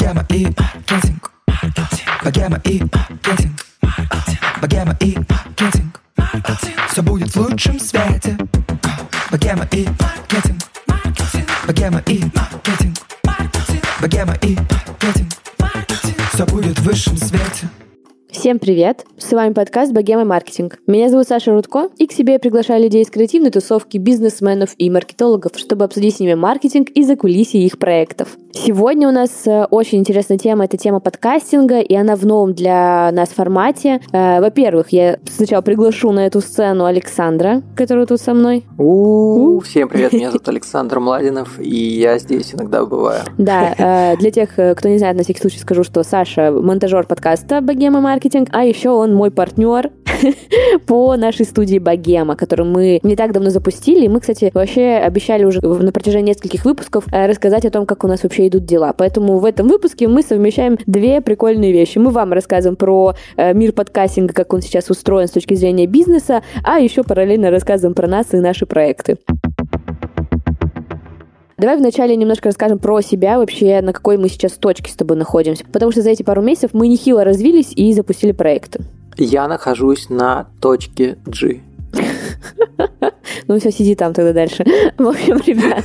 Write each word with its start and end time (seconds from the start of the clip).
Богема 0.00 0.24
и 0.30 0.46
маркетинг. 0.46 1.30
Богема 2.24 2.58
и 2.64 2.82
маркетинг. 2.82 3.66
Богема 4.62 4.96
и 4.98 5.18
маркетинг. 5.28 6.00
Все 6.90 7.02
будет 7.02 7.34
в 7.34 7.36
лучшем 7.36 7.78
свете. 7.78 8.38
Богема 9.30 9.68
и 9.72 9.86
маркетинг. 10.00 10.62
Богема 11.66 11.98
и 12.06 12.24
маркетинг. 12.34 12.96
Богема 14.00 14.34
и 14.40 14.56
маркетинг. 14.56 15.32
Все 16.32 16.46
будет 16.46 16.78
в 16.78 16.82
высшем 16.82 17.18
свете. 17.18 17.68
Всем 18.40 18.58
привет! 18.58 19.04
С 19.18 19.32
вами 19.32 19.52
подкаст 19.52 19.92
«Богема 19.92 20.24
маркетинг». 20.24 20.78
Меня 20.86 21.10
зовут 21.10 21.28
Саша 21.28 21.52
Рудко, 21.52 21.90
и 21.98 22.06
к 22.06 22.12
себе 22.12 22.32
я 22.32 22.38
приглашаю 22.38 22.82
людей 22.82 23.02
из 23.02 23.10
креативной 23.10 23.50
тусовки, 23.50 23.98
бизнесменов 23.98 24.70
и 24.78 24.88
маркетологов, 24.88 25.52
чтобы 25.56 25.84
обсудить 25.84 26.16
с 26.16 26.20
ними 26.20 26.32
маркетинг 26.32 26.88
и 26.88 27.04
закулисье 27.04 27.62
их 27.62 27.78
проектов. 27.78 28.38
Сегодня 28.52 29.08
у 29.08 29.12
нас 29.12 29.46
э, 29.46 29.66
очень 29.70 29.98
интересная 29.98 30.38
тема, 30.38 30.64
это 30.64 30.78
тема 30.78 31.00
подкастинга, 31.00 31.80
и 31.80 31.94
она 31.94 32.16
в 32.16 32.24
новом 32.24 32.54
для 32.54 33.10
нас 33.12 33.28
формате. 33.28 34.00
Э, 34.10 34.40
во-первых, 34.40 34.88
я 34.88 35.18
сначала 35.30 35.60
приглашу 35.60 36.10
на 36.10 36.26
эту 36.26 36.40
сцену 36.40 36.86
Александра, 36.86 37.62
который 37.76 38.06
тут 38.06 38.22
со 38.22 38.32
мной. 38.32 38.64
У, 38.78 39.60
всем 39.60 39.90
привет, 39.90 40.14
меня 40.14 40.30
зовут 40.30 40.48
Александр 40.48 40.98
Младинов, 40.98 41.60
и 41.60 42.00
я 42.00 42.18
здесь 42.18 42.54
иногда 42.54 42.86
бываю. 42.86 43.20
Да, 43.36 43.74
э, 43.76 44.16
для 44.16 44.30
тех, 44.30 44.52
кто 44.54 44.88
не 44.88 44.96
знает, 44.96 45.18
на 45.18 45.24
всякий 45.24 45.40
случай 45.40 45.58
скажу, 45.58 45.84
что 45.84 46.02
Саша 46.02 46.50
монтажер 46.50 47.06
подкаста 47.06 47.60
«Богема 47.60 48.00
маркетинг», 48.00 48.29
а 48.50 48.64
еще 48.64 48.90
он 48.90 49.14
мой 49.14 49.30
партнер 49.30 49.90
по 50.86 51.16
нашей 51.16 51.46
студии 51.46 51.78
«Богема», 51.78 52.36
которую 52.36 52.70
мы 52.70 53.00
не 53.02 53.16
так 53.16 53.32
давно 53.32 53.50
запустили. 53.50 54.06
И 54.06 54.08
мы, 54.08 54.20
кстати, 54.20 54.50
вообще 54.52 54.96
обещали 54.96 55.44
уже 55.44 55.60
на 55.60 55.92
протяжении 55.92 56.30
нескольких 56.30 56.64
выпусков 56.64 57.04
рассказать 57.10 57.64
о 57.64 57.70
том, 57.70 57.86
как 57.86 58.04
у 58.04 58.08
нас 58.08 58.22
вообще 58.22 58.40
вообще 58.40 58.48
идут 58.48 58.64
дела. 58.64 58.92
Поэтому 58.96 59.38
в 59.38 59.44
этом 59.44 59.68
выпуске 59.68 60.08
мы 60.08 60.22
совмещаем 60.22 60.78
две 60.86 61.20
прикольные 61.20 61.72
вещи. 61.72 61.98
Мы 61.98 62.10
вам 62.10 62.32
рассказываем 62.32 62.76
про 62.76 63.14
э, 63.36 63.52
мир 63.54 63.72
подкастинга, 63.72 64.32
как 64.32 64.52
он 64.52 64.62
сейчас 64.62 64.88
устроен 64.90 65.26
с 65.26 65.32
точки 65.32 65.54
зрения 65.54 65.86
бизнеса, 65.86 66.42
а 66.62 66.78
еще 66.78 67.02
параллельно 67.02 67.50
рассказываем 67.50 67.94
про 67.94 68.06
нас 68.06 68.32
и 68.32 68.36
наши 68.36 68.66
проекты. 68.66 69.18
Давай 71.60 71.76
вначале 71.76 72.16
немножко 72.16 72.48
расскажем 72.48 72.78
про 72.78 73.02
себя, 73.02 73.38
вообще 73.38 73.82
на 73.82 73.92
какой 73.92 74.16
мы 74.16 74.30
сейчас 74.30 74.52
точке 74.52 74.90
с 74.90 74.94
тобой 74.94 75.18
находимся. 75.18 75.62
Потому 75.70 75.92
что 75.92 76.00
за 76.00 76.08
эти 76.08 76.22
пару 76.22 76.40
месяцев 76.40 76.70
мы 76.72 76.88
нехило 76.88 77.22
развились 77.22 77.72
и 77.76 77.92
запустили 77.92 78.32
проекты. 78.32 78.80
Я 79.18 79.46
нахожусь 79.46 80.08
на 80.08 80.46
точке 80.60 81.18
G. 81.26 81.60
Ну 83.46 83.58
все, 83.58 83.70
сиди 83.72 83.94
там 83.94 84.12
тогда 84.14 84.32
дальше. 84.32 84.64
В 84.98 85.08
общем, 85.08 85.38
ребят, 85.46 85.84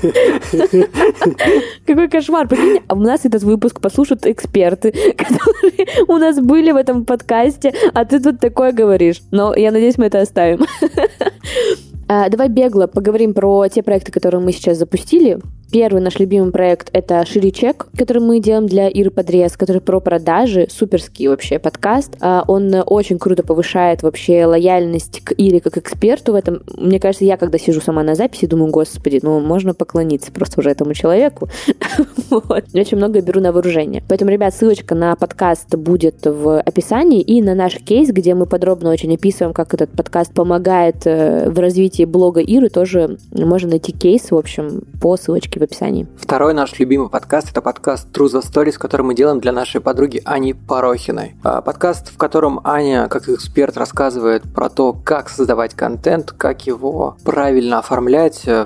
какой 1.86 2.10
кошмар. 2.10 2.48
Прикинь, 2.48 2.84
а 2.88 2.94
у 2.94 3.00
нас 3.00 3.26
этот 3.26 3.44
выпуск 3.44 3.82
послушают 3.82 4.26
эксперты, 4.26 4.92
которые 5.18 6.06
у 6.08 6.18
нас 6.18 6.40
были 6.40 6.72
в 6.72 6.76
этом 6.76 7.06
подкасте, 7.06 7.74
а 7.94 8.06
ты 8.06 8.20
тут 8.20 8.40
такое 8.40 8.72
говоришь. 8.72 9.22
Но 9.32 9.56
я 9.56 9.72
надеюсь, 9.72 9.98
мы 9.98 10.06
это 10.06 10.22
оставим. 10.22 10.66
А, 12.08 12.30
давай 12.30 12.50
бегло 12.50 12.86
поговорим 12.88 13.34
про 13.34 13.68
те 13.68 13.82
проекты, 13.82 14.12
которые 14.12 14.42
мы 14.42 14.52
сейчас 14.52 14.78
запустили. 14.78 15.40
Первый 15.72 16.02
наш 16.02 16.20
любимый 16.20 16.52
проект— 16.52 16.90
это 16.94 17.26
Ширичек, 17.26 17.88
который 17.98 18.22
мы 18.22 18.40
делаем 18.40 18.68
для 18.68 18.88
Иры 18.88 19.10
Подрез, 19.10 19.58
который 19.58 19.82
про 19.82 20.00
продажи, 20.00 20.68
суперский 20.70 21.28
вообще 21.28 21.60
подкаст. 21.60 22.16
А, 22.22 22.44
он 22.48 22.74
очень 22.86 23.20
круто 23.20 23.44
повышает 23.44 24.04
вообще 24.04 24.46
лояльность 24.46 25.22
к 25.24 25.34
Ире 25.34 25.60
как 25.60 25.78
эксперту 25.78 26.34
в 26.34 26.36
этом. 26.36 26.62
Мне 26.78 27.00
кажется, 27.00 27.26
я 27.26 27.38
когда 27.38 27.58
сижу 27.58 27.82
сама 27.82 28.04
на 28.04 28.16
записи, 28.16 28.46
думаю, 28.46 28.72
господи, 28.72 29.20
ну 29.22 29.40
можно 29.40 29.74
поклониться 29.74 30.32
просто 30.32 30.62
уже 30.62 30.70
этому 30.70 30.94
человеку. 30.94 31.50
вот. 32.30 32.66
Очень 32.74 32.98
много 32.98 33.22
беру 33.22 33.42
на 33.42 33.52
вооружение. 33.52 34.04
Поэтому, 34.08 34.32
ребят, 34.32 34.54
ссылочка 34.54 34.96
на 34.96 35.16
подкаст 35.16 35.76
будет 35.76 36.26
в 36.26 36.60
описании 36.62 37.22
и 37.22 37.42
на 37.42 37.56
наш 37.56 37.76
кейс, 37.78 38.10
где 38.10 38.34
мы 38.36 38.46
подробно 38.46 38.92
очень 38.92 39.14
описываем, 39.14 39.54
как 39.54 39.74
этот 39.74 39.90
подкаст 39.92 40.34
помогает 40.34 41.06
э, 41.06 41.50
в 41.50 41.60
развитии 41.60 42.06
блога 42.06 42.42
Иры, 42.42 42.70
тоже 42.70 43.18
можно 43.32 43.72
найти 43.72 43.92
кейс, 43.92 44.32
в 44.32 44.36
общем, 44.36 44.84
по 45.02 45.18
ссылочке 45.18 45.55
в 45.60 45.64
описании. 45.64 46.08
Второй 46.18 46.54
наш 46.54 46.78
любимый 46.80 47.10
подкаст– 47.10 47.50
это 47.52 47.62
подкаст 47.62 48.08
True 48.16 48.28
the 48.28 48.42
Stories, 48.42 48.78
который 48.78 49.04
мы 49.04 49.16
делаем 49.16 49.40
для 49.40 49.52
нашей 49.52 49.82
подруги 49.82 50.22
Ани 50.26 50.54
Порохиной. 50.54 51.36
А, 51.44 51.62
подкаст, 51.62 52.12
в 52.12 52.18
котором 52.18 52.62
Аня, 52.64 53.08
как 53.08 53.30
эксперт, 53.30 53.78
рассказывает 53.78 54.44
про 54.44 54.70
то, 54.70 54.94
как 54.94 55.30
создавать 55.30 55.74
контент, 55.74 56.32
как 56.32 56.68
его 56.68 57.18
правильно 57.24 57.80
оформлять 57.80 58.42
э, 58.46 58.66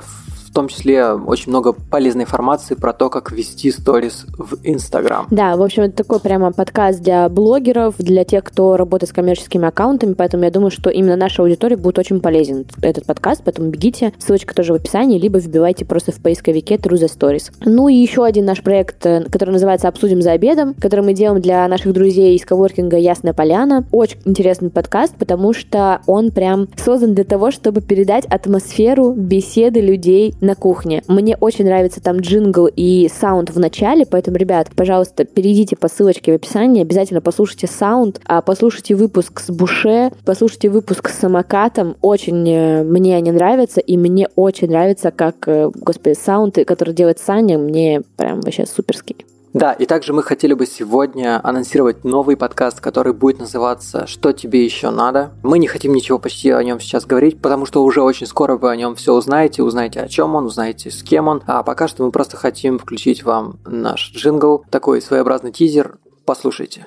в 0.50 0.54
том 0.54 0.68
числе 0.68 1.12
очень 1.12 1.50
много 1.50 1.74
полезной 1.74 2.24
информации 2.24 2.74
про 2.74 2.92
то, 2.92 3.10
как 3.10 3.32
вести 3.32 3.72
сторис 3.72 4.26
в 4.38 4.58
Инстаграм. 4.64 5.28
Да, 5.30 5.56
в 5.56 5.62
общем, 5.62 5.84
это 5.84 5.98
такой 5.98 6.20
прямо 6.20 6.52
подкаст 6.52 7.02
для 7.02 7.30
блогеров, 7.30 7.96
для 7.98 8.24
тех, 8.24 8.44
кто 8.44 8.76
работает 8.76 9.12
с 9.12 9.14
коммерческими 9.14 9.68
аккаунтами, 9.68 10.14
поэтому 10.14 10.44
я 10.44 10.52
думаю, 10.52 10.72
что 10.72 10.90
именно 10.90 11.16
наша 11.16 11.44
аудитория 11.44 11.78
будет 11.78 12.00
очень 12.00 12.20
полезен 12.20 12.66
этот 12.82 13.06
подкаст, 13.06 13.42
поэтому 13.46 13.70
бегите, 13.70 14.14
ссылочка 14.18 14.56
тоже 14.56 14.74
в 14.74 14.78
описании, 14.78 15.20
либо 15.20 15.38
вбивайте 15.38 15.86
просто 15.86 16.12
в 16.12 16.16
поисковике 16.16 16.76
True 16.76 16.98
the 16.98 17.08
Stories. 17.08 17.52
Ну 17.66 17.88
и 17.88 17.96
еще 17.96 18.26
один 18.26 18.46
наш 18.46 18.64
проект, 18.64 19.06
э, 19.06 19.26
который 19.31 19.52
называется 19.52 19.88
«Обсудим 19.88 20.22
за 20.22 20.31
обедом», 20.31 20.74
который 20.74 21.02
мы 21.02 21.14
делаем 21.14 21.42
для 21.42 21.68
наших 21.68 21.94
друзей 21.94 22.36
из 22.36 22.46
коворкинга 22.46 22.98
«Ясная 22.98 23.34
поляна». 23.34 23.86
Очень 23.92 24.20
интересный 24.26 24.72
подкаст, 24.72 25.16
потому 25.18 25.54
что 25.54 26.02
он 26.08 26.31
прям 26.31 26.68
создан 26.76 27.14
для 27.14 27.24
того, 27.24 27.52
чтобы 27.52 27.81
передать 27.81 28.26
атмосферу 28.26 29.14
беседы 29.14 29.80
людей 29.80 30.34
на 30.42 30.56
кухне. 30.56 31.04
Мне 31.08 31.36
очень 31.38 31.66
нравится 31.66 32.02
там 32.02 32.18
джингл 32.18 32.68
и 32.68 33.10
саунд 33.14 33.50
в 33.50 33.60
начале, 33.60 34.06
поэтому, 34.06 34.38
ребят, 34.38 34.70
пожалуйста, 34.76 35.26
перейдите 35.26 35.76
по 35.76 35.88
ссылочке 35.88 36.32
в 36.32 36.36
описании, 36.36 36.82
обязательно 36.82 37.22
послушайте 37.22 37.68
саунд, 37.68 38.22
а 38.26 38.42
послушайте 38.42 38.96
выпуск 38.96 39.40
с 39.40 39.50
Буше, 39.50 40.12
послушайте 40.26 40.70
выпуск 40.70 41.10
с 41.10 41.20
самокатом. 41.20 41.96
Очень 42.02 42.48
э, 42.50 42.84
мне 42.84 43.16
они 43.16 43.32
нравятся, 43.32 43.80
и 43.80 43.98
мне 43.98 44.30
очень 44.36 44.70
нравится, 44.70 45.12
как, 45.12 45.48
э, 45.48 45.70
господи, 45.74 46.16
саунд, 46.16 46.58
который 46.66 46.94
делает 46.94 47.20
Саня, 47.20 47.58
мне 47.58 48.02
прям 48.18 48.42
вообще 48.42 48.66
суперский. 48.66 49.26
Да, 49.54 49.74
и 49.74 49.86
также 49.86 50.14
мы 50.14 50.22
хотели 50.22 50.54
бы 50.54 50.68
сегодня 50.68 51.40
анонсировать 51.44 52.04
новый 52.04 52.38
подкаст, 52.38 52.82
который 52.82 53.14
будет 53.14 53.40
называться 53.40 54.06
«Что 54.06 54.32
тебе 54.32 54.64
еще 54.64 54.92
надо?». 54.92 55.32
Мы 55.42 55.58
не 55.58 55.68
хотим 55.68 55.94
ничего 55.94 56.20
почти 56.20 56.52
о 56.52 56.64
нем 56.64 56.80
сейчас 56.80 57.06
говорить, 57.06 57.42
потому 57.42 57.66
что 57.66 57.84
уже 57.84 58.04
очень 58.04 58.28
скоро 58.28 58.58
вы 58.58 58.70
о 58.70 58.76
нем 58.76 58.96
все 58.96 59.14
узнаете, 59.14 59.64
узнаете 59.64 60.02
о 60.02 60.08
чем 60.08 60.36
он, 60.36 60.46
узнаете 60.46 60.92
с 60.92 61.02
кем 61.02 61.28
он. 61.28 61.42
А 61.48 61.64
пока 61.64 61.88
что 61.88 62.04
мы 62.04 62.12
просто 62.12 62.38
хотим 62.38 62.78
включить 62.78 63.24
вам 63.24 63.60
наш 63.66 64.12
джингл, 64.12 64.66
такой 64.70 65.02
своеобразный 65.02 65.52
тизер. 65.52 65.98
Послушайте. 66.26 66.86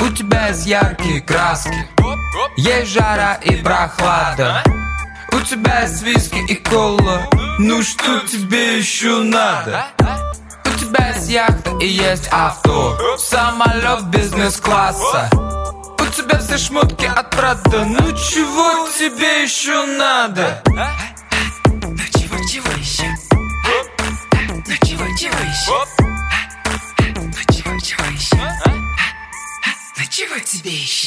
У 0.00 0.14
тебя 0.14 0.48
есть 0.48 0.66
яркие 0.66 1.22
краски, 1.22 1.88
есть 2.56 2.92
жара 2.92 3.40
и 3.42 3.56
прохлада. 3.56 4.62
У 5.32 5.40
тебя 5.40 5.82
есть 5.82 6.02
виски 6.04 6.38
и 6.48 6.54
кола, 6.54 7.22
ну 7.58 7.82
что 7.82 8.20
тебе 8.30 8.78
еще 8.78 9.22
надо? 9.22 9.86
Тебя 10.84 11.08
есть 11.08 11.28
яхта 11.30 11.70
и 11.80 11.86
есть 11.86 12.28
авто 12.30 13.16
Самолет 13.18 14.04
бизнес-класса 14.06 15.30
У 15.32 16.06
тебя 16.06 16.38
все 16.38 16.58
шмотки 16.58 17.06
от 17.06 17.30
Прада 17.30 17.84
Ну 17.84 18.12
чего 18.16 18.88
тебе 18.98 19.42
еще 19.42 19.84
надо? 19.86 20.62
Ну 20.66 21.96
чего, 22.12 22.36
чего 22.48 22.70
еще? 22.78 23.06
Ну 24.66 24.74
чего, 24.82 25.06
чего 25.16 25.38
еще? 25.38 25.86
Ну 27.14 27.32
чего, 27.52 27.80
чего 27.80 28.04
еще? 28.10 28.36
Ну 29.96 30.04
чего 30.10 30.38
тебе 30.40 30.72
еще? 30.72 31.03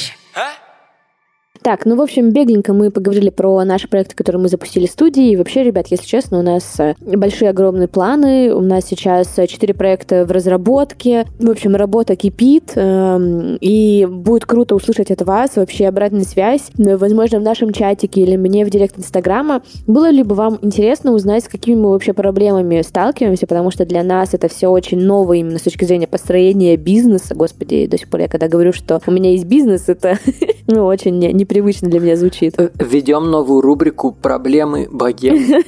Так, 1.68 1.86
ну, 1.86 1.98
в 1.98 2.02
общем, 2.02 2.32
бегленько 2.32 2.72
мы 2.72 2.92
поговорили 2.92 3.30
про 3.30 3.62
наши 3.66 3.90
проекты, 3.90 4.16
которые 4.16 4.42
мы 4.42 4.48
запустили 4.48 4.88
в 4.88 4.90
студии. 4.90 5.32
И 5.32 5.36
вообще, 5.36 5.64
ребят, 5.64 5.88
если 5.90 6.06
честно, 6.06 6.40
у 6.40 6.42
нас 6.42 6.80
э, 6.80 6.96
большие 7.02 7.50
огромные 7.50 7.90
планы. 7.90 8.54
У 8.54 8.62
нас 8.62 8.86
сейчас 8.86 9.38
э, 9.38 9.48
четыре 9.48 9.74
проекта 9.74 10.26
в 10.26 10.32
разработке. 10.32 11.26
В 11.40 11.50
общем, 11.50 11.76
работа 11.76 12.16
кипит. 12.16 12.72
Эм, 12.76 13.58
и 13.60 14.08
будет 14.10 14.46
круто 14.46 14.76
услышать 14.76 15.12
от 15.12 15.24
вас 15.24 15.58
вообще 15.58 15.88
обратную 15.88 16.24
связь. 16.24 16.72
Возможно, 16.78 17.40
в 17.40 17.44
нашем 17.44 17.74
чатике 17.74 18.22
или 18.22 18.38
мне 18.38 18.64
в 18.64 18.70
директ 18.70 18.98
Инстаграма. 18.98 19.62
Было 19.88 20.10
ли 20.10 20.24
бы 20.24 20.36
вам 20.36 20.60
интересно 20.62 21.12
узнать, 21.12 21.44
с 21.44 21.48
какими 21.50 21.76
мы 21.76 21.90
вообще 21.90 22.14
проблемами 22.14 22.82
сталкиваемся, 22.82 23.46
потому 23.46 23.72
что 23.72 23.86
для 23.86 24.04
нас 24.04 24.34
это 24.34 24.48
все 24.48 24.70
очень 24.70 25.02
ново 25.02 25.34
именно 25.34 25.60
с 25.60 25.64
точки 25.64 25.84
зрения 25.84 26.08
построения 26.08 26.78
бизнеса. 26.78 27.36
Господи, 27.36 27.88
до 27.88 27.98
сих 27.98 28.08
пор 28.08 28.22
я 28.22 28.30
когда 28.30 28.48
говорю, 28.48 28.72
что 28.72 29.02
у 29.06 29.12
меня 29.12 29.32
есть 29.32 29.44
бизнес, 29.44 29.90
это 29.90 30.18
ну, 30.68 30.86
очень 30.86 31.20
неприятно 31.20 31.57
непривычно 31.58 31.90
для 31.90 32.00
меня 32.00 32.16
звучит. 32.16 32.56
Введем 32.80 33.30
новую 33.32 33.62
рубрику 33.62 34.12
«Проблемы 34.12 34.88
богем». 34.92 35.38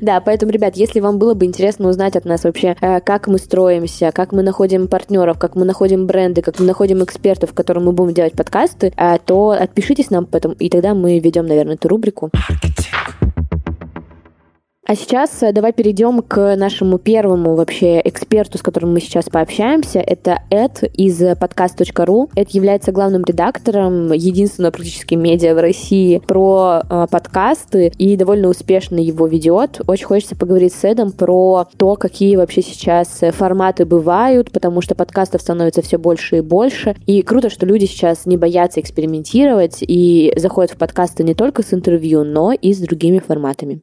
Да, 0.00 0.20
поэтому, 0.20 0.52
ребят, 0.52 0.76
если 0.76 1.00
вам 1.00 1.18
было 1.18 1.34
бы 1.34 1.44
интересно 1.44 1.88
узнать 1.88 2.16
от 2.16 2.24
нас 2.24 2.44
вообще, 2.44 2.76
э, 2.80 3.00
как 3.00 3.28
мы 3.28 3.38
строимся, 3.38 4.10
как 4.12 4.32
мы 4.32 4.42
находим 4.42 4.88
партнеров, 4.88 5.38
как 5.38 5.54
мы 5.54 5.64
находим 5.64 6.06
бренды, 6.06 6.42
как 6.42 6.58
мы 6.58 6.66
находим 6.66 7.02
экспертов, 7.02 7.52
которым 7.54 7.84
мы 7.84 7.92
будем 7.92 8.14
делать 8.14 8.32
подкасты, 8.32 8.92
э, 8.96 9.18
то 9.24 9.50
отпишитесь 9.50 10.10
нам 10.10 10.26
потом, 10.26 10.52
и 10.52 10.68
тогда 10.68 10.94
мы 10.94 11.18
ведем, 11.18 11.46
наверное, 11.46 11.74
эту 11.74 11.88
рубрику. 11.88 12.30
А 14.88 14.94
сейчас 14.94 15.42
э, 15.42 15.50
давай 15.50 15.72
перейдем 15.72 16.22
к 16.22 16.54
нашему 16.54 16.98
первому 16.98 17.56
вообще 17.56 18.00
эксперту, 18.04 18.56
с 18.56 18.62
которым 18.62 18.92
мы 18.92 19.00
сейчас 19.00 19.24
пообщаемся. 19.24 19.98
Это 19.98 20.42
Эд 20.48 20.84
из 20.94 21.20
подкаст.ру. 21.36 22.30
Эд 22.36 22.50
является 22.50 22.92
главным 22.92 23.24
редактором 23.24 24.12
единственного 24.12 24.70
практически 24.70 25.16
медиа 25.16 25.56
в 25.56 25.60
России 25.60 26.22
про 26.24 26.82
э, 26.88 27.06
подкасты 27.10 27.92
и 27.98 28.14
довольно 28.14 28.46
успешно 28.46 29.00
его 29.00 29.26
ведет. 29.26 29.80
Очень 29.88 30.06
хочется 30.06 30.36
поговорить 30.36 30.72
с 30.72 30.84
Эдом 30.84 31.10
про 31.10 31.66
то, 31.76 31.96
какие 31.96 32.36
вообще 32.36 32.62
сейчас 32.62 33.24
э, 33.24 33.32
форматы 33.32 33.86
бывают, 33.86 34.52
потому 34.52 34.82
что 34.82 34.94
подкастов 34.94 35.40
становится 35.40 35.82
все 35.82 35.98
больше 35.98 36.36
и 36.36 36.42
больше. 36.42 36.94
И 37.06 37.22
круто, 37.22 37.50
что 37.50 37.66
люди 37.66 37.86
сейчас 37.86 38.24
не 38.24 38.36
боятся 38.36 38.78
экспериментировать 38.78 39.78
и 39.80 40.32
заходят 40.36 40.70
в 40.70 40.76
подкасты 40.76 41.24
не 41.24 41.34
только 41.34 41.64
с 41.64 41.74
интервью, 41.74 42.22
но 42.22 42.52
и 42.52 42.72
с 42.72 42.78
другими 42.78 43.18
форматами. 43.18 43.82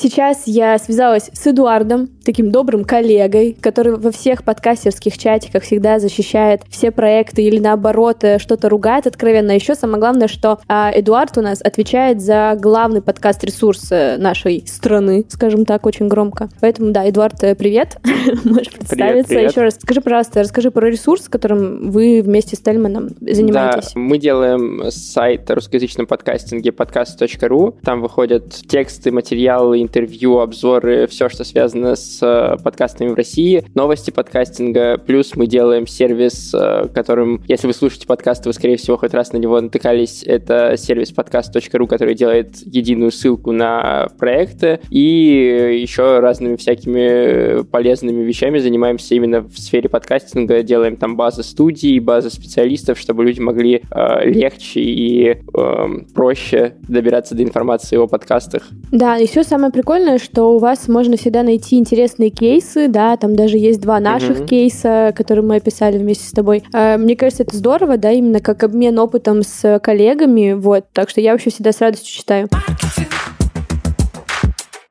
Сейчас 0.00 0.44
я 0.46 0.78
связалась 0.78 1.28
с 1.34 1.46
Эдуардом, 1.46 2.08
таким 2.24 2.50
добрым 2.50 2.84
коллегой, 2.84 3.54
который 3.60 3.98
во 3.98 4.10
всех 4.10 4.44
подкастерских 4.44 5.18
чатиках 5.18 5.62
всегда 5.62 5.98
защищает 5.98 6.62
все 6.70 6.90
проекты 6.90 7.42
или 7.42 7.58
наоборот 7.58 8.24
э, 8.24 8.38
что-то 8.38 8.70
ругает 8.70 9.06
откровенно. 9.06 9.50
Еще 9.50 9.74
самое 9.74 9.98
главное, 10.00 10.26
что 10.26 10.58
а, 10.68 10.90
Эдуард 10.94 11.36
у 11.36 11.42
нас 11.42 11.60
отвечает 11.60 12.22
за 12.22 12.56
главный 12.58 13.02
подкаст-ресурс 13.02 13.88
э, 13.90 14.16
нашей 14.16 14.64
страны, 14.66 15.26
скажем 15.28 15.66
так, 15.66 15.84
очень 15.84 16.08
громко. 16.08 16.48
Поэтому, 16.62 16.92
да, 16.92 17.06
Эдуард, 17.06 17.42
э, 17.44 17.54
привет. 17.54 17.98
Можешь 18.44 18.72
представиться. 18.72 18.94
Привет, 18.94 19.26
привет. 19.26 19.50
Еще 19.50 19.60
раз 19.60 19.74
скажи, 19.74 20.00
пожалуйста, 20.00 20.40
расскажи 20.40 20.70
про 20.70 20.88
ресурс, 20.88 21.28
которым 21.28 21.90
вы 21.90 22.22
вместе 22.22 22.56
с 22.56 22.60
Тельманом 22.60 23.08
занимаетесь. 23.20 23.92
Да, 23.92 24.00
мы 24.00 24.16
делаем 24.16 24.90
сайт 24.90 25.50
русскоязычном 25.50 26.06
подкастинге 26.06 26.72
подкаст.ру. 26.72 27.76
Там 27.84 28.00
выходят 28.00 28.48
тексты, 28.66 29.10
материалы, 29.12 29.89
интервью, 29.90 30.38
обзоры, 30.38 31.08
все, 31.08 31.28
что 31.28 31.42
связано 31.42 31.96
с 31.96 32.20
э, 32.22 32.62
подкастами 32.62 33.08
в 33.08 33.14
России, 33.14 33.64
новости 33.74 34.12
подкастинга, 34.12 34.98
плюс 34.98 35.34
мы 35.34 35.48
делаем 35.48 35.88
сервис, 35.88 36.54
э, 36.54 36.86
которым, 36.94 37.42
если 37.48 37.66
вы 37.66 37.72
слушаете 37.72 38.06
подкасты, 38.06 38.48
вы, 38.48 38.52
скорее 38.52 38.76
всего, 38.76 38.96
хоть 38.96 39.14
раз 39.14 39.32
на 39.32 39.38
него 39.38 39.60
натыкались, 39.60 40.22
это 40.24 40.76
сервис 40.76 41.10
подкаст.ру, 41.10 41.88
который 41.88 42.14
делает 42.14 42.56
единую 42.64 43.10
ссылку 43.10 43.50
на 43.50 44.08
проекты, 44.16 44.78
и 44.90 45.80
еще 45.80 46.20
разными 46.20 46.54
всякими 46.54 47.64
полезными 47.64 48.22
вещами 48.22 48.58
занимаемся 48.58 49.16
именно 49.16 49.40
в 49.40 49.58
сфере 49.58 49.88
подкастинга, 49.88 50.62
делаем 50.62 50.96
там 50.96 51.16
базы 51.16 51.42
студий, 51.42 51.98
базы 51.98 52.30
специалистов, 52.30 52.96
чтобы 52.96 53.24
люди 53.24 53.40
могли 53.40 53.82
э, 53.90 54.30
легче 54.30 54.80
и 54.80 55.30
э, 55.30 55.88
проще 56.14 56.74
добираться 56.86 57.34
до 57.34 57.42
информации 57.42 57.96
о 57.96 58.06
подкастах. 58.06 58.68
Да, 58.92 59.16
еще 59.16 59.42
самое 59.42 59.69
прикольное, 59.70 60.18
что 60.18 60.54
у 60.54 60.58
вас 60.58 60.88
можно 60.88 61.16
всегда 61.16 61.42
найти 61.42 61.76
интересные 61.76 62.30
кейсы, 62.30 62.88
да, 62.88 63.16
там 63.16 63.36
даже 63.36 63.58
есть 63.58 63.80
два 63.80 64.00
наших 64.00 64.40
mm-hmm. 64.40 64.46
кейса, 64.46 65.12
которые 65.16 65.44
мы 65.44 65.56
описали 65.56 65.98
вместе 65.98 66.28
с 66.28 66.32
тобой. 66.32 66.62
А, 66.72 66.96
мне 66.96 67.16
кажется, 67.16 67.42
это 67.42 67.56
здорово, 67.56 67.96
да, 67.96 68.10
именно 68.10 68.40
как 68.40 68.62
обмен 68.64 68.98
опытом 68.98 69.42
с 69.42 69.78
коллегами, 69.80 70.52
вот, 70.52 70.86
так 70.92 71.10
что 71.10 71.20
я 71.20 71.32
вообще 71.32 71.50
всегда 71.50 71.72
с 71.72 71.80
радостью 71.80 72.14
читаю. 72.14 72.48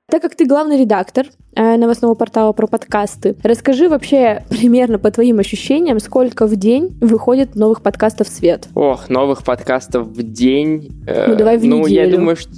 Так 0.10 0.24
как 0.24 0.36
ты 0.36 0.46
главный 0.46 0.80
редактор 0.80 1.28
э, 1.56 1.78
новостного 1.78 2.16
портала 2.16 2.52
про 2.52 2.66
подкасты, 2.66 3.36
расскажи 3.44 3.88
вообще 3.88 4.44
примерно 4.50 4.98
по 4.98 5.12
твоим 5.12 5.38
ощущениям, 5.38 6.00
сколько 6.00 6.48
в 6.48 6.56
день 6.56 6.98
выходит 7.00 7.56
новых 7.56 7.84
подкастов 7.84 8.28
в 8.28 8.32
свет? 8.32 8.68
Ох, 8.74 9.08
новых 9.10 9.44
подкастов 9.44 10.08
в 10.08 10.24
день. 10.24 11.04
Э, 11.06 11.28
ну, 11.28 11.36
давай 11.36 11.60
в 11.60 11.66
ну, 11.66 11.82
неделю. 11.82 12.10
Я 12.10 12.18
думаю, 12.18 12.36
что, 12.38 12.52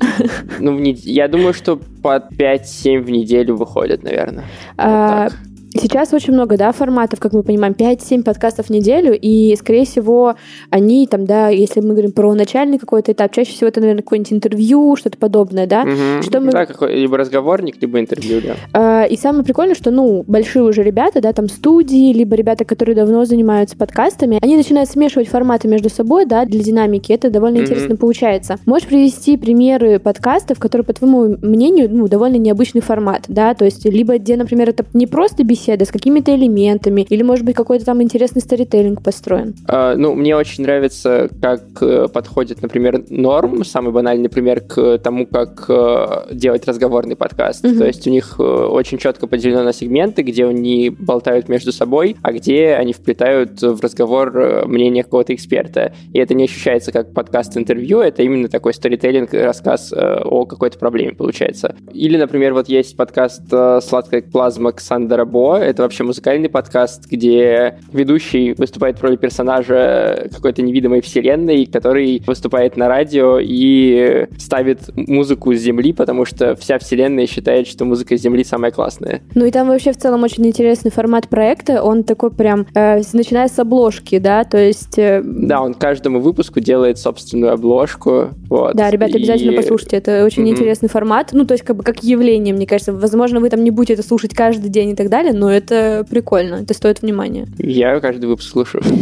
ну, 0.60 0.76
в 0.78 0.80
нед... 0.80 1.00
я 1.00 1.28
думаю, 1.28 1.54
что 1.54 1.78
по 2.02 2.20
5-7 2.20 3.02
в 3.02 3.10
неделю 3.10 3.58
выходят, 3.58 4.02
наверное. 4.02 4.46
А, 4.78 5.26
вот 5.26 5.34
Сейчас 5.74 6.14
очень 6.14 6.34
много, 6.34 6.58
да, 6.58 6.72
форматов, 6.72 7.20
как 7.20 7.34
мы 7.34 7.44
понимаем, 7.44 7.74
5-7 7.74 8.24
подкастов 8.24 8.68
в 8.68 8.70
неделю, 8.70 9.18
и, 9.20 9.56
скорее 9.56 9.86
всего, 9.86 10.36
они 10.70 11.08
там, 11.08 11.26
да, 11.26 11.50
если 11.50 11.80
мы 11.80 11.92
говорим 11.92 12.12
про 12.12 12.34
начальный 12.34 12.78
какой-то 12.78 13.14
этап, 13.14 13.32
чаще 13.32 13.52
всего 13.52 13.70
это, 13.70 13.80
наверное, 13.80 14.04
какое-нибудь 14.04 14.34
интервью, 14.34 14.96
что-то 14.98 15.18
подобное, 15.18 15.68
да? 15.68 15.84
Угу. 15.84 16.24
Что 16.24 16.42
мы... 16.42 16.52
Да, 16.52 16.66
какой, 16.66 16.96
либо 16.96 17.18
разговорник, 17.18 17.82
либо 17.82 18.00
интервью, 18.00 18.42
да. 18.42 18.56
А, 18.74 19.06
и 19.06 19.16
самое 19.16 19.46
прикольное, 19.46 19.76
что, 19.76 19.92
ну, 19.92 20.24
большие 20.28 20.64
уже 20.64 20.84
ребята, 20.84 21.22
да, 21.22 21.32
там 21.32 21.48
студии, 21.48 22.12
либо 22.12 22.36
ребята, 22.36 22.66
которые 22.66 22.96
давно 22.96 23.24
занимаются 23.24 23.78
подкастами, 23.78 24.40
они 24.42 24.58
начинают 24.58 24.90
смешивать 24.90 25.30
форматы 25.30 25.68
между 25.68 25.90
собой, 25.90 26.26
да, 26.26 26.46
для 26.46 26.62
динамики, 26.62 27.14
это 27.14 27.30
довольно 27.30 27.60
угу. 27.60 27.66
интересно 27.66 27.96
получается. 27.96 28.58
Можешь 28.66 28.88
привести 28.88 29.38
примеры 29.38 30.00
подкастов, 30.00 30.60
которые, 30.60 30.86
по 30.86 30.94
твоему 30.94 31.38
мнению, 31.42 31.90
ну, 31.90 32.10
довольно 32.10 32.36
необычный 32.36 32.82
формат, 32.82 33.24
да, 33.30 33.54
то 33.54 33.64
есть 33.64 33.86
либо 33.86 34.18
где, 34.18 34.36
например, 34.36 34.70
это 34.70 34.86
не 34.94 35.08
просто 35.08 35.44
беседа, 35.44 35.61
беседа 35.62 35.86
с 35.86 35.92
какими-то 35.92 36.36
элементами, 36.36 37.06
или, 37.10 37.24
может 37.24 37.46
быть, 37.46 37.56
какой-то 37.56 37.86
там 37.86 38.02
интересный 38.02 38.42
сторителлинг 38.42 39.04
построен? 39.04 39.54
А, 39.68 39.96
ну, 39.96 40.16
мне 40.16 40.36
очень 40.36 40.64
нравится, 40.64 41.30
как 41.42 41.62
э, 41.82 42.08
подходит, 42.08 42.62
например, 42.62 43.04
норм, 43.10 43.64
самый 43.64 43.94
банальный 43.94 44.30
пример, 44.30 44.62
к 44.62 44.98
тому, 44.98 45.28
как 45.28 45.66
э, 45.70 46.34
делать 46.34 46.68
разговорный 46.68 47.16
подкаст. 47.16 47.64
Угу. 47.64 47.78
То 47.78 47.86
есть 47.86 48.08
у 48.08 48.10
них 48.10 48.36
э, 48.40 48.44
очень 48.44 48.98
четко 48.98 49.28
поделено 49.28 49.64
на 49.64 49.74
сегменты, 49.74 50.24
где 50.24 50.46
они 50.46 50.90
болтают 50.90 51.48
между 51.48 51.72
собой, 51.72 52.16
а 52.24 52.32
где 52.32 52.74
они 52.74 52.94
вплетают 52.94 53.62
в 53.62 53.80
разговор 53.82 54.66
мнение 54.66 55.04
какого-то 55.04 55.36
эксперта. 55.36 55.94
И 56.14 56.18
это 56.18 56.34
не 56.34 56.46
ощущается 56.46 56.92
как 56.92 57.14
подкаст-интервью, 57.14 58.00
это 58.00 58.24
именно 58.24 58.48
такой 58.48 58.74
сторителлинг, 58.74 59.34
рассказ 59.34 59.94
о 59.94 60.46
какой-то 60.46 60.80
проблеме 60.80 61.14
получается. 61.14 61.76
Или, 61.94 62.18
например, 62.18 62.54
вот 62.54 62.68
есть 62.68 62.96
подкаст 62.98 63.44
«Сладкая 63.48 64.22
плазма» 64.22 64.72
Ксандера 64.72 65.26
Бо, 65.26 65.51
это 65.58 65.84
вообще 65.84 66.04
музыкальный 66.04 66.50
подкаст, 66.50 67.08
где 67.10 67.80
ведущий 67.92 68.54
выступает 68.54 68.98
в 69.00 69.04
роли 69.04 69.16
персонажа 69.16 70.30
какой-то 70.32 70.62
невидимой 70.62 71.02
вселенной, 71.02 71.66
который 71.66 72.22
выступает 72.26 72.78
на 72.78 72.88
радио 72.88 73.40
и 73.42 74.28
ставит 74.38 74.90
музыку 74.96 75.54
с 75.54 75.60
Земли, 75.60 75.94
потому 75.94 76.26
что 76.26 76.56
вся 76.56 76.80
вселенная 76.80 77.28
считает, 77.28 77.68
что 77.68 77.86
музыка 77.86 78.18
с 78.18 78.22
Земли 78.22 78.44
самая 78.44 78.72
классная. 78.72 79.22
Ну 79.36 79.46
и 79.46 79.52
там 79.52 79.68
вообще 79.68 79.92
в 79.92 79.98
целом 79.98 80.24
очень 80.24 80.46
интересный 80.46 80.92
формат 80.92 81.28
проекта. 81.28 81.84
Он 81.84 82.04
такой 82.04 82.32
прям, 82.32 82.68
э, 82.74 83.02
начиная 83.14 83.48
с 83.48 83.58
обложки, 83.60 84.20
да, 84.20 84.44
то 84.44 84.58
есть... 84.58 84.98
Э... 84.98 85.22
Да, 85.24 85.62
он 85.62 85.74
каждому 85.74 86.20
выпуску 86.20 86.60
делает 86.60 86.98
собственную 86.98 87.54
обложку. 87.54 88.30
Вот. 88.50 88.76
Да, 88.76 88.90
ребята, 88.90 89.18
обязательно 89.18 89.52
и... 89.52 89.56
послушайте. 89.56 89.98
Это 89.98 90.26
очень 90.26 90.44
mm-hmm. 90.44 90.52
интересный 90.52 90.90
формат. 90.90 91.30
Ну, 91.32 91.46
то 91.46 91.54
есть 91.54 91.64
как 91.64 91.76
бы 91.76 91.84
как 91.84 92.04
явление, 92.04 92.54
мне 92.54 92.68
кажется. 92.68 92.94
Возможно, 92.94 93.40
вы 93.40 93.50
там 93.50 93.64
не 93.64 93.72
будете 93.72 93.94
это 93.94 94.04
слушать 94.04 94.34
каждый 94.34 94.70
день 94.70 94.92
и 94.92 94.96
так 94.96 95.10
далее, 95.10 95.34
но 95.42 95.52
это 95.52 96.06
прикольно, 96.08 96.58
это 96.58 96.76
стоит 96.76 97.02
внимания. 97.02 97.48
Я 97.58 98.00
каждый 98.00 98.26
выпуск 98.26 98.52
слушаю. 98.52 98.84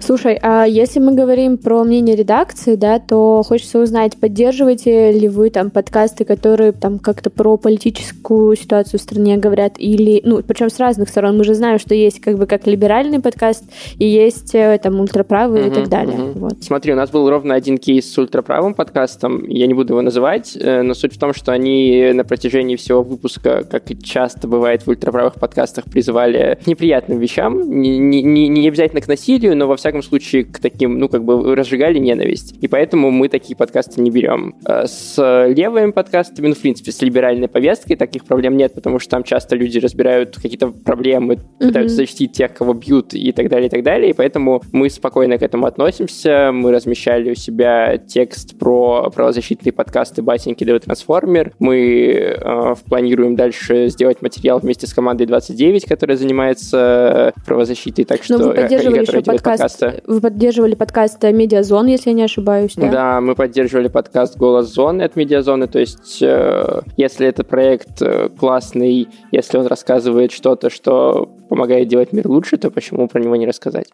Слушай, 0.00 0.38
а 0.42 0.64
если 0.64 1.00
мы 1.00 1.14
говорим 1.14 1.58
про 1.58 1.82
мнение 1.84 2.16
редакции, 2.16 2.74
да, 2.74 2.98
то 2.98 3.42
хочется 3.42 3.80
узнать, 3.80 4.16
поддерживаете 4.16 5.12
ли 5.12 5.28
вы 5.28 5.50
там 5.50 5.70
подкасты, 5.70 6.24
которые 6.24 6.72
там 6.72 6.98
как-то 6.98 7.30
про 7.30 7.56
политическую 7.56 8.56
ситуацию 8.56 9.00
в 9.00 9.02
стране 9.02 9.36
говорят, 9.36 9.74
или, 9.78 10.20
ну, 10.24 10.42
причем 10.42 10.70
с 10.70 10.78
разных 10.78 11.08
сторон. 11.08 11.36
Мы 11.36 11.44
же 11.44 11.54
знаем, 11.54 11.78
что 11.78 11.94
есть 11.94 12.20
как 12.20 12.38
бы 12.38 12.46
как 12.46 12.66
либеральный 12.66 13.20
подкаст, 13.20 13.64
и 13.98 14.06
есть 14.06 14.54
э, 14.54 14.78
там 14.82 15.00
ультраправый 15.00 15.62
uh-huh, 15.62 15.70
и 15.70 15.74
так 15.74 15.88
далее. 15.88 16.16
Uh-huh. 16.16 16.38
Вот. 16.38 16.62
Смотри, 16.62 16.92
у 16.92 16.96
нас 16.96 17.10
был 17.10 17.28
ровно 17.28 17.54
один 17.54 17.78
кейс 17.78 18.12
с 18.12 18.18
ультраправым 18.18 18.74
подкастом, 18.74 19.48
я 19.48 19.66
не 19.66 19.74
буду 19.74 19.94
его 19.94 20.02
называть, 20.02 20.56
э, 20.56 20.82
но 20.82 20.94
суть 20.94 21.14
в 21.14 21.18
том, 21.18 21.34
что 21.34 21.52
они 21.52 22.12
на 22.12 22.24
протяжении 22.24 22.76
всего 22.76 23.02
выпуска, 23.02 23.64
как 23.68 23.90
и 23.90 23.98
часто 24.00 24.46
бывает 24.46 24.86
в 24.86 24.88
ультраправых 24.88 25.34
подкастах, 25.34 25.84
призывали 25.84 26.58
к 26.62 26.66
неприятным 26.66 27.18
вещам, 27.18 27.80
не, 27.80 27.98
не, 27.98 28.22
не 28.22 28.68
обязательно 28.68 29.00
к 29.00 29.08
насилию, 29.08 29.56
но 29.56 29.66
во 29.66 29.76
всяком 29.76 29.85
всяком 29.86 30.02
случае, 30.02 30.44
к 30.44 30.58
таким, 30.58 30.98
ну, 30.98 31.08
как 31.08 31.24
бы 31.24 31.54
разжигали 31.54 31.98
ненависть. 31.98 32.56
И 32.60 32.68
поэтому 32.68 33.10
мы 33.10 33.28
такие 33.28 33.56
подкасты 33.56 34.00
не 34.00 34.10
берем. 34.10 34.54
А 34.64 34.86
с 34.86 35.16
левыми 35.48 35.92
подкастами, 35.92 36.48
ну, 36.48 36.54
в 36.54 36.58
принципе, 36.58 36.90
с 36.90 37.00
либеральной 37.02 37.48
повесткой 37.48 37.94
таких 37.96 38.24
проблем 38.24 38.56
нет, 38.56 38.74
потому 38.74 38.98
что 38.98 39.10
там 39.10 39.22
часто 39.22 39.54
люди 39.54 39.78
разбирают 39.78 40.36
какие-то 40.36 40.68
проблемы, 40.68 41.34
mm-hmm. 41.34 41.66
пытаются 41.66 41.96
защитить 41.96 42.32
тех, 42.32 42.52
кого 42.52 42.74
бьют 42.74 43.14
и 43.14 43.32
так 43.32 43.48
далее, 43.48 43.68
и 43.68 43.70
так 43.70 43.82
далее. 43.82 44.10
И 44.10 44.12
поэтому 44.12 44.62
мы 44.72 44.90
спокойно 44.90 45.38
к 45.38 45.42
этому 45.42 45.66
относимся. 45.66 46.50
Мы 46.52 46.72
размещали 46.72 47.30
у 47.30 47.34
себя 47.34 47.98
текст 47.98 48.58
про 48.58 49.10
правозащитные 49.14 49.72
подкасты 49.72 50.22
«Батеньки 50.22 50.64
Дэвид 50.64 50.84
Трансформер». 50.84 51.52
Мы 51.58 52.36
э, 52.40 52.74
планируем 52.88 53.36
дальше 53.36 53.88
сделать 53.88 54.20
материал 54.20 54.58
вместе 54.58 54.86
с 54.86 54.94
командой 54.94 55.26
29, 55.26 55.84
которая 55.84 56.16
занимается 56.16 57.32
правозащитой. 57.46 58.04
Так 58.04 58.24
что, 58.24 58.38
Но 58.38 58.48
вы 58.48 58.54
поддерживали 58.54 59.02
еще 59.02 59.22
подкаст 59.22 59.75
подкаста. 59.76 60.02
Вы 60.06 60.20
поддерживали 60.20 60.74
подкаст 60.74 61.22
Медиазон, 61.22 61.86
если 61.86 62.10
я 62.10 62.16
не 62.16 62.22
ошибаюсь, 62.22 62.74
да? 62.76 62.90
Да, 62.90 63.20
мы 63.20 63.34
поддерживали 63.34 63.88
подкаст 63.88 64.36
Голос 64.36 64.72
Зоны 64.72 65.02
от 65.02 65.16
Медиазоны. 65.16 65.66
То 65.66 65.78
есть, 65.78 66.22
э, 66.22 66.80
если 66.96 67.26
этот 67.26 67.48
проект 67.48 68.00
э, 68.00 68.28
классный, 68.38 69.08
если 69.32 69.58
он 69.58 69.66
рассказывает 69.66 70.32
что-то, 70.32 70.70
что 70.70 71.28
помогает 71.48 71.88
делать 71.88 72.12
мир 72.12 72.28
лучше, 72.28 72.56
то 72.56 72.70
почему 72.70 73.08
про 73.08 73.20
него 73.20 73.36
не 73.36 73.46
рассказать? 73.46 73.86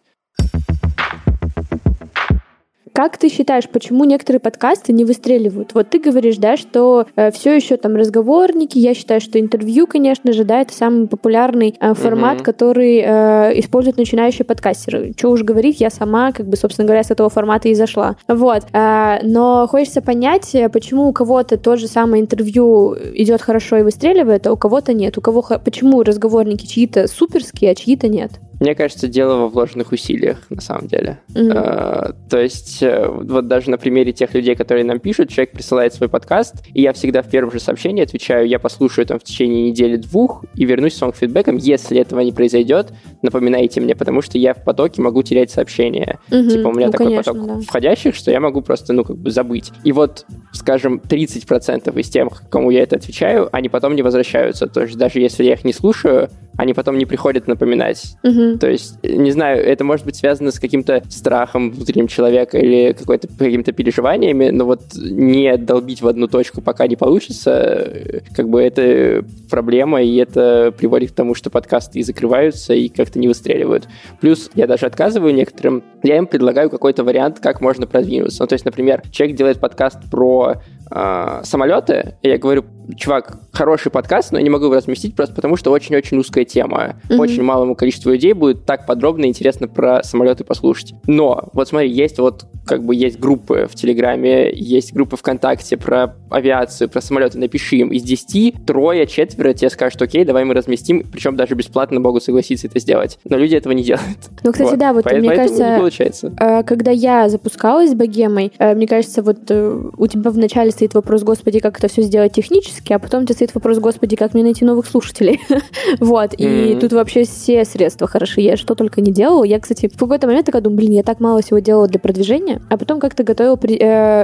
Как 2.93 3.17
ты 3.17 3.29
считаешь, 3.29 3.67
почему 3.67 4.03
некоторые 4.05 4.39
подкасты 4.39 4.93
не 4.93 5.03
выстреливают? 5.03 5.73
Вот 5.73 5.89
ты 5.89 5.99
говоришь, 5.99 6.37
да, 6.37 6.57
что 6.57 7.07
э, 7.15 7.31
все 7.31 7.55
еще 7.55 7.77
там 7.77 7.95
разговорники, 7.95 8.77
я 8.77 8.93
считаю, 8.93 9.19
что 9.19 9.39
интервью, 9.39 9.87
конечно 9.87 10.31
же, 10.31 10.43
да, 10.43 10.61
это 10.61 10.73
самый 10.73 11.07
популярный 11.07 11.75
э, 11.79 11.93
формат, 11.95 12.39
mm-hmm. 12.39 12.43
который 12.43 13.01
э, 13.03 13.59
используют 13.59 13.97
начинающие 13.97 14.45
подкастеры. 14.45 15.13
Что 15.17 15.31
уж 15.31 15.41
говорить, 15.41 15.81
я 15.81 15.89
сама, 15.89 16.31
как 16.31 16.47
бы, 16.47 16.55
собственно 16.55 16.85
говоря, 16.85 17.03
с 17.03 17.09
этого 17.09 17.29
формата 17.29 17.67
и 17.67 17.73
зашла. 17.73 18.15
Вот. 18.27 18.63
Э, 18.73 19.17
но 19.23 19.67
хочется 19.67 20.01
понять, 20.01 20.53
э, 20.53 20.69
почему 20.69 21.07
у 21.07 21.13
кого-то 21.13 21.57
то 21.57 21.75
же 21.77 21.87
самое 21.87 22.21
интервью 22.21 22.95
идет 23.15 23.41
хорошо 23.41 23.77
и 23.77 23.83
выстреливает, 23.83 24.45
а 24.45 24.53
у 24.53 24.57
кого-то 24.57 24.93
нет. 24.93 25.17
У 25.17 25.21
кого 25.21 25.43
почему 25.65 26.03
разговорники 26.03 26.67
чьи-то 26.67 27.07
суперские, 27.07 27.71
а 27.71 27.75
чьи-то 27.75 28.07
нет? 28.07 28.33
Мне 28.59 28.75
кажется, 28.75 29.07
дело 29.07 29.39
во 29.39 29.47
вложенных 29.49 29.91
усилиях, 29.91 30.37
на 30.49 30.61
самом 30.61 30.87
деле. 30.87 31.19
Mm-hmm. 31.33 31.51
А, 31.53 32.13
то 32.29 32.39
есть, 32.39 32.81
э, 32.81 32.82
вот 33.09 33.47
даже 33.47 33.69
на 33.69 33.77
примере 33.77 34.11
тех 34.11 34.33
людей, 34.33 34.55
которые 34.55 34.83
нам 34.83 34.99
пишут, 34.99 35.29
человек 35.29 35.51
присылает 35.51 35.93
свой 35.93 36.09
подкаст, 36.09 36.55
и 36.73 36.81
я 36.81 36.93
всегда 36.93 37.21
в 37.21 37.29
первом 37.29 37.51
же 37.51 37.59
сообщении 37.59 38.03
отвечаю, 38.03 38.47
я 38.47 38.59
послушаю 38.59 39.05
там 39.05 39.19
в 39.19 39.23
течение 39.23 39.69
недели-двух 39.69 40.45
и 40.55 40.65
вернусь 40.65 40.95
с 40.95 41.01
вам 41.01 41.13
фидбэком. 41.13 41.57
Если 41.57 41.99
этого 41.99 42.21
не 42.21 42.31
произойдет, 42.31 42.93
напоминайте 43.21 43.81
мне, 43.81 43.95
потому 43.95 44.21
что 44.21 44.37
я 44.37 44.53
в 44.53 44.63
потоке 44.63 45.01
могу 45.01 45.23
терять 45.23 45.51
сообщения. 45.51 46.19
Mm-hmm. 46.29 46.49
Типа 46.49 46.67
у 46.67 46.73
меня 46.73 46.87
ну, 46.87 46.91
такой 46.91 47.07
конечно, 47.07 47.33
поток 47.33 47.47
да. 47.47 47.61
входящих, 47.61 48.15
что 48.15 48.31
я 48.31 48.39
могу 48.39 48.61
просто, 48.61 48.93
ну, 48.93 49.03
как 49.03 49.17
бы 49.17 49.31
забыть. 49.31 49.71
И 49.83 49.91
вот, 49.91 50.25
скажем, 50.51 51.01
30% 51.03 51.99
из 51.99 52.09
тех, 52.09 52.43
кому 52.49 52.71
я 52.71 52.83
это 52.83 52.95
отвечаю, 52.95 53.49
они 53.51 53.69
потом 53.69 53.95
не 53.95 54.01
возвращаются. 54.01 54.67
То 54.67 54.81
есть 54.81 54.97
даже 54.97 55.19
если 55.19 55.43
я 55.43 55.53
их 55.53 55.63
не 55.63 55.73
слушаю, 55.73 56.29
они 56.57 56.73
потом 56.73 56.97
не 56.97 57.05
приходят 57.05 57.47
напоминать. 57.47 58.15
Угу. 58.23 58.57
То 58.59 58.69
есть, 58.69 59.01
не 59.03 59.31
знаю, 59.31 59.63
это 59.63 59.83
может 59.83 60.05
быть 60.05 60.15
связано 60.15 60.51
с 60.51 60.59
каким-то 60.59 61.03
страхом 61.09 61.71
внутренним 61.71 62.07
человека 62.07 62.57
или 62.57 62.72
какой-то, 62.97 63.27
какими-то 63.27 63.71
переживаниями, 63.71 64.49
но 64.49 64.65
вот 64.65 64.81
не 64.95 65.57
долбить 65.57 66.01
в 66.01 66.07
одну 66.07 66.27
точку, 66.27 66.61
пока 66.61 66.87
не 66.87 66.95
получится, 66.95 67.91
как 68.35 68.49
бы 68.49 68.61
это 68.61 69.25
проблема, 69.49 70.01
и 70.01 70.15
это 70.17 70.73
приводит 70.77 71.11
к 71.11 71.15
тому, 71.15 71.35
что 71.35 71.49
подкасты 71.49 71.99
и 71.99 72.03
закрываются, 72.03 72.73
и 72.73 72.89
как-то 72.89 73.19
не 73.19 73.27
выстреливают. 73.27 73.87
Плюс 74.21 74.49
я 74.55 74.67
даже 74.67 74.85
отказываю 74.85 75.33
некоторым, 75.33 75.83
я 76.03 76.17
им 76.17 76.27
предлагаю 76.27 76.69
какой-то 76.69 77.03
вариант, 77.03 77.39
как 77.39 77.61
можно 77.61 77.87
продвинуться. 77.87 78.43
Ну, 78.43 78.47
то 78.47 78.53
есть, 78.53 78.65
например, 78.65 79.01
человек 79.11 79.37
делает 79.37 79.59
подкаст 79.59 79.99
про 80.11 80.55
э, 80.91 81.41
самолеты, 81.43 82.15
и 82.21 82.29
я 82.29 82.37
говорю, 82.37 82.65
чувак, 82.97 83.37
хороший 83.51 83.91
подкаст, 83.91 84.31
но 84.31 84.37
я 84.37 84.43
не 84.43 84.49
могу 84.49 84.65
его 84.65 84.75
разместить 84.75 85.15
просто 85.15 85.35
потому, 85.35 85.55
что 85.55 85.71
очень-очень 85.71 86.17
узкая 86.17 86.45
тема. 86.45 86.95
Mm-hmm. 87.09 87.17
Очень 87.19 87.43
малому 87.43 87.75
количеству 87.75 88.11
людей 88.11 88.33
будет 88.33 88.65
так 88.65 88.85
подробно 88.85 89.25
и 89.25 89.29
интересно 89.29 89.67
про 89.67 90.03
самолеты 90.03 90.43
послушать. 90.43 90.93
Но, 91.07 91.49
вот 91.53 91.67
смотри, 91.67 91.89
есть 91.89 92.19
вот 92.19 92.45
как 92.65 92.83
бы 92.83 92.95
есть 92.95 93.19
группы 93.19 93.67
в 93.69 93.75
Телеграме, 93.75 94.51
есть 94.53 94.93
группы 94.93 95.17
ВКонтакте 95.17 95.77
про 95.77 96.15
авиацию, 96.29 96.89
про 96.89 97.01
самолеты, 97.01 97.37
напиши 97.37 97.77
им. 97.77 97.89
Из 97.89 98.03
10 98.03 98.65
трое, 98.65 99.05
четверо 99.07 99.53
тебе 99.53 99.69
скажут, 99.69 100.01
окей, 100.01 100.25
давай 100.25 100.45
мы 100.45 100.53
разместим, 100.53 101.03
причем 101.11 101.35
даже 101.35 101.55
бесплатно 101.55 101.99
могут 101.99 102.23
согласиться 102.23 102.67
это 102.67 102.79
сделать. 102.79 103.19
Но 103.25 103.37
люди 103.37 103.55
этого 103.55 103.73
не 103.73 103.83
делают. 103.83 104.17
Ну, 104.43 104.51
кстати, 104.51 104.71
вот. 104.71 104.79
да, 104.79 104.93
вот 104.93 105.03
Поэтому 105.03 105.27
мне 105.27 105.35
кажется, 105.35 105.75
получается. 105.77 106.33
Э, 106.39 106.63
когда 106.63 106.91
я 106.91 107.29
запускалась 107.29 107.91
с 107.91 107.93
богемой, 107.93 108.51
э, 108.57 108.73
мне 108.75 108.87
кажется, 108.87 109.21
вот 109.21 109.39
э, 109.49 109.81
у 109.97 110.07
тебя 110.07 110.31
вначале 110.31 110.71
стоит 110.71 110.93
вопрос, 110.93 111.23
господи, 111.23 111.59
как 111.59 111.77
это 111.77 111.87
все 111.87 112.01
сделать 112.01 112.33
технически, 112.33 112.93
а 112.93 112.99
потом 112.99 113.23
у 113.23 113.25
тебя 113.25 113.35
стоит 113.35 113.53
вопрос, 113.53 113.79
господи, 113.79 114.15
как 114.15 114.33
мне 114.33 114.43
найти 114.43 114.65
новых 114.65 114.87
слушателей. 114.87 115.39
вот, 115.99 116.33
и 116.37 116.77
тут 116.79 116.93
вообще 116.93 117.23
все 117.23 117.65
средства 117.65 118.07
хороши. 118.07 118.41
Я 118.41 118.57
что 118.57 118.75
только 118.75 119.01
не 119.01 119.11
делала. 119.11 119.43
Я, 119.43 119.59
кстати, 119.59 119.87
в 119.87 119.97
какой-то 119.97 120.27
момент 120.27 120.45
такая 120.45 120.61
думаю, 120.61 120.77
блин, 120.77 120.91
я 120.93 121.03
так 121.03 121.19
мало 121.19 121.41
всего 121.41 121.59
делала 121.59 121.87
для 121.87 121.99
продвижения, 121.99 122.52
а 122.69 122.77
потом 122.77 122.99
как-то 122.99 123.23
готовила 123.23 123.57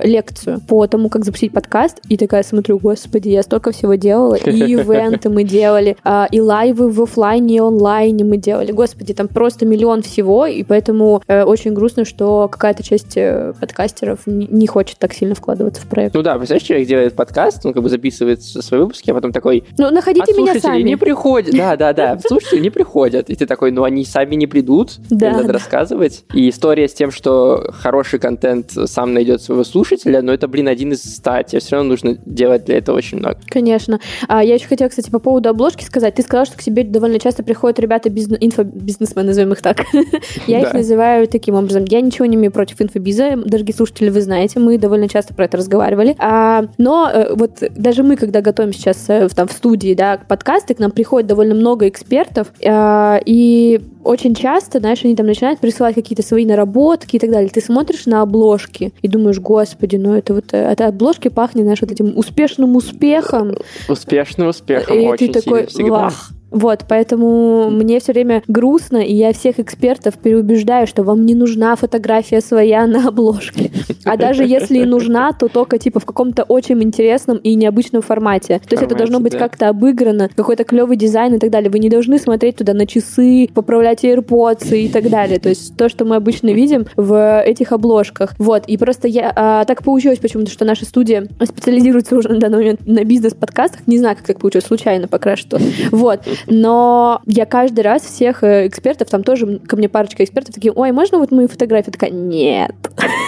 лекцию 0.04 0.62
по 0.68 0.86
тому, 0.88 1.10
как 1.10 1.26
запустить 1.26 1.54
подкаст, 1.54 2.00
и 2.10 2.18
такая 2.18 2.44
смотрю, 2.44 2.80
господи, 2.80 3.30
я 3.30 3.44
столько 3.44 3.72
всего 3.72 3.96
делала, 3.96 4.36
и 4.36 4.50
ивенты 4.74 5.30
мы 5.30 5.44
делали, 5.44 5.98
а, 6.04 6.28
и 6.32 6.40
лайвы 6.40 6.90
в 6.90 7.02
офлайне 7.02 7.56
и 7.56 7.60
онлайне 7.60 8.24
мы 8.24 8.38
делали. 8.38 8.72
Господи, 8.72 9.14
там 9.14 9.28
просто 9.28 9.66
миллион 9.66 10.02
всего, 10.02 10.46
и 10.46 10.64
поэтому 10.64 11.22
э, 11.28 11.44
очень 11.44 11.74
грустно, 11.74 12.06
что 12.06 12.48
какая-то 12.52 12.84
часть 12.84 13.16
э, 13.16 13.54
подкастеров 13.60 14.20
не 14.26 14.68
хочет 14.68 14.98
так 14.98 15.14
сильно 15.14 15.36
вкладываться 15.36 15.82
в 15.82 15.86
проект. 15.86 16.16
Ну 16.16 16.22
да, 16.22 16.36
представляешь, 16.38 16.68
человек 16.68 16.88
делает 16.88 17.16
подкаст, 17.16 17.66
он 17.66 17.74
как 17.74 17.84
бы 17.84 17.90
записывает 17.90 18.44
свои 18.44 18.82
выпуски, 18.82 19.12
а 19.12 19.14
потом 19.14 19.32
такой... 19.32 19.64
Ну, 19.78 19.90
находите 19.92 20.34
меня 20.34 20.60
сами. 20.60 20.82
не 20.82 20.98
приходят. 20.98 21.56
Да, 21.56 21.76
да, 21.76 21.94
да. 21.94 22.20
Слушатели 22.28 22.60
не 22.60 22.70
приходят. 22.70 23.30
И 23.30 23.36
ты 23.36 23.46
такой, 23.46 23.72
ну, 23.72 23.84
они 23.84 24.06
сами 24.06 24.36
не 24.36 24.48
придут. 24.48 24.94
Да. 25.10 25.32
надо 25.32 25.54
рассказывать. 25.54 26.24
И 26.34 26.50
история 26.50 26.88
с 26.88 26.94
тем, 26.94 27.12
что 27.12 27.72
хороший 27.74 28.19
контент 28.20 28.72
сам 28.86 29.14
найдет 29.14 29.42
своего 29.42 29.64
слушателя, 29.64 30.22
но 30.22 30.34
это, 30.34 30.48
блин, 30.48 30.68
один 30.68 30.94
из 30.94 31.04
ста. 31.04 31.44
Тебе 31.44 31.60
все 31.60 31.76
равно 31.76 31.90
нужно 31.90 32.18
делать 32.26 32.66
для 32.66 32.78
этого 32.78 32.98
очень 32.98 33.18
много. 33.18 33.38
Конечно. 33.48 34.00
А, 34.28 34.44
я 34.44 34.56
еще 34.56 34.68
хотела, 34.68 34.90
кстати, 34.90 35.10
по 35.10 35.20
поводу 35.20 35.50
обложки 35.50 35.84
сказать. 35.84 36.16
Ты 36.16 36.22
сказал, 36.22 36.46
что 36.46 36.58
к 36.58 36.62
себе 36.62 36.84
довольно 36.84 37.20
часто 37.20 37.44
приходят 37.44 37.80
ребята 37.80 38.10
бизнес, 38.10 38.38
инфобизнесмены, 38.42 39.30
назовем 39.30 39.54
их 39.54 39.62
так. 39.62 39.86
Я 40.48 40.62
их 40.62 40.74
называю 40.74 41.28
таким 41.28 41.56
образом. 41.56 41.86
Я 41.86 42.02
ничего 42.02 42.26
не 42.26 42.36
имею 42.36 42.52
против 42.52 42.82
инфобиза. 42.82 43.36
Дорогие 43.38 43.76
слушатели, 43.76 44.10
вы 44.10 44.22
знаете, 44.22 44.60
мы 44.60 44.78
довольно 44.78 45.08
часто 45.08 45.34
про 45.34 45.46
это 45.46 45.58
разговаривали. 45.58 46.16
А, 46.20 46.66
но 46.78 47.10
э, 47.12 47.34
вот 47.34 47.64
даже 47.76 48.04
мы, 48.04 48.16
когда 48.16 48.42
готовим 48.42 48.74
сейчас 48.74 49.06
э, 49.10 49.28
там 49.30 49.48
в 49.48 49.52
студии, 49.52 49.94
да, 49.94 50.20
подкасты, 50.28 50.74
к 50.74 50.80
нам 50.80 50.92
приходит 50.92 51.28
довольно 51.28 51.56
много 51.56 51.88
экспертов, 51.88 52.48
а, 52.66 53.20
и 53.26 53.82
очень 54.04 54.34
часто, 54.34 54.80
знаешь, 54.80 55.04
они 55.04 55.16
там 55.16 55.26
начинают 55.26 55.60
присылать 55.60 55.96
какие-то 55.96 56.24
свои 56.24 56.46
наработки 56.46 57.16
и 57.16 57.20
так 57.20 57.32
далее. 57.32 57.50
Ты 57.50 57.62
смотришь 57.62 58.06
на 58.06 58.22
обложки 58.22 58.94
и 59.02 59.08
думаешь, 59.08 59.40
господи, 59.40 59.98
ну 59.98 60.14
это 60.14 60.34
вот, 60.34 60.54
от 60.54 60.82
обложки 60.82 61.28
пахнет, 61.28 61.64
знаешь, 61.64 61.82
вот 61.82 61.92
этим 61.92 62.18
успешным 62.18 62.76
успехом. 62.76 63.56
Успешным 63.88 64.48
успехом, 64.48 64.98
и 64.98 65.06
очень 65.06 65.32
ты 65.32 65.42
такой, 65.42 65.68
всегда. 65.68 65.90
Вах, 65.90 66.32
вот, 66.52 66.86
поэтому 66.88 67.70
мне 67.70 68.00
все 68.00 68.14
время 68.14 68.44
грустно, 68.48 68.98
и 68.98 69.14
я 69.14 69.34
всех 69.34 69.60
экспертов 69.60 70.18
переубеждаю, 70.18 70.88
что 70.88 71.04
вам 71.04 71.26
не 71.26 71.36
нужна 71.36 71.76
фотография 71.76 72.42
своя 72.42 72.88
на 72.88 73.08
обложке. 73.08 73.72
А 74.06 74.18
даже 74.18 74.44
если 74.44 74.80
и 74.80 74.86
нужна, 74.86 75.32
то 75.34 75.48
только 75.48 75.78
типа 75.78 76.00
в 76.00 76.06
каком-то 76.06 76.44
очень 76.44 76.82
интересном 76.82 77.38
и 77.38 77.56
необычном 77.56 78.02
формате. 78.02 78.60
То 78.68 78.74
есть 78.74 78.84
это 78.84 78.96
должно 78.96 79.20
быть 79.20 79.38
как-то 79.38 79.70
обыграно, 79.70 80.30
какой-то 80.36 80.64
клевый 80.64 80.98
дизайн 80.98 81.36
и 81.36 81.40
так 81.40 81.50
далее. 81.50 81.70
Вы 81.70 81.80
не 81.80 81.90
должны 81.90 82.18
смотреть 82.18 82.58
туда 82.58 82.74
на 82.74 82.88
часы, 82.88 83.48
поправлять 83.54 84.04
AirPods 84.04 84.76
и 84.76 84.90
так 84.90 85.10
далее. 85.10 85.40
То 85.40 85.50
есть 85.50 85.76
то, 85.78 85.90
что 85.90 86.06
мы 86.06 86.16
обычно 86.16 86.50
видим 86.50 86.86
в 86.96 87.42
этих 87.42 87.72
обложках. 87.72 88.34
Вот, 88.38 88.64
и 88.68 88.78
просто 88.78 89.08
я 89.08 89.32
а, 89.36 89.66
так 89.66 89.84
получилось 89.84 90.20
почему-то, 90.20 90.52
что 90.52 90.66
наша 90.66 90.86
студия 90.86 91.28
специализируется 91.44 92.16
уже 92.16 92.30
на 92.30 92.40
данный 92.40 92.58
момент 92.58 92.88
на 92.88 93.04
бизнес-подкастах. 93.04 93.82
Не 93.88 94.00
знаю, 94.00 94.16
как 94.16 94.26
так 94.26 94.40
получилось, 94.40 94.66
случайно 94.66 95.08
пока 95.08 95.36
что. 95.36 95.60
Вот. 95.92 96.22
Но 96.48 97.22
я 97.26 97.46
каждый 97.46 97.82
раз 97.82 98.04
всех 98.04 98.44
э, 98.44 98.68
экспертов, 98.68 99.10
там 99.10 99.24
тоже 99.24 99.60
ко 99.60 99.76
мне 99.76 99.90
парочка 99.90 100.24
экспертов 100.24 100.56
такие, 100.56 100.72
ой, 100.72 100.92
можно 100.92 101.20
вот 101.20 101.32
мою 101.32 101.48
фотографию? 101.48 101.94
Такая, 101.94 102.12
нет. 102.12 102.76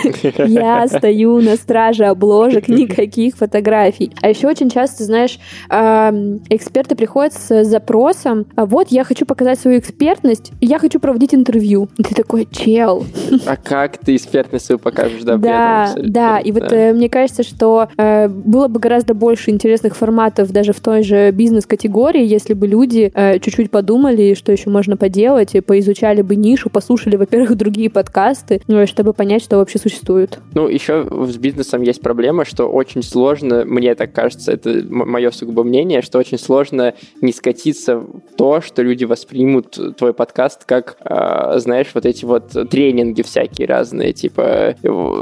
Я 0.48 0.88
стою 0.88 1.42
на 1.42 1.56
страже 1.56 2.06
обложек, 2.06 2.68
никаких 2.68 3.36
фотографий. 3.36 4.12
А 4.22 4.30
еще 4.30 4.48
очень 4.48 4.70
часто, 4.70 5.04
знаешь, 5.04 5.40
эксперты 5.70 6.96
приходят 6.96 7.34
с 7.34 7.64
запросом, 7.64 8.46
а 8.56 8.66
вот 8.66 8.88
я 8.90 9.04
хочу 9.04 9.26
показать 9.26 9.60
свою 9.60 9.80
экспертность, 9.80 10.52
я 10.60 10.80
хочу 10.80 11.00
проводить 11.00 11.34
интервью. 11.34 11.90
И 11.98 12.04
ты 12.04 12.16
такой, 12.16 12.48
чел. 12.52 13.06
А 13.46 13.56
как 13.56 13.98
ты 13.98 14.16
экспертность 14.16 14.66
свою 14.66 14.80
покажешь, 14.80 15.24
да? 15.24 15.38
Да, 15.38 15.94
да. 15.98 16.40
И 16.40 16.52
вот 16.52 16.72
э, 16.72 16.94
мне 16.94 17.10
кажется, 17.10 17.44
что 17.44 17.90
э, 17.98 18.28
было 18.28 18.68
бы 18.68 18.80
гораздо 18.80 19.14
больше 19.14 19.52
интересных 19.52 19.96
форматов 19.96 20.52
даже 20.52 20.74
в 20.74 20.80
той 20.80 21.04
же 21.04 21.32
бизнес-категории, 21.32 22.26
если 22.26 22.54
бы 22.54 22.68
люди 22.68 23.01
люди 23.02 23.12
э, 23.14 23.40
чуть-чуть 23.40 23.72
подумали, 23.72 24.34
что 24.34 24.52
еще 24.52 24.70
можно 24.70 24.98
поделать, 24.98 25.56
и 25.56 25.62
поизучали 25.62 26.22
бы 26.22 26.36
нишу, 26.36 26.70
послушали, 26.70 27.16
во-первых, 27.16 27.56
другие 27.56 27.90
подкасты, 27.90 28.62
ну, 28.68 28.86
чтобы 28.88 29.14
понять, 29.14 29.44
что 29.44 29.58
вообще 29.58 29.80
существует. 29.80 30.40
Ну, 30.54 30.68
еще 30.68 31.08
с 31.28 31.38
бизнесом 31.38 31.82
есть 31.82 32.02
проблема, 32.02 32.46
что 32.46 32.68
очень 32.68 33.04
сложно, 33.04 33.64
мне 33.66 33.96
так 33.96 34.14
кажется, 34.14 34.52
это 34.52 34.84
мое 34.90 35.32
сугубо 35.32 35.64
мнение, 35.64 36.02
что 36.02 36.20
очень 36.20 36.38
сложно 36.38 36.94
не 37.22 37.32
скатиться 37.32 37.98
в 37.98 38.22
то, 38.38 38.62
что 38.62 38.82
люди 38.82 39.06
воспримут 39.06 39.78
твой 39.98 40.14
подкаст 40.14 40.66
как, 40.66 40.98
э, 41.04 41.60
знаешь, 41.60 41.88
вот 41.94 42.06
эти 42.06 42.26
вот 42.26 42.52
тренинги 42.70 43.22
всякие 43.22 43.68
разные, 43.68 44.14
типа, 44.14 44.76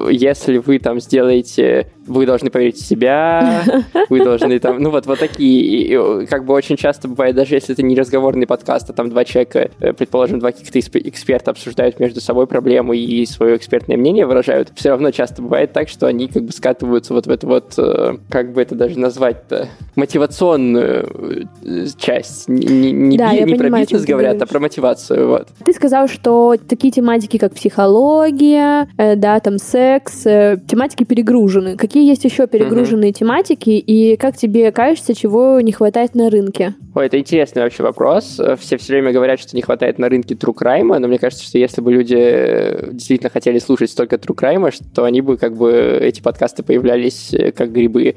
если 0.10 0.58
вы 0.58 0.80
там 0.80 1.00
сделаете 1.00 1.88
вы 2.10 2.26
должны 2.26 2.50
поверить 2.50 2.78
в 2.78 2.86
себя, 2.86 3.64
вы 4.10 4.24
должны 4.24 4.60
там, 4.60 4.82
ну 4.82 4.90
вот, 4.90 5.06
вот 5.06 5.20
такие, 5.20 6.24
и, 6.24 6.26
как 6.26 6.46
бы 6.46 6.54
очень 6.54 6.76
часто 6.76 7.08
бывает, 7.08 7.36
даже 7.36 7.56
если 7.56 7.69
если 7.70 7.74
это 7.74 7.84
не 7.84 7.96
разговорный 7.96 8.48
подкаст, 8.48 8.90
а 8.90 8.94
там 8.94 9.10
два 9.10 9.24
человека, 9.24 9.70
э, 9.80 9.94
предположим, 9.94 10.40
два 10.40 10.52
каких-то 10.52 10.80
эксперта 10.80 11.52
обсуждают 11.52 12.00
между 12.00 12.20
собой 12.20 12.48
проблему 12.48 12.94
и 12.94 13.26
свое 13.26 13.56
экспертное 13.58 13.98
мнение 13.98 14.26
выражают, 14.26 14.72
все 14.76 14.90
равно 14.90 15.12
часто 15.12 15.42
бывает 15.42 15.72
так, 15.72 15.88
что 15.90 16.08
они 16.08 16.28
как 16.28 16.44
бы 16.44 16.52
скатываются 16.52 17.14
вот 17.14 17.28
в 17.28 17.30
эту 17.30 17.48
вот, 17.48 17.74
э, 17.78 18.18
как 18.30 18.54
бы 18.54 18.62
это 18.62 18.76
даже 18.76 18.98
назвать-то, 19.00 19.70
мотивационную 19.96 21.46
э, 21.64 21.86
часть. 21.98 22.48
Не, 22.50 22.92
не, 22.92 23.18
Да, 23.18 23.32
би- 23.32 23.38
я 23.38 23.44
не 23.46 23.54
про 23.54 23.64
понимаю, 23.66 23.84
о 23.84 23.86
чем 23.86 23.98
бизнес 24.00 24.10
говорят, 24.10 24.32
а 24.32 24.36
говоришь. 24.38 24.52
про 24.52 24.60
мотивацию. 24.60 25.28
Вот. 25.28 25.48
Ты 25.64 25.74
сказал, 25.74 26.08
что 26.08 26.56
такие 26.68 26.92
тематики, 26.92 27.38
как 27.38 27.54
психология, 27.54 28.88
э, 28.98 29.16
да, 29.16 29.40
там 29.40 29.58
секс, 29.60 30.26
э, 30.26 30.58
тематики 30.68 31.04
перегружены. 31.04 31.76
Какие 31.78 32.08
есть 32.08 32.24
еще 32.26 32.48
перегруженные 32.48 33.12
тематики, 33.14 33.72
и 33.72 34.16
как 34.16 34.38
тебе 34.38 34.72
кажется, 34.72 35.14
чего 35.14 35.60
не 35.62 35.72
хватает 35.72 36.16
на 36.16 36.30
рынке? 36.30 36.74
Ой, 36.96 37.06
это 37.06 37.18
интересный 37.60 37.64
вообще 37.64 37.84
вопрос. 37.84 38.40
Все 38.60 38.78
все 38.78 38.94
время 38.94 39.12
говорят, 39.12 39.40
что 39.40 39.56
не 39.56 39.62
хватает 39.62 40.00
на 40.00 40.10
рынке 40.10 40.36
true 40.36 40.54
crime, 40.54 40.98
но 40.98 41.08
мне 41.08 41.18
кажется, 41.18 41.46
что 41.46 41.58
если 41.58 41.82
бы 41.82 41.92
люди 41.92 42.16
э, 42.18 42.90
действительно 42.92 43.30
хотели 43.30 43.60
слушать 43.60 43.92
столько 43.92 44.16
true 44.16 44.36
crime, 44.36 44.72
что 44.72 45.04
они 45.04 45.22
бы 45.22 45.38
как 45.38 45.56
бы 45.56 46.00
эти 46.02 46.22
подкасты 46.22 46.64
появлялись 46.64 47.34
э, 47.34 47.52
как 47.52 47.72
грибы. 47.72 48.16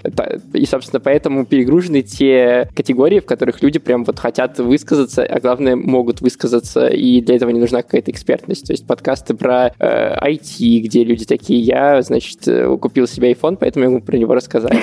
И, 0.55 0.67
собственно, 0.67 1.01
поэтому 1.01 1.45
перегружены 1.45 2.03
те 2.03 2.69
категории, 2.75 3.21
в 3.21 3.27
которых 3.27 3.63
люди 3.63 3.79
прям 3.79 4.05
вот 4.05 4.19
хотят 4.19 4.59
высказаться, 4.59 5.25
а 5.25 5.41
главное, 5.41 5.77
могут 5.77 6.21
высказаться, 6.21 6.87
и 6.89 7.21
для 7.21 7.37
этого 7.37 7.51
не 7.51 7.61
нужна 7.61 7.83
какая-то 7.83 8.11
экспертность. 8.11 8.67
То 8.67 8.73
есть 8.73 8.87
подкасты 8.87 9.35
про 9.35 9.73
э, 9.79 10.17
IT, 10.31 10.81
где 10.81 11.05
люди 11.05 11.25
такие, 11.25 11.61
я, 11.61 12.03
значит, 12.03 12.47
э, 12.47 12.77
купил 12.81 13.07
себе 13.07 13.33
iPhone, 13.33 13.57
поэтому 13.59 13.85
я 13.85 13.91
могу 13.91 14.05
про 14.05 14.17
него 14.17 14.35
рассказать. 14.35 14.79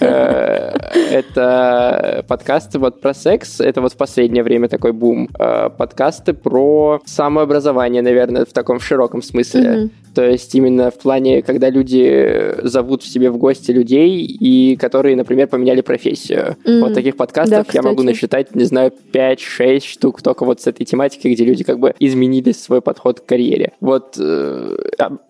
Э, 0.00 0.76
Это 1.10 2.24
подкасты 2.28 2.78
вот 2.78 3.00
про 3.00 3.14
секс, 3.14 3.60
это 3.60 3.80
вот 3.80 3.92
последнее 3.98 4.42
время 4.42 4.68
такой 4.68 4.92
бум. 4.92 5.28
Э, 5.38 5.68
Подкасты 5.76 6.32
про 6.32 7.00
самообразование, 7.04 8.02
наверное, 8.02 8.44
в 8.44 8.52
таком 8.52 8.80
широком 8.80 9.22
смысле. 9.22 9.70
Мгм. 9.70 9.90
То 10.18 10.28
есть 10.28 10.52
именно 10.52 10.90
в 10.90 10.98
плане, 10.98 11.42
когда 11.42 11.70
люди 11.70 12.56
зовут 12.64 13.04
в 13.04 13.08
себе 13.08 13.30
в 13.30 13.36
гости 13.36 13.70
людей, 13.70 14.24
и 14.24 14.74
которые, 14.74 15.14
например, 15.14 15.46
поменяли 15.46 15.80
профессию. 15.80 16.56
Мгм. 16.64 16.80
Вот 16.80 16.94
таких 16.94 17.16
подкастов 17.16 17.68
Да, 17.68 17.72
я 17.72 17.82
могу 17.82 18.02
насчитать, 18.02 18.52
не 18.52 18.64
знаю, 18.64 18.92
5-6 19.12 19.84
штук 19.84 20.20
только 20.20 20.44
вот 20.44 20.60
с 20.60 20.66
этой 20.66 20.84
тематикой, 20.84 21.34
где 21.34 21.44
люди 21.44 21.62
как 21.62 21.78
бы 21.78 21.94
изменили 22.00 22.50
свой 22.50 22.80
подход 22.80 23.20
к 23.20 23.26
карьере. 23.26 23.74
Вот 23.80 24.16
э, 24.18 24.76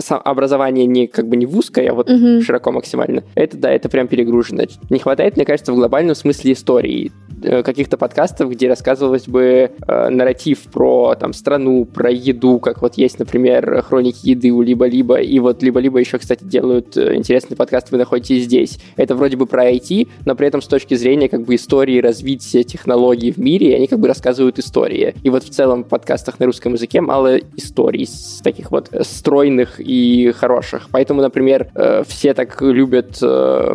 образование 0.08 0.86
не 0.86 1.06
как 1.06 1.28
бы 1.28 1.36
не 1.36 1.44
в 1.44 1.54
узкое, 1.54 1.90
а 1.90 1.94
вот 1.94 2.08
Мгм. 2.08 2.40
широко 2.40 2.72
максимально. 2.72 3.24
Это 3.34 3.58
да, 3.58 3.70
это 3.70 3.90
прям 3.90 4.08
перегружено. 4.08 4.62
Не 4.88 5.00
хватает, 5.00 5.36
мне 5.36 5.44
кажется, 5.44 5.74
в 5.74 5.76
глобальном 5.76 6.14
смысле 6.14 6.52
истории 6.52 7.12
э, 7.42 7.62
каких-то 7.62 7.98
подкастов, 7.98 8.50
где 8.52 8.68
рассказывалось 8.68 9.28
бы 9.28 9.70
э, 9.86 10.08
нарратив 10.08 10.60
про 10.72 11.14
там 11.14 11.34
страну, 11.34 11.84
про 11.84 12.10
еду, 12.10 12.58
как 12.58 12.80
вот 12.80 12.94
есть, 12.94 13.18
например, 13.18 13.82
хроники 13.82 14.30
еды 14.30 14.50
у 14.50 14.62
либо-либо, 14.78 15.16
и 15.20 15.38
вот 15.40 15.62
либо-либо 15.62 15.98
еще, 15.98 16.18
кстати, 16.18 16.44
делают 16.44 16.96
э, 16.96 17.14
интересный 17.14 17.56
подкаст, 17.56 17.90
вы 17.90 17.98
находитесь 17.98 18.44
здесь. 18.44 18.78
Это 18.96 19.14
вроде 19.14 19.36
бы 19.36 19.46
про 19.46 19.70
IT, 19.70 20.08
но 20.24 20.34
при 20.34 20.46
этом 20.46 20.62
с 20.62 20.66
точки 20.66 20.94
зрения 20.94 21.28
как 21.28 21.42
бы 21.42 21.54
истории 21.54 22.00
развития 22.00 22.62
технологий 22.62 23.32
в 23.32 23.38
мире, 23.38 23.74
они 23.76 23.86
как 23.86 23.98
бы 23.98 24.08
рассказывают 24.08 24.58
истории. 24.58 25.14
И 25.22 25.30
вот 25.30 25.44
в 25.44 25.50
целом 25.50 25.84
в 25.84 25.88
подкастах 25.88 26.38
на 26.38 26.46
русском 26.46 26.74
языке 26.74 27.00
мало 27.00 27.38
историй 27.56 28.06
с 28.06 28.40
таких 28.42 28.70
вот 28.70 28.88
э, 28.92 29.02
стройных 29.02 29.80
и 29.80 30.32
хороших. 30.32 30.88
Поэтому, 30.92 31.22
например, 31.22 31.70
э, 31.74 32.04
все 32.06 32.34
так 32.34 32.60
любят 32.62 33.18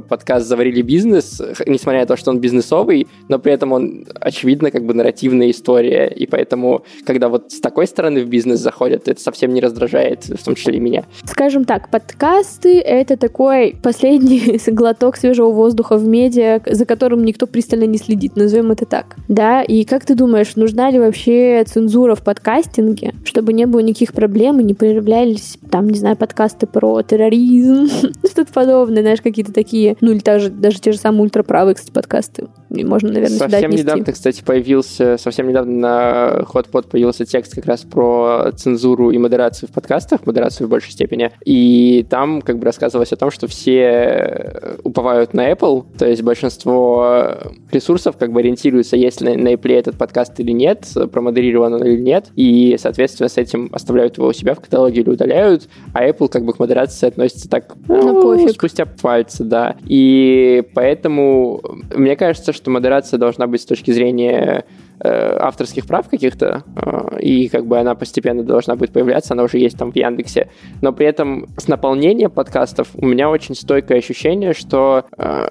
подкаст 0.07 0.48
«Заварили 0.48 0.81
бизнес», 0.81 1.41
несмотря 1.65 2.01
на 2.01 2.05
то, 2.05 2.15
что 2.15 2.31
он 2.31 2.39
бизнесовый, 2.39 3.07
но 3.27 3.39
при 3.39 3.53
этом 3.53 3.72
он, 3.72 4.05
очевидно, 4.19 4.72
как 4.72 4.86
бы 4.86 4.93
нарративная 4.93 5.50
история. 5.51 6.07
И 6.07 6.25
поэтому, 6.27 6.83
когда 7.05 7.29
вот 7.29 7.51
с 7.51 7.60
такой 7.60 7.88
стороны 7.88 8.24
в 8.24 8.27
бизнес 8.27 8.60
заходят, 8.60 9.07
это 9.07 9.19
совсем 9.19 9.53
не 9.53 9.62
раздражает, 9.62 10.25
в 10.25 10.43
том 10.43 10.55
числе 10.55 10.77
и 10.77 10.79
меня. 10.79 10.92
Скажем 11.25 11.65
так, 11.65 11.89
подкасты— 11.89 12.79
это 12.81 13.17
такой 13.17 13.75
последний 13.81 14.59
глоток 14.67 15.17
свежего 15.17 15.51
воздуха 15.51 15.97
в 15.97 16.05
медиа, 16.05 16.62
за 16.65 16.85
которым 16.85 17.23
никто 17.23 17.47
пристально 17.47 17.85
не 17.85 17.97
следит, 17.97 18.35
назовем 18.35 18.71
это 18.71 18.85
так. 18.85 19.15
Да, 19.27 19.62
и 19.62 19.83
как 19.85 20.05
ты 20.05 20.15
думаешь, 20.15 20.55
нужна 20.55 20.91
ли 20.91 21.00
вообще 21.00 21.63
цензура 21.65 22.15
в 22.15 22.23
подкастинге, 22.23 23.13
чтобы 23.25 23.53
не 23.53 23.65
было 23.65 23.79
никаких 23.79 24.13
проблем 24.13 24.59
и 24.59 24.63
не 24.63 24.73
появлялись 24.73 25.57
там, 25.71 25.89
не 25.89 25.97
знаю, 25.97 26.15
подкасты 26.15 26.67
про 26.67 27.01
терроризм, 27.01 27.88
что-то 28.25 28.53
подобное, 28.53 29.01
знаешь, 29.01 29.21
какие-то 29.21 29.53
такие, 29.53 29.97
ну 30.01 30.12
или 30.12 30.19
даже, 30.19 30.50
даже 30.50 30.79
те 30.79 30.91
же 30.91 30.97
самые 30.97 31.23
ультраправые, 31.23 31.75
кстати, 31.75 31.91
подкасты. 31.91 32.47
Можно, 32.73 33.09
наверное, 33.09 33.29
сюда 33.35 33.49
Совсем 33.49 33.69
отнести. 33.69 33.83
недавно, 33.83 34.05
кстати, 34.11 34.43
появился, 34.43 35.17
совсем 35.17 35.47
недавно 35.47 35.71
на 35.73 36.39
HotPod 36.51 36.87
появился 36.89 37.25
текст 37.25 37.53
как 37.55 37.65
раз 37.65 37.81
про 37.81 38.51
цензуру 38.55 39.12
и 39.12 39.17
модерацию 39.17 39.69
в 39.69 39.71
подкастах, 39.71 40.25
модерацию 40.25 40.67
в 40.67 40.69
большей 40.69 40.91
степени. 40.91 41.31
И 41.45 42.05
там 42.09 42.41
как 42.41 42.57
бы 42.57 42.65
рассказывалось 42.65 43.12
о 43.13 43.15
том, 43.17 43.29
что 43.31 43.47
все 43.47 43.79
э, 43.81 44.75
уповают 44.83 45.33
на 45.33 45.51
Apple, 45.51 45.86
то 45.97 46.07
есть 46.07 46.23
большинство 46.23 47.27
ресурсов 47.71 48.17
как 48.17 48.31
бы 48.31 48.39
ориентируются, 48.39 48.95
есть 48.95 49.21
ли 49.21 49.36
на 49.36 49.53
Apple 49.53 49.73
этот 49.73 49.97
подкаст 49.97 50.39
или 50.39 50.51
нет, 50.51 50.88
промодерирован 51.12 51.73
он 51.73 51.83
или 51.83 52.01
нет, 52.01 52.27
и, 52.36 52.75
соответственно, 52.79 53.29
с 53.29 53.38
этим 53.38 53.69
оставляют 53.71 54.17
его 54.17 54.27
у 54.27 54.33
себя 54.33 54.55
в 54.55 54.59
каталоге 54.62 55.01
или 55.01 55.09
удаляют, 55.09 55.67
а 55.93 56.07
Apple 56.07 56.29
как 56.29 56.45
бы 56.45 56.53
к 56.53 56.59
модерации 56.59 57.07
относится 57.07 57.49
так, 57.49 57.75
Ну, 57.88 58.13
ну, 58.13 58.21
пофиг. 58.21 58.51
спустя 58.51 58.86
пальцы, 58.86 59.43
да. 59.43 59.75
И 59.86 60.63
поэтому 60.73 61.62
мне 61.95 62.15
кажется, 62.15 62.53
что 62.53 62.62
модерация 62.71 63.17
должна 63.17 63.47
быть 63.47 63.62
с 63.62 63.65
точки 63.65 63.91
зрения 63.91 64.65
э, 64.99 65.38
авторских 65.39 65.86
прав 65.86 66.10
каких-то, 66.10 66.63
э, 66.76 67.19
и 67.19 67.49
как 67.49 67.65
бы 67.65 67.78
она 67.78 67.95
постепенно 67.95 68.43
должна 68.43 68.76
будет 68.76 68.91
появляться, 68.91 69.34
она 69.34 69.43
уже 69.43 69.58
есть 69.58 69.78
там 69.78 69.91
в 69.91 69.95
Яндексе. 69.95 70.49
Но 70.82 70.93
при 70.93 71.06
этом 71.08 71.47
с 71.58 71.67
наполнением 71.67 72.32
подкастов 72.32 72.89
у 72.95 73.06
меня 73.06 73.30
очень 73.30 73.56
стойкое 73.56 73.97
ощущение, 73.99 74.54
что 74.54 75.06
э, 75.17 75.49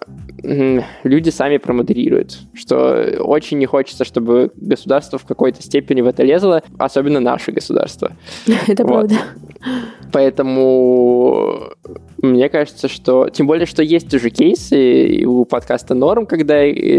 люди 1.05 1.31
сами 1.31 1.59
промодерируют, 1.59 2.39
что 2.55 3.17
очень 3.21 3.59
не 3.59 3.67
хочется, 3.67 4.05
чтобы 4.05 4.51
государство 4.57 5.19
в 5.19 5.25
какой-то 5.25 5.63
степени 5.63 6.01
в 6.01 6.07
это 6.07 6.23
лезло, 6.23 6.63
особенно 6.79 7.21
наше 7.21 7.53
государство. 7.53 8.13
Это 8.67 8.85
Вот. 8.85 9.09
правда. 9.09 9.17
Поэтому 10.13 11.71
мне 12.23 12.49
кажется, 12.49 12.87
что... 12.87 13.29
Тем 13.29 13.49
более, 13.49 13.67
что 13.67 13.83
есть 13.83 14.15
уже 14.15 14.31
кейсы 14.31 15.25
у 15.27 15.45
подкаста 15.45 15.95
«Норм», 15.95 16.27
когда... 16.27 16.55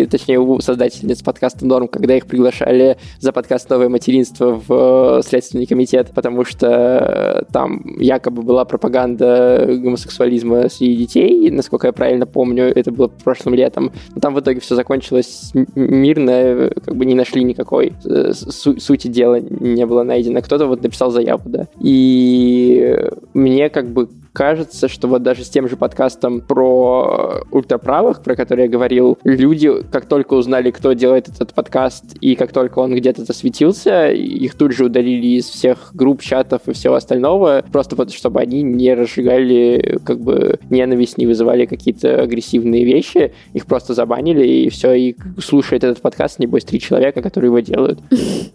Точнее, 0.09 0.39
у 0.39 0.59
создательниц 0.59 1.23
подкаста 1.23 1.65
«Норм», 1.65 1.87
когда 1.87 2.17
их 2.17 2.25
приглашали 2.27 2.97
за 3.19 3.31
подкаст 3.31 3.69
«Новое 3.69 3.87
материнство» 3.87 4.61
в 4.67 5.19
э, 5.19 5.21
Следственный 5.23 5.65
комитет, 5.65 6.11
потому 6.13 6.43
что 6.43 6.67
э, 6.67 7.51
там 7.53 7.95
якобы 7.97 8.41
была 8.41 8.65
пропаганда 8.65 9.65
гомосексуализма 9.69 10.67
среди 10.67 10.97
детей, 10.97 11.49
насколько 11.51 11.87
я 11.87 11.93
правильно 11.93 12.25
помню, 12.25 12.65
это 12.65 12.91
было 12.91 13.07
прошлым 13.07 13.55
летом. 13.55 13.93
Но 14.13 14.19
там 14.19 14.35
в 14.35 14.41
итоге 14.41 14.59
все 14.59 14.75
закончилось 14.75 15.53
мирно, 15.75 16.31
э, 16.31 16.69
как 16.83 16.97
бы 16.97 17.05
не 17.05 17.15
нашли 17.15 17.45
никакой 17.45 17.93
су- 18.03 18.77
сути 18.77 19.07
дела, 19.07 19.39
не 19.39 19.85
было 19.85 20.03
найдено. 20.03 20.41
Кто-то 20.41 20.65
вот 20.65 20.83
написал 20.83 21.11
заяву, 21.11 21.43
да. 21.45 21.67
И 21.79 22.99
мне 23.33 23.69
как 23.69 23.87
бы 23.87 24.09
кажется, 24.33 24.87
что 24.87 25.07
вот 25.07 25.23
даже 25.23 25.43
с 25.43 25.49
тем 25.49 25.69
же 25.69 25.77
подкастом 25.77 26.41
про 26.41 27.43
ультраправых, 27.51 28.21
про 28.23 28.35
который 28.35 28.65
я 28.65 28.67
говорил, 28.67 29.17
люди, 29.23 29.71
как 29.91 30.05
только 30.05 30.33
узнали, 30.33 30.71
кто 30.71 30.93
делает 30.93 31.29
этот 31.29 31.53
подкаст, 31.53 32.17
и 32.19 32.35
как 32.35 32.51
только 32.51 32.79
он 32.79 32.95
где-то 32.95 33.23
засветился, 33.23 34.09
их 34.09 34.55
тут 34.55 34.73
же 34.73 34.85
удалили 34.85 35.27
из 35.37 35.45
всех 35.45 35.91
групп, 35.93 36.21
чатов 36.21 36.61
и 36.67 36.73
всего 36.73 36.95
остального, 36.95 37.63
просто 37.71 37.95
потому, 37.95 38.15
чтобы 38.15 38.41
они 38.41 38.63
не 38.63 38.93
разжигали 38.93 39.99
как 40.03 40.19
бы 40.19 40.59
ненависть, 40.69 41.17
не 41.17 41.27
вызывали 41.27 41.65
какие-то 41.65 42.21
агрессивные 42.21 42.83
вещи, 42.85 43.33
их 43.53 43.65
просто 43.67 43.93
забанили, 43.93 44.45
и 44.45 44.69
все, 44.69 44.93
и 44.93 45.15
слушает 45.39 45.83
этот 45.83 46.01
подкаст, 46.01 46.39
небось, 46.39 46.63
три 46.63 46.79
человека, 46.79 47.21
которые 47.21 47.49
его 47.49 47.59
делают. 47.59 47.99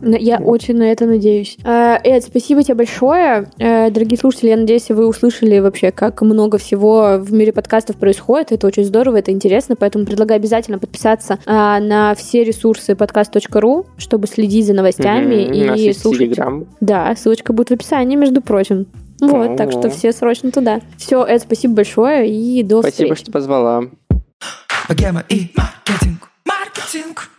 Но 0.00 0.16
Я 0.16 0.38
очень 0.38 0.76
на 0.76 0.90
это 0.90 1.06
надеюсь. 1.06 1.56
Э, 1.64 1.96
Эд, 2.02 2.24
спасибо 2.24 2.62
тебе 2.62 2.74
большое. 2.74 3.48
Э, 3.58 3.90
Дорогие 3.90 4.18
слушатели, 4.18 4.50
я 4.50 4.56
надеюсь, 4.56 4.88
вы 4.88 5.06
услышали 5.06 5.58
вообще, 5.68 5.90
как 5.90 6.22
много 6.22 6.58
всего 6.58 7.18
в 7.18 7.32
мире 7.32 7.52
подкастов 7.52 7.96
происходит. 7.96 8.52
Это 8.52 8.66
очень 8.66 8.84
здорово, 8.84 9.18
это 9.18 9.30
интересно, 9.30 9.76
поэтому 9.76 10.04
предлагаю 10.04 10.38
обязательно 10.38 10.78
подписаться 10.78 11.38
а, 11.46 11.78
на 11.80 12.14
все 12.14 12.44
ресурсы 12.44 12.92
podcast.ru, 12.92 13.86
чтобы 13.96 14.26
следить 14.26 14.66
за 14.66 14.74
новостями 14.74 15.66
нас 15.66 15.78
и 15.78 15.92
слушать. 15.92 16.20
Телеграм. 16.20 16.66
Да, 16.80 17.14
ссылочка 17.16 17.52
будет 17.52 17.68
в 17.68 17.72
описании, 17.72 18.16
между 18.16 18.42
прочим. 18.42 18.86
Вот, 19.20 19.56
так 19.56 19.72
что 19.72 19.90
все 19.90 20.12
срочно 20.12 20.50
туда. 20.50 20.80
Все, 20.96 21.24
Эд, 21.24 21.42
спасибо 21.42 21.74
большое 21.74 22.30
и 22.30 22.62
до 22.62 22.80
Спасибо, 22.80 23.14
встречи. 23.14 23.22
что 23.22 23.32
позвала. 23.32 23.84
Богема 24.88 25.24
и 25.28 25.50
маркетинг, 25.56 26.30
маркетинг. 26.44 27.30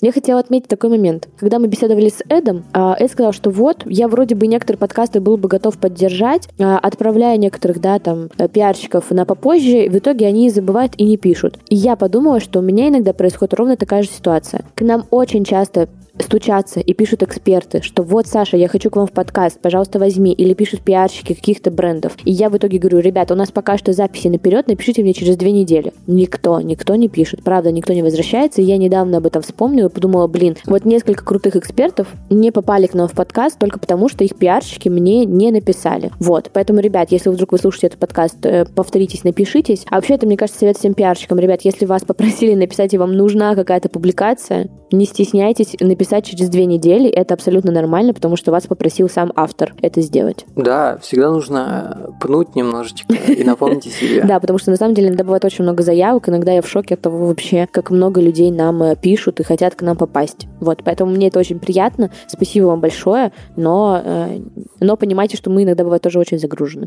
Я 0.00 0.12
хотела 0.12 0.40
отметить 0.40 0.68
такой 0.68 0.90
момент. 0.90 1.28
Когда 1.36 1.58
мы 1.58 1.66
беседовали 1.68 2.08
с 2.08 2.22
Эдом, 2.28 2.64
а, 2.72 2.96
Эд 2.98 3.10
сказал, 3.10 3.32
что 3.32 3.50
вот, 3.50 3.82
я 3.84 4.08
вроде 4.08 4.34
бы 4.34 4.46
некоторые 4.46 4.78
подкасты 4.78 5.20
был 5.20 5.36
бы 5.36 5.48
готов 5.48 5.76
поддержать, 5.76 6.48
а, 6.58 6.78
отправляя 6.78 7.36
некоторых, 7.36 7.80
да, 7.80 7.98
там, 7.98 8.28
э, 8.38 8.48
пиарщиков 8.48 9.10
на 9.10 9.26
попозже, 9.26 9.90
в 9.90 9.98
итоге 9.98 10.26
они 10.26 10.48
забывают 10.48 10.94
и 10.96 11.04
не 11.04 11.18
пишут. 11.18 11.58
И 11.68 11.76
я 11.76 11.96
подумала, 11.96 12.40
что 12.40 12.60
у 12.60 12.62
меня 12.62 12.88
иногда 12.88 13.12
происходит 13.12 13.54
ровно 13.54 13.76
такая 13.76 14.02
же 14.02 14.08
ситуация. 14.08 14.64
К 14.74 14.82
нам 14.82 15.04
очень 15.10 15.44
часто 15.44 15.88
стучатся 16.22 16.80
и 16.80 16.92
пишут 16.94 17.22
эксперты, 17.22 17.82
что 17.82 18.02
вот, 18.02 18.26
Саша, 18.26 18.56
я 18.56 18.68
хочу 18.68 18.90
к 18.90 18.96
вам 18.96 19.06
в 19.06 19.12
подкаст, 19.12 19.60
пожалуйста, 19.60 19.98
возьми, 19.98 20.32
или 20.32 20.54
пишут 20.54 20.82
пиарщики 20.82 21.34
каких-то 21.34 21.70
брендов. 21.70 22.16
И 22.24 22.30
я 22.30 22.50
в 22.50 22.56
итоге 22.56 22.78
говорю, 22.78 22.98
ребята, 23.00 23.34
у 23.34 23.36
нас 23.36 23.50
пока 23.50 23.78
что 23.78 23.92
записи 23.92 24.28
наперед, 24.28 24.68
напишите 24.68 25.02
мне 25.02 25.14
через 25.14 25.36
две 25.36 25.52
недели. 25.52 25.92
Никто, 26.06 26.60
никто 26.60 26.96
не 26.96 27.08
пишет, 27.08 27.42
правда, 27.42 27.72
никто 27.72 27.92
не 27.92 28.02
возвращается. 28.02 28.60
И 28.60 28.64
я 28.64 28.76
недавно 28.76 29.18
об 29.18 29.26
этом 29.26 29.42
вспомнила 29.42 29.88
и 29.88 29.92
подумала, 29.92 30.26
блин, 30.26 30.56
вот 30.66 30.84
несколько 30.84 31.24
крутых 31.24 31.56
экспертов 31.56 32.08
не 32.28 32.50
попали 32.50 32.86
к 32.86 32.94
нам 32.94 33.08
в 33.08 33.12
подкаст 33.12 33.58
только 33.58 33.78
потому, 33.78 34.08
что 34.08 34.24
их 34.24 34.36
пиарщики 34.36 34.88
мне 34.88 35.24
не 35.24 35.50
написали. 35.50 36.10
Вот, 36.18 36.50
поэтому, 36.52 36.80
ребят, 36.80 37.10
если 37.10 37.30
вдруг 37.30 37.52
вы 37.52 37.58
слушаете 37.58 37.88
этот 37.88 37.98
подкаст, 37.98 38.44
э, 38.44 38.64
повторитесь, 38.64 39.24
напишитесь. 39.24 39.84
А 39.90 39.96
вообще, 39.96 40.14
это, 40.14 40.26
мне 40.26 40.36
кажется, 40.36 40.60
совет 40.60 40.78
всем 40.78 40.94
пиарщикам. 40.94 41.38
Ребят, 41.38 41.62
если 41.62 41.86
вас 41.86 42.02
попросили 42.02 42.54
написать 42.54 42.94
и 42.94 42.98
вам 42.98 43.12
нужна 43.12 43.54
какая-то 43.54 43.88
публикация, 43.88 44.68
не 44.92 45.06
стесняйтесь 45.06 45.76
написать 45.80 46.09
через 46.20 46.48
две 46.48 46.66
недели. 46.66 47.08
Это 47.08 47.34
абсолютно 47.34 47.72
нормально, 47.72 48.12
потому 48.14 48.36
что 48.36 48.50
вас 48.50 48.66
попросил 48.66 49.08
сам 49.08 49.32
автор 49.36 49.74
это 49.80 50.00
сделать. 50.00 50.44
Да, 50.56 50.98
всегда 50.98 51.30
нужно 51.30 52.14
пнуть 52.20 52.54
немножечко 52.56 53.14
и 53.14 53.44
напомнить 53.44 53.86
о 53.86 53.90
себе. 53.90 54.24
Да, 54.30 54.38
потому 54.38 54.58
что 54.58 54.70
на 54.70 54.76
самом 54.76 54.94
деле 54.94 55.08
иногда 55.08 55.24
бывает 55.24 55.44
очень 55.44 55.64
много 55.64 55.82
заявок, 55.82 56.28
иногда 56.28 56.52
я 56.52 56.62
в 56.62 56.68
шоке 56.68 56.94
от 56.94 57.00
того 57.00 57.26
вообще, 57.26 57.66
как 57.70 57.90
много 57.90 58.20
людей 58.20 58.50
нам 58.50 58.82
э, 58.82 58.96
пишут 58.96 59.40
и 59.40 59.42
хотят 59.42 59.74
к 59.74 59.82
нам 59.82 59.96
попасть. 59.96 60.46
Вот, 60.60 60.82
поэтому 60.84 61.12
мне 61.12 61.28
это 61.28 61.38
очень 61.38 61.58
приятно. 61.58 62.10
Спасибо 62.26 62.66
вам 62.66 62.80
большое, 62.80 63.32
но, 63.56 64.00
э, 64.04 64.38
но 64.80 64.96
понимайте, 64.96 65.36
что 65.36 65.50
мы 65.50 65.64
иногда 65.64 65.84
бывает 65.84 66.02
тоже 66.02 66.18
очень 66.18 66.38
загружены. 66.38 66.86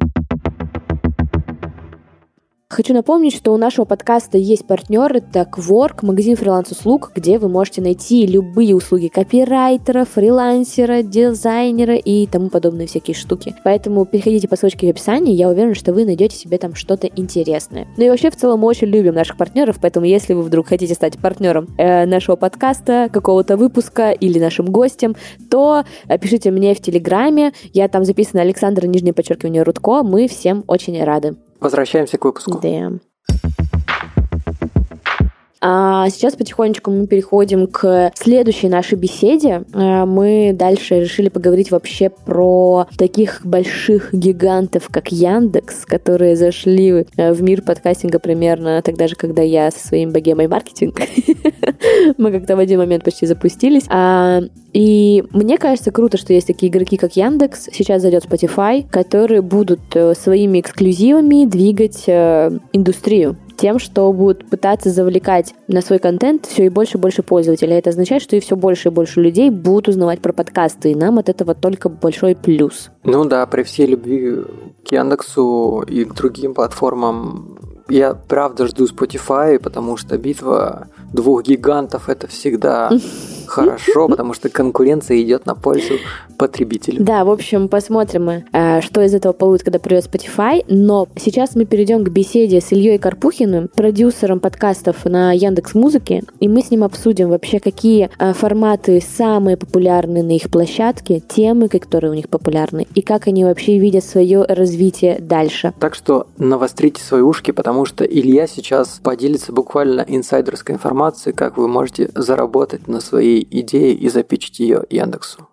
Хочу 2.73 2.95
напомнить, 2.95 3.35
что 3.35 3.53
у 3.53 3.57
нашего 3.57 3.85
подкаста 3.85 4.39
есть 4.39 4.65
партнер, 4.65 5.15
это 5.15 5.41
Quark, 5.41 5.97
магазин 6.01 6.35
фриланс-услуг, 6.35 7.11
где 7.13 7.37
вы 7.37 7.47
можете 7.47 7.83
найти 7.83 8.25
любые 8.25 8.75
услуги 8.75 9.09
копирайтера, 9.09 10.05
фрилансера, 10.05 11.03
дизайнера 11.03 11.95
и 11.95 12.25
тому 12.25 12.49
подобные 12.49 12.87
всякие 12.87 13.13
штуки. 13.13 13.53
Поэтому 13.63 14.05
переходите 14.05 14.47
по 14.47 14.55
ссылочке 14.55 14.87
в 14.87 14.89
описании, 14.89 15.35
я 15.35 15.49
уверена, 15.49 15.75
что 15.75 15.93
вы 15.93 16.03
найдете 16.03 16.35
себе 16.35 16.57
там 16.57 16.73
что-то 16.73 17.05
интересное. 17.05 17.85
Ну 17.95 18.05
и 18.05 18.09
вообще 18.09 18.31
в 18.31 18.37
целом 18.37 18.61
мы 18.61 18.69
очень 18.69 18.87
любим 18.87 19.13
наших 19.13 19.37
партнеров, 19.37 19.77
поэтому 19.79 20.07
если 20.07 20.33
вы 20.33 20.41
вдруг 20.41 20.69
хотите 20.69 20.95
стать 20.95 21.19
партнером 21.19 21.67
э, 21.77 22.07
нашего 22.07 22.37
подкаста, 22.37 23.07
какого-то 23.13 23.55
выпуска 23.55 24.09
или 24.09 24.39
нашим 24.39 24.65
гостем, 24.65 25.15
то 25.51 25.83
пишите 26.19 26.49
мне 26.49 26.73
в 26.73 26.81
Телеграме, 26.81 27.53
я 27.71 27.87
там 27.87 28.03
записана 28.03 28.41
Александра, 28.41 28.87
нижнее 28.87 29.13
подчеркивание, 29.13 29.61
Рудко, 29.61 30.01
мы 30.01 30.27
всем 30.27 30.63
очень 30.65 31.03
рады. 31.03 31.35
Возвращаемся 31.63 32.17
к 32.17 32.25
выпуску. 32.25 32.59
Да. 32.59 32.91
А 35.65 36.09
сейчас 36.09 36.35
потихонечку 36.35 36.91
мы 36.91 37.07
переходим 37.07 37.67
к 37.67 38.11
следующей 38.15 38.67
нашей 38.67 38.97
беседе. 38.97 39.63
Э, 39.73 40.03
мы 40.03 40.51
дальше 40.53 40.99
решили 40.99 41.29
поговорить 41.29 41.71
вообще 41.71 42.09
про 42.09 42.87
таких 42.97 43.45
больших 43.45 44.13
гигантов, 44.13 44.89
как 44.91 45.13
Яндекс, 45.13 45.85
которые 45.85 46.35
зашли 46.35 47.05
э, 47.15 47.31
в 47.31 47.41
мир 47.41 47.61
подкастинга 47.61 48.19
примерно 48.19 48.81
тогда 48.81 49.07
же, 49.07 49.15
когда 49.15 49.41
я 49.41 49.71
со 49.71 49.87
своим 49.87 50.11
богемой 50.11 50.49
маркетинг. 50.49 50.99
Мы 52.17 52.33
как-то 52.33 52.57
в 52.57 52.59
один 52.59 52.79
момент 52.79 53.05
почти 53.05 53.25
запустились. 53.25 53.85
А, 53.87 54.41
и 54.73 55.23
мне 55.31 55.57
кажется 55.57 55.91
круто, 55.91 56.17
что 56.17 56.33
есть 56.33 56.47
такие 56.47 56.69
игроки, 56.69 56.97
как 56.97 57.15
Яндекс, 57.15 57.69
сейчас 57.71 58.01
зайдет 58.01 58.25
Spotify, 58.25 58.85
которые 58.89 59.41
будут 59.41 59.79
э, 59.93 60.13
своими 60.13 60.59
эксклюзивами 60.59 61.45
двигать 61.45 62.03
индустрию 62.09 63.37
тем, 63.63 63.79
что 63.79 64.11
будут 64.11 64.49
пытаться 64.49 64.89
завлекать 64.89 65.55
на 65.69 65.81
свой 65.81 65.97
контент 65.97 66.47
все 66.47 66.65
и 66.65 66.69
больше 66.69 66.97
и 66.97 67.01
больше 67.01 67.23
пользователей. 67.23 67.77
Это 67.77 67.91
означает, 67.91 68.21
что 68.21 68.35
и 68.35 68.41
все 68.41 68.57
больше 68.57 68.89
и 68.89 68.91
больше 68.91 69.21
людей 69.21 69.49
будут 69.49 69.87
узнавать 69.87 70.19
про 70.19 70.33
подкасты, 70.33 70.91
и 70.91 70.95
нам 70.95 71.17
от 71.17 71.29
этого 71.29 71.55
только 71.55 71.87
большой 71.87 72.35
плюс. 72.35 72.91
Ну 73.05 73.23
да, 73.23 73.45
при 73.45 73.63
всей 73.63 73.85
любви 73.85 74.43
к 74.85 74.91
Яндексу 74.91 75.81
и 75.87 76.03
к 76.03 76.13
другим 76.13 76.53
платформам 76.53 77.57
я 77.87 78.13
правда 78.13 78.67
жду 78.67 78.83
Spotify, 78.83 79.57
потому 79.59 79.95
что 79.95 80.17
битва 80.17 80.89
двух 81.13 81.43
гигантов 81.43 82.09
это 82.09 82.27
всегда 82.27 82.91
хорошо, 83.53 84.07
потому 84.09 84.33
что 84.33 84.49
конкуренция 84.49 85.21
идет 85.21 85.45
на 85.45 85.55
пользу 85.55 85.95
потребителю. 86.37 87.03
Да, 87.03 87.23
в 87.25 87.29
общем, 87.29 87.67
посмотрим 87.67 88.29
э, 88.29 88.81
что 88.81 89.01
из 89.01 89.13
этого 89.13 89.33
получится, 89.33 89.65
когда 89.65 89.79
придет 89.79 90.05
Spotify. 90.05 90.63
Но 90.67 91.07
сейчас 91.15 91.55
мы 91.55 91.65
перейдем 91.65 92.03
к 92.03 92.09
беседе 92.09 92.61
с 92.61 92.71
Ильей 92.71 92.97
Карпухиным, 92.97 93.69
продюсером 93.73 94.39
подкастов 94.39 95.05
на 95.05 95.31
Яндекс 95.31 95.73
Музыке, 95.73 96.23
и 96.39 96.47
мы 96.47 96.61
с 96.61 96.71
ним 96.71 96.83
обсудим 96.83 97.29
вообще, 97.29 97.59
какие 97.59 98.09
э, 98.17 98.33
форматы 98.33 99.01
самые 99.01 99.57
популярные 99.57 100.23
на 100.23 100.31
их 100.31 100.49
площадке, 100.49 101.19
темы, 101.19 101.69
которые 101.69 102.11
у 102.11 102.15
них 102.15 102.29
популярны, 102.29 102.87
и 102.95 103.01
как 103.01 103.27
они 103.27 103.43
вообще 103.43 103.77
видят 103.77 104.03
свое 104.03 104.43
развитие 104.43 105.17
дальше. 105.19 105.73
Так 105.79 105.95
что 105.95 106.27
навострите 106.37 107.01
свои 107.01 107.21
ушки, 107.21 107.51
потому 107.51 107.85
что 107.85 108.03
Илья 108.03 108.47
сейчас 108.47 108.99
поделится 109.03 109.51
буквально 109.51 110.05
инсайдерской 110.07 110.75
информацией, 110.75 111.35
как 111.35 111.57
вы 111.57 111.67
можете 111.67 112.09
заработать 112.15 112.87
на 112.87 113.01
своей 113.01 113.42
идее 113.49 113.93
и 113.93 114.09
запичить 114.09 114.59
ее 114.59 114.83
Яндексу. 114.89 115.49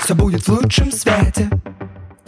Все 0.00 0.14
будет 0.14 0.42
в 0.42 0.48
лучшем 0.48 0.92
свете. 0.92 1.50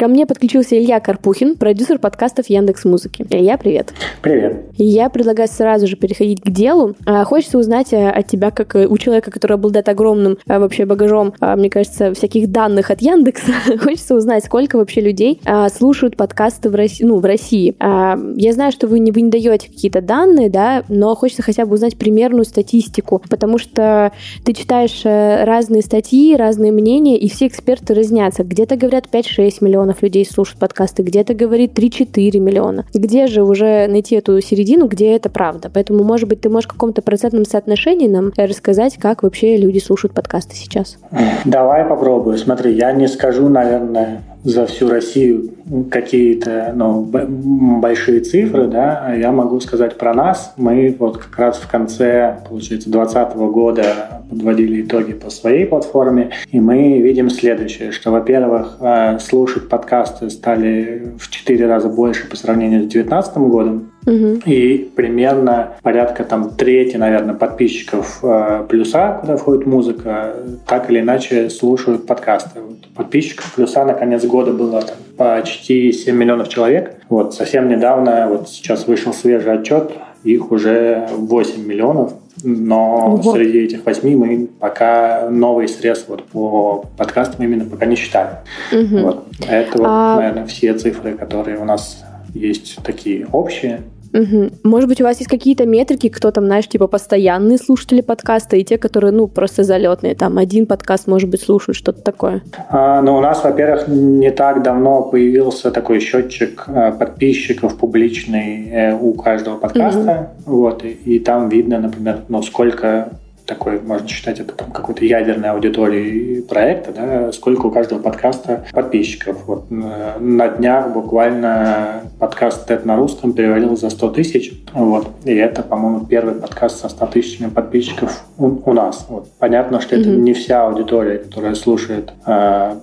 Ко 0.05 0.09
мне 0.09 0.27
подключился 0.27 0.79
Илья 0.79 1.01
Карпухин, 1.01 1.57
продюсер 1.57 1.99
подкастов 1.99 2.51
Яндекс 2.51 2.85
Музыки. 2.85 3.25
Илья, 3.31 3.57
привет. 3.57 3.95
Привет. 4.21 4.67
Я 4.77 5.09
предлагаю 5.09 5.49
сразу 5.49 5.87
же 5.87 5.97
переходить 5.97 6.43
к 6.43 6.51
делу. 6.51 6.95
А, 7.07 7.25
хочется 7.25 7.57
узнать 7.57 7.95
э, 7.95 8.11
от 8.11 8.27
тебя, 8.27 8.51
как 8.51 8.75
у 8.75 8.99
человека, 8.99 9.31
который 9.31 9.55
обладает 9.55 9.89
огромным 9.89 10.37
а, 10.47 10.59
вообще 10.59 10.85
багажом, 10.85 11.33
а, 11.41 11.57
мне 11.57 11.71
кажется, 11.71 12.13
всяких 12.13 12.53
данных 12.53 12.91
от 12.91 13.01
Яндекса. 13.01 13.53
хочется 13.83 14.15
узнать, 14.15 14.45
сколько 14.45 14.77
вообще 14.77 15.01
людей 15.01 15.41
слушают 15.75 16.19
подкасты 16.19 16.69
в 16.69 16.75
России. 16.75 17.03
Ну, 17.07 17.21
в 17.21 17.25
России. 17.25 17.75
Я 17.81 18.53
знаю, 18.53 18.73
что 18.73 18.87
вы 18.87 18.99
не, 18.99 19.11
вы 19.11 19.23
не 19.23 19.31
даете 19.31 19.69
какие-то 19.69 20.03
данные, 20.03 20.51
да, 20.51 20.85
но 20.89 21.15
хочется 21.15 21.41
хотя 21.41 21.65
бы 21.65 21.73
узнать 21.73 21.97
примерную 21.97 22.45
статистику, 22.45 23.23
потому 23.31 23.57
что 23.57 24.13
ты 24.45 24.53
читаешь 24.53 25.01
э, 25.05 25.45
разные 25.45 25.81
статьи, 25.81 26.37
разные 26.37 26.73
мнения, 26.73 27.17
и 27.19 27.31
все 27.31 27.47
эксперты 27.47 27.95
разнятся. 27.95 28.45
Где-то 28.45 28.77
говорят 28.77 29.07
5-6 29.11 29.65
миллионов 29.65 29.94
миллионов 29.95 30.03
людей 30.03 30.27
слушают 30.27 30.59
подкасты, 30.59 31.03
где-то 31.03 31.35
говорит 31.35 31.79
3-4 31.79 32.39
миллиона. 32.39 32.85
Где 32.93 33.27
же 33.27 33.43
уже 33.43 33.87
найти 33.89 34.17
эту 34.17 34.41
середину, 34.41 34.87
где 34.87 35.15
это 35.17 35.31
правда? 35.31 35.71
Поэтому, 35.73 36.05
может 36.05 36.29
быть, 36.29 36.41
ты 36.41 36.49
можешь 36.49 36.69
в 36.69 36.73
каком-то 36.73 37.03
процентном 37.03 37.45
соотношении 37.45 38.09
нам 38.09 38.33
рассказать, 38.37 38.97
как 38.99 39.23
вообще 39.23 39.57
люди 39.57 39.79
слушают 39.79 40.15
подкасты 40.15 40.57
сейчас? 40.57 40.99
Давай 41.45 41.85
попробую. 41.85 42.39
Смотри, 42.39 42.75
я 42.75 42.93
не 42.93 43.09
скажу, 43.09 43.49
наверное, 43.49 44.23
за 44.45 44.67
всю 44.67 44.89
Россию 44.91 45.51
какие-то 45.91 46.73
ну, 46.77 47.01
большие 47.01 48.21
цифры, 48.21 48.67
да, 48.67 49.15
я 49.15 49.33
могу 49.33 49.59
сказать 49.61 49.97
про 49.97 50.13
нас. 50.13 50.53
Мы 50.59 50.95
вот 50.99 51.17
как 51.17 51.39
раз 51.39 51.57
в 51.57 51.67
конце, 51.67 52.41
получается, 52.47 52.91
2020 52.91 53.37
года 53.37 53.85
подводили 54.29 54.83
итоги 54.83 55.15
по 55.15 55.31
своей 55.31 55.65
платформе, 55.65 56.31
и 56.53 56.61
мы 56.61 56.99
видим 56.99 57.31
следующее, 57.31 57.91
что, 57.93 58.11
во-первых, 58.11 58.77
э, 58.81 59.19
слушать 59.19 59.69
подкасты 59.75 60.31
стали 60.31 61.09
в 61.19 61.29
4 61.29 61.67
раза 61.67 61.89
больше 61.89 62.29
по 62.29 62.37
сравнению 62.37 62.83
с 62.83 62.93
2019 62.93 63.37
годом, 63.39 63.91
Угу. 64.07 64.41
И 64.45 64.91
примерно 64.95 65.77
порядка 65.83 66.25
там 66.25 66.51
трети, 66.51 66.99
наверное, 66.99 67.35
подписчиков 67.35 68.19
э, 68.23 68.67
плюса, 68.69 69.17
куда 69.19 69.39
входит 69.39 69.65
музыка, 69.65 70.35
так 70.67 70.91
или 70.91 71.01
иначе 71.01 71.49
слушают 71.49 72.07
подкасты. 72.07 72.61
Вот, 72.61 72.87
подписчиков 72.95 73.55
плюса 73.55 73.83
на 73.87 73.95
конец 73.95 74.23
года 74.27 74.53
было 74.53 74.83
там, 74.83 74.97
почти 75.17 75.91
7 75.91 76.15
миллионов 76.15 76.51
человек. 76.51 76.97
Вот 77.09 77.33
совсем 77.33 77.67
недавно, 77.69 78.29
вот 78.29 78.51
сейчас 78.51 78.87
вышел 78.87 79.15
свежий 79.15 79.55
отчет, 79.55 79.93
их 80.23 80.53
уже 80.53 81.09
8 81.11 81.67
миллионов. 81.67 82.13
Но 82.43 83.15
Ого. 83.15 83.33
среди 83.33 83.61
этих 83.61 83.87
восьми 83.87 84.17
мы 84.17 84.47
пока 84.47 85.29
новый 85.31 85.69
срез 85.69 86.05
вот 86.09 86.25
по 86.25 86.85
подкастам 86.97 87.45
именно 87.45 87.65
пока 87.65 87.87
не 87.87 87.97
считали. 87.97 88.39
Угу. 88.73 88.99
Вот. 88.99 89.27
Это, 89.49 89.79
вот, 89.79 89.87
а... 89.89 90.17
наверное, 90.17 90.47
все 90.47 90.75
цифры, 90.75 91.15
которые 91.15 91.59
у 91.59 91.65
нас 91.65 92.05
есть 92.35 92.79
такие 92.83 93.27
общие. 93.33 93.83
Угу. 94.15 94.51
Может 94.63 94.89
быть, 94.89 95.01
у 95.01 95.05
вас 95.05 95.19
есть 95.19 95.29
какие-то 95.29 95.67
метрики, 95.67 96.09
кто 96.09 96.31
там, 96.31 96.47
знаешь, 96.47 96.69
типа 96.69 96.87
постоянные 96.87 97.59
слушатели 97.59 98.01
подкаста 98.01 98.57
и 98.57 98.63
те, 98.63 98.79
которые, 98.79 99.13
ну, 99.13 99.27
просто 99.27 99.65
залетные, 99.65 100.15
там, 100.15 100.39
один 100.39 100.67
подкаст, 100.67 101.09
может 101.09 101.29
быть, 101.29 101.43
слушают, 101.43 101.77
что-то 101.77 102.01
такое? 102.01 102.43
А, 102.69 103.03
ну, 103.03 103.17
у 103.17 103.21
нас, 103.21 103.43
во-первых, 103.43 103.89
не 103.89 104.31
так 104.31 104.63
давно 104.63 105.03
появился 105.03 105.73
такой 105.73 105.99
счетчик 105.99 106.65
э, 106.69 106.93
подписчиков 106.93 107.77
публичный 107.77 108.69
э, 108.71 108.95
у 108.97 109.15
каждого 109.15 109.57
подкаста, 109.57 110.31
угу. 110.47 110.59
вот, 110.59 110.85
и, 110.85 110.91
и 110.91 111.19
там 111.19 111.49
видно, 111.49 111.81
например, 111.81 112.21
ну, 112.29 112.41
сколько 112.43 113.19
такой, 113.47 113.81
можно 113.81 114.09
считать 114.09 114.41
это 114.41 114.55
там 114.55 114.71
какой-то 114.71 115.05
ядерной 115.05 115.51
аудиторией 115.51 116.43
проекта, 116.43 116.93
да, 116.93 117.33
сколько 117.33 117.67
у 117.67 117.71
каждого 117.71 117.99
подкаста 117.99 118.65
подписчиков. 118.73 119.47
Вот 119.47 119.71
на 119.71 120.49
днях 120.49 120.93
буквально 120.93 122.03
подкаст 122.19 122.71
TED 122.71 122.87
на 122.87 122.97
русском 122.97 123.33
перевалил 123.33 123.77
за 123.77 123.91
100 123.91 124.11
тысяч, 124.11 124.53
вот, 124.73 125.09
и 125.25 125.35
это, 125.35 125.63
по-моему, 125.63 126.07
первый 126.07 126.35
подкаст 126.35 126.81
со 126.81 126.89
100 126.89 127.07
тысячами 127.07 127.51
подписчиков 127.51 128.25
у, 128.39 128.47
у 128.65 128.73
нас. 128.73 129.07
Вот. 129.09 129.29
Понятно, 129.39 129.81
что 129.81 129.97
mm-hmm. 129.97 130.01
это 130.01 130.11
не 130.11 130.33
вся 130.33 130.67
аудитория, 130.67 131.19
которая 131.19 131.55
слушает 131.55 132.13
э, 132.27 132.75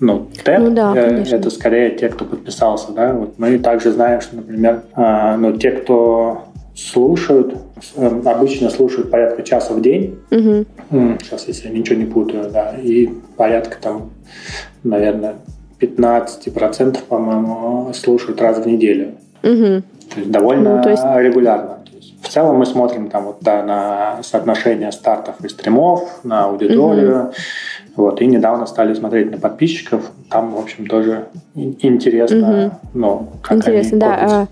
ну, 0.00 0.26
TED, 0.44 0.58
ну, 0.58 0.70
да, 0.72 0.92
э, 0.96 1.24
это 1.30 1.50
скорее 1.50 1.90
те, 1.90 2.08
кто 2.08 2.24
подписался, 2.24 2.92
да, 2.92 3.12
вот 3.12 3.38
мы 3.38 3.58
также 3.58 3.92
знаем, 3.92 4.20
что, 4.20 4.36
например, 4.36 4.82
э, 4.96 5.36
ну, 5.36 5.56
те, 5.56 5.70
кто 5.70 6.49
слушают, 6.88 7.54
э, 7.96 8.20
обычно 8.24 8.70
слушают 8.70 9.10
порядка 9.10 9.42
часа 9.42 9.74
в 9.74 9.82
день. 9.82 10.18
Угу. 10.30 10.66
Сейчас, 11.22 11.46
если 11.46 11.68
я 11.68 11.74
ничего 11.74 11.98
не 11.98 12.06
путаю, 12.06 12.50
да, 12.50 12.74
и 12.82 13.08
порядка 13.36 13.76
там, 13.80 14.10
наверное, 14.82 15.36
15%, 15.78 16.98
по-моему, 17.08 17.92
слушают 17.94 18.40
раз 18.40 18.58
в 18.58 18.66
неделю. 18.66 19.12
Угу. 19.42 19.82
То 20.14 20.20
есть 20.20 20.30
довольно 20.30 20.76
ну, 20.76 20.82
то 20.82 20.90
есть... 20.90 21.02
регулярно. 21.02 21.78
в 22.22 22.28
целом 22.28 22.56
мы 22.56 22.66
смотрим 22.66 23.08
там 23.08 23.24
вот, 23.24 23.38
да, 23.40 23.62
на 23.62 24.22
соотношение 24.22 24.92
стартов 24.92 25.36
и 25.44 25.48
стримов, 25.48 26.20
на 26.24 26.44
аудиторию. 26.44 27.24
Угу. 27.24 27.32
Вот, 27.96 28.22
и 28.22 28.26
недавно 28.26 28.66
стали 28.66 28.94
смотреть 28.94 29.30
на 29.30 29.38
подписчиков. 29.38 30.10
Там, 30.30 30.52
в 30.52 30.58
общем, 30.58 30.86
тоже 30.86 31.26
интересно. 31.54 32.66
Угу. 32.66 32.74
Ну, 32.94 33.28
как 33.42 33.58
интересно, 33.58 34.14
они 34.14 34.28
да. 34.28 34.48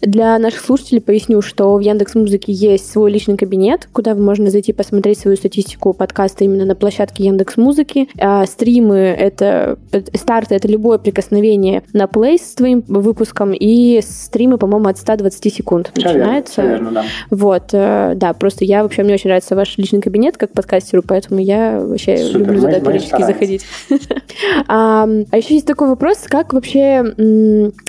Для 0.00 0.38
наших 0.38 0.60
слушателей 0.60 1.00
поясню, 1.00 1.42
что 1.42 1.74
в 1.74 1.80
Яндекс 1.80 2.14
Музыке 2.14 2.52
есть 2.52 2.90
свой 2.90 3.10
личный 3.10 3.36
кабинет, 3.36 3.88
куда 3.92 4.14
вы 4.14 4.22
можно 4.22 4.50
зайти 4.50 4.72
посмотреть 4.72 5.18
свою 5.18 5.36
статистику 5.36 5.92
подкаста 5.92 6.44
именно 6.44 6.64
на 6.64 6.74
площадке 6.74 7.24
Яндекс 7.24 7.56
Музыки. 7.56 8.08
А 8.18 8.46
стримы 8.46 8.96
это 8.96 9.78
старты 10.14 10.54
это 10.54 10.68
любое 10.68 10.98
прикосновение 10.98 11.82
на 11.92 12.06
плей 12.06 12.38
с 12.38 12.54
твоим 12.54 12.82
выпуском 12.86 13.52
и 13.52 14.00
стримы, 14.02 14.56
по-моему, 14.56 14.88
от 14.88 14.98
120 14.98 15.54
секунд 15.54 15.92
начинается. 15.94 16.62
Верно, 16.62 16.90
да. 16.92 17.04
Вот, 17.30 17.70
э, 17.72 18.14
да, 18.16 18.32
просто 18.32 18.64
я 18.64 18.82
вообще 18.82 19.02
мне 19.02 19.14
очень 19.14 19.28
нравится 19.28 19.54
ваш 19.54 19.76
личный 19.76 20.00
кабинет 20.00 20.36
как 20.36 20.52
подкастеру, 20.52 21.02
поэтому 21.06 21.40
я 21.40 21.78
вообще 21.78 22.16
Супер, 22.16 22.38
люблю 22.38 22.60
туда 22.60 22.80
периодически 22.80 23.22
заходить. 23.22 23.64
а 24.66 25.06
еще 25.32 25.54
есть 25.54 25.66
такой 25.66 25.88
вопрос, 25.88 26.18
как 26.26 26.52
вообще 26.52 27.14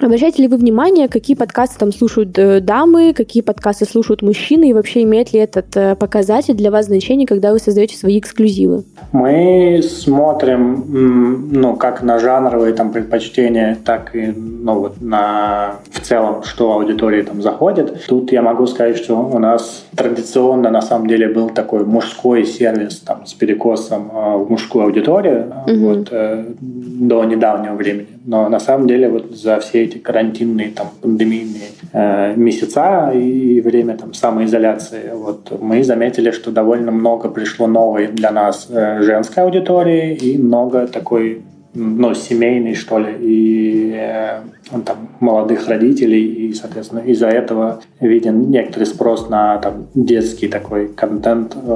обращаете 0.02 0.41
ли 0.41 0.47
вы 0.47 0.58
внимание, 0.58 1.08
какие 1.08 1.36
подкасты 1.38 1.80
там 1.80 1.91
слушают 2.02 2.40
э, 2.40 2.62
дамы, 2.62 3.14
какие 3.14 3.44
подкасты 3.44 3.86
слушают 3.86 4.24
мужчины, 4.24 4.70
и 4.70 4.74
вообще 4.74 5.04
имеет 5.04 5.34
ли 5.34 5.40
этот 5.40 5.78
э, 5.78 5.96
показатель 5.96 6.56
для 6.56 6.72
вас 6.72 6.88
значение, 6.88 7.28
когда 7.28 7.52
вы 7.52 7.60
создаете 7.60 7.96
свои 7.96 8.18
эксклюзивы? 8.18 8.84
Мы 9.12 9.84
смотрим, 9.84 11.50
ну, 11.52 11.76
как 11.76 12.02
на 12.02 12.18
жанровые 12.18 12.74
там 12.74 12.92
предпочтения, 12.92 13.78
так 13.86 14.16
и, 14.16 14.34
ну, 14.36 14.80
вот 14.80 15.02
на 15.02 15.76
в 15.92 16.00
целом, 16.00 16.44
что 16.44 16.72
аудитории 16.72 17.22
там 17.22 17.42
заходит. 17.42 18.06
Тут 18.08 18.32
я 18.32 18.42
могу 18.42 18.66
сказать, 18.66 18.98
что 18.98 19.16
у 19.18 19.38
нас 19.38 19.86
традиционно 19.96 20.72
на 20.72 20.82
самом 20.82 21.08
деле 21.08 21.28
был 21.28 21.50
такой 21.50 21.86
мужской 21.86 22.46
сервис 22.46 23.00
там 23.00 23.28
с 23.28 23.34
перекосом 23.34 24.10
э, 24.12 24.38
в 24.38 24.50
мужскую 24.50 24.86
аудиторию 24.86 25.54
угу. 25.68 25.76
вот, 25.76 26.08
э, 26.12 26.46
до 26.60 27.24
недавнего 27.26 27.76
времени. 27.76 28.08
Но 28.25 28.49
на 28.49 28.60
самом 28.60 28.88
деле 28.88 29.10
вот 29.10 29.31
за 29.31 29.60
все 29.60 29.84
эти 29.84 29.97
карантинные 29.97 30.71
там 30.71 30.89
пандемийные 31.01 31.69
Э, 31.93 32.36
месяца 32.38 33.12
и 33.13 33.60
время 33.60 33.97
там 33.97 34.13
самоизоляции, 34.13 35.12
вот 35.13 35.51
мы 35.60 35.84
заметили, 35.84 36.31
что 36.31 36.49
довольно 36.49 36.89
много 36.89 37.27
пришло 37.27 37.67
новой 37.67 38.07
для 38.07 38.31
нас 38.31 38.67
э, 38.69 39.01
женской 39.01 39.43
аудитории 39.43 40.15
и 40.15 40.38
много 40.38 40.88
такой 40.88 41.41
ну, 41.73 42.13
семейный, 42.13 42.75
что 42.75 42.97
ли, 42.97 43.13
и 43.19 43.93
э, 43.93 44.39
там, 44.86 45.10
молодых 45.19 45.67
родителей, 45.67 46.25
и, 46.25 46.53
соответственно, 46.53 46.99
из-за 46.99 47.27
этого 47.27 47.81
виден 47.99 48.49
некоторый 48.49 48.86
спрос 48.86 49.29
на 49.29 49.57
там, 49.57 49.88
детский 49.93 50.47
такой 50.47 50.88
контент 50.88 51.55
э, 51.55 51.67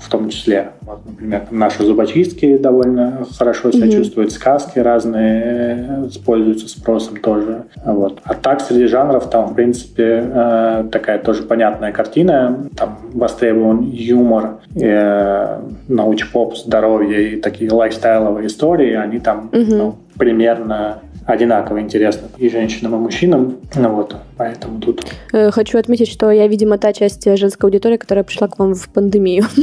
в 0.00 0.08
том 0.08 0.28
числе. 0.28 0.70
Вот, 0.82 1.00
например, 1.04 1.42
там, 1.48 1.58
наши 1.58 1.84
зубочистки 1.84 2.56
довольно 2.56 3.26
хорошо 3.36 3.72
себя 3.72 3.86
mm-hmm. 3.86 3.96
чувствуют, 3.96 4.32
сказки 4.32 4.78
разные 4.78 5.86
э, 6.04 6.06
используются 6.08 6.68
спросом 6.68 7.16
тоже. 7.16 7.64
Вот. 7.84 8.20
А 8.24 8.34
так, 8.34 8.60
среди 8.60 8.86
жанров, 8.86 9.28
там, 9.30 9.48
в 9.48 9.54
принципе, 9.54 10.24
э, 10.24 10.84
такая 10.90 11.18
тоже 11.18 11.42
понятная 11.42 11.92
картина. 11.92 12.68
Там 12.76 12.98
востребован 13.12 13.82
юмор, 13.82 14.60
э, 14.74 15.60
научпоп, 15.88 16.56
здоровье 16.56 17.32
и 17.32 17.40
такие 17.40 17.72
лайфстайловые 17.72 18.46
истории, 18.46 18.94
они 18.94 19.18
там 19.18 19.50
угу. 19.52 19.74
ну, 19.74 19.94
примерно 20.16 20.98
одинаково 21.28 21.80
интересно 21.80 22.28
и 22.38 22.48
женщинам, 22.48 22.94
и 22.94 22.98
мужчинам. 22.98 23.58
Ну, 23.76 23.88
вот, 23.90 24.16
поэтому 24.38 24.80
тут... 24.80 25.04
Э, 25.32 25.50
хочу 25.50 25.78
отметить, 25.78 26.08
что 26.08 26.30
я, 26.30 26.48
видимо, 26.48 26.78
та 26.78 26.94
часть 26.94 27.24
женской 27.36 27.68
аудитории, 27.68 27.98
которая 27.98 28.24
пришла 28.24 28.48
к 28.48 28.58
вам 28.58 28.74
в 28.74 28.88
пандемию. 28.88 29.44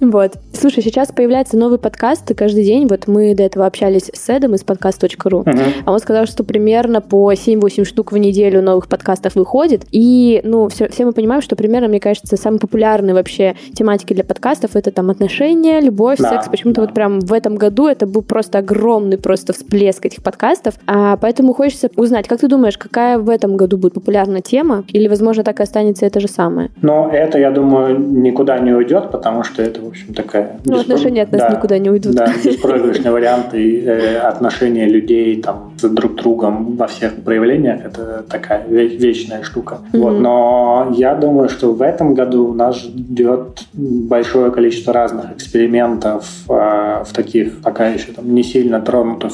Вот. 0.00 0.32
Слушай, 0.52 0.82
сейчас 0.82 1.08
появляется 1.08 1.56
новый 1.56 1.78
подкаст, 1.78 2.30
и 2.30 2.34
каждый 2.34 2.64
день, 2.64 2.86
вот 2.86 3.06
мы 3.06 3.34
до 3.34 3.42
этого 3.42 3.66
общались 3.66 4.10
с 4.12 4.28
Эдом 4.28 4.54
из 4.54 4.62
подкаст.ру, 4.62 5.44
а 5.84 5.92
он 5.92 5.98
сказал, 5.98 6.26
что 6.26 6.44
примерно 6.44 7.00
по 7.00 7.32
7-8 7.32 7.84
штук 7.84 8.12
в 8.12 8.16
неделю 8.16 8.62
новых 8.62 8.88
подкастов 8.88 9.34
выходит, 9.34 9.84
и, 9.90 10.40
ну, 10.44 10.68
все, 10.68 10.88
все 10.88 11.04
мы 11.04 11.12
понимаем, 11.12 11.42
что 11.42 11.56
примерно, 11.56 11.88
мне 11.88 12.00
кажется, 12.00 12.36
самые 12.36 12.60
популярные 12.60 13.14
вообще 13.14 13.56
тематики 13.74 14.14
для 14.14 14.24
подкастов 14.24 14.76
это 14.76 14.90
там 14.90 15.10
отношения, 15.10 15.80
любовь, 15.80 16.18
секс. 16.18 16.48
Почему-то 16.48 16.80
вот 16.82 16.94
прям 16.94 17.20
в 17.20 17.32
этом 17.32 17.56
году 17.56 17.86
это 17.86 18.06
был 18.06 18.22
просто 18.22 18.58
огромный 18.58 19.18
просто 19.18 19.52
всплеск 19.52 19.95
этих 20.04 20.22
подкастов, 20.22 20.74
а 20.86 21.16
поэтому 21.16 21.54
хочется 21.54 21.90
узнать, 21.96 22.28
как 22.28 22.40
ты 22.40 22.48
думаешь, 22.48 22.78
какая 22.78 23.18
в 23.18 23.30
этом 23.30 23.56
году 23.56 23.76
будет 23.78 23.94
популярна 23.94 24.40
тема, 24.40 24.84
или, 24.88 25.08
возможно, 25.08 25.44
так 25.44 25.60
и 25.60 25.62
останется 25.62 26.06
это 26.06 26.20
же 26.20 26.28
самое? 26.28 26.70
Но 26.82 27.10
это, 27.12 27.38
я 27.38 27.50
думаю, 27.50 27.98
никуда 27.98 28.58
не 28.58 28.72
уйдет, 28.72 29.10
потому 29.10 29.42
что 29.44 29.62
это, 29.62 29.80
в 29.80 29.88
общем, 29.88 30.14
такая... 30.14 30.60
Ну, 30.64 30.78
беспро... 30.78 30.94
отношения 30.94 31.22
от 31.22 31.32
нас 31.32 31.40
да, 31.42 31.50
никуда 31.50 31.78
не 31.78 31.90
уйдут. 31.90 32.14
Да, 32.14 32.32
беспроигрышный 32.44 33.10
вариант 33.10 33.54
и 33.54 33.80
э, 33.80 34.18
отношения 34.18 34.86
людей 34.86 35.40
там 35.40 35.72
с 35.78 35.88
друг 35.88 36.14
другом 36.16 36.76
во 36.76 36.86
всех 36.86 37.22
проявлениях, 37.22 37.84
это 37.84 38.24
такая 38.28 38.64
вечная 38.66 39.42
штука. 39.42 39.78
Mm-hmm. 39.92 39.98
Вот, 39.98 40.18
но 40.20 40.94
я 40.96 41.14
думаю, 41.14 41.48
что 41.48 41.72
в 41.72 41.82
этом 41.82 42.14
году 42.14 42.52
нас 42.52 42.76
ждет 42.76 43.62
большое 43.72 44.50
количество 44.50 44.92
разных 44.92 45.32
экспериментов 45.32 46.26
э, 46.48 47.04
в 47.04 47.12
таких 47.12 47.60
пока 47.62 47.88
еще 47.88 48.12
там 48.12 48.34
не 48.34 48.42
сильно 48.42 48.80
тронутых 48.80 49.32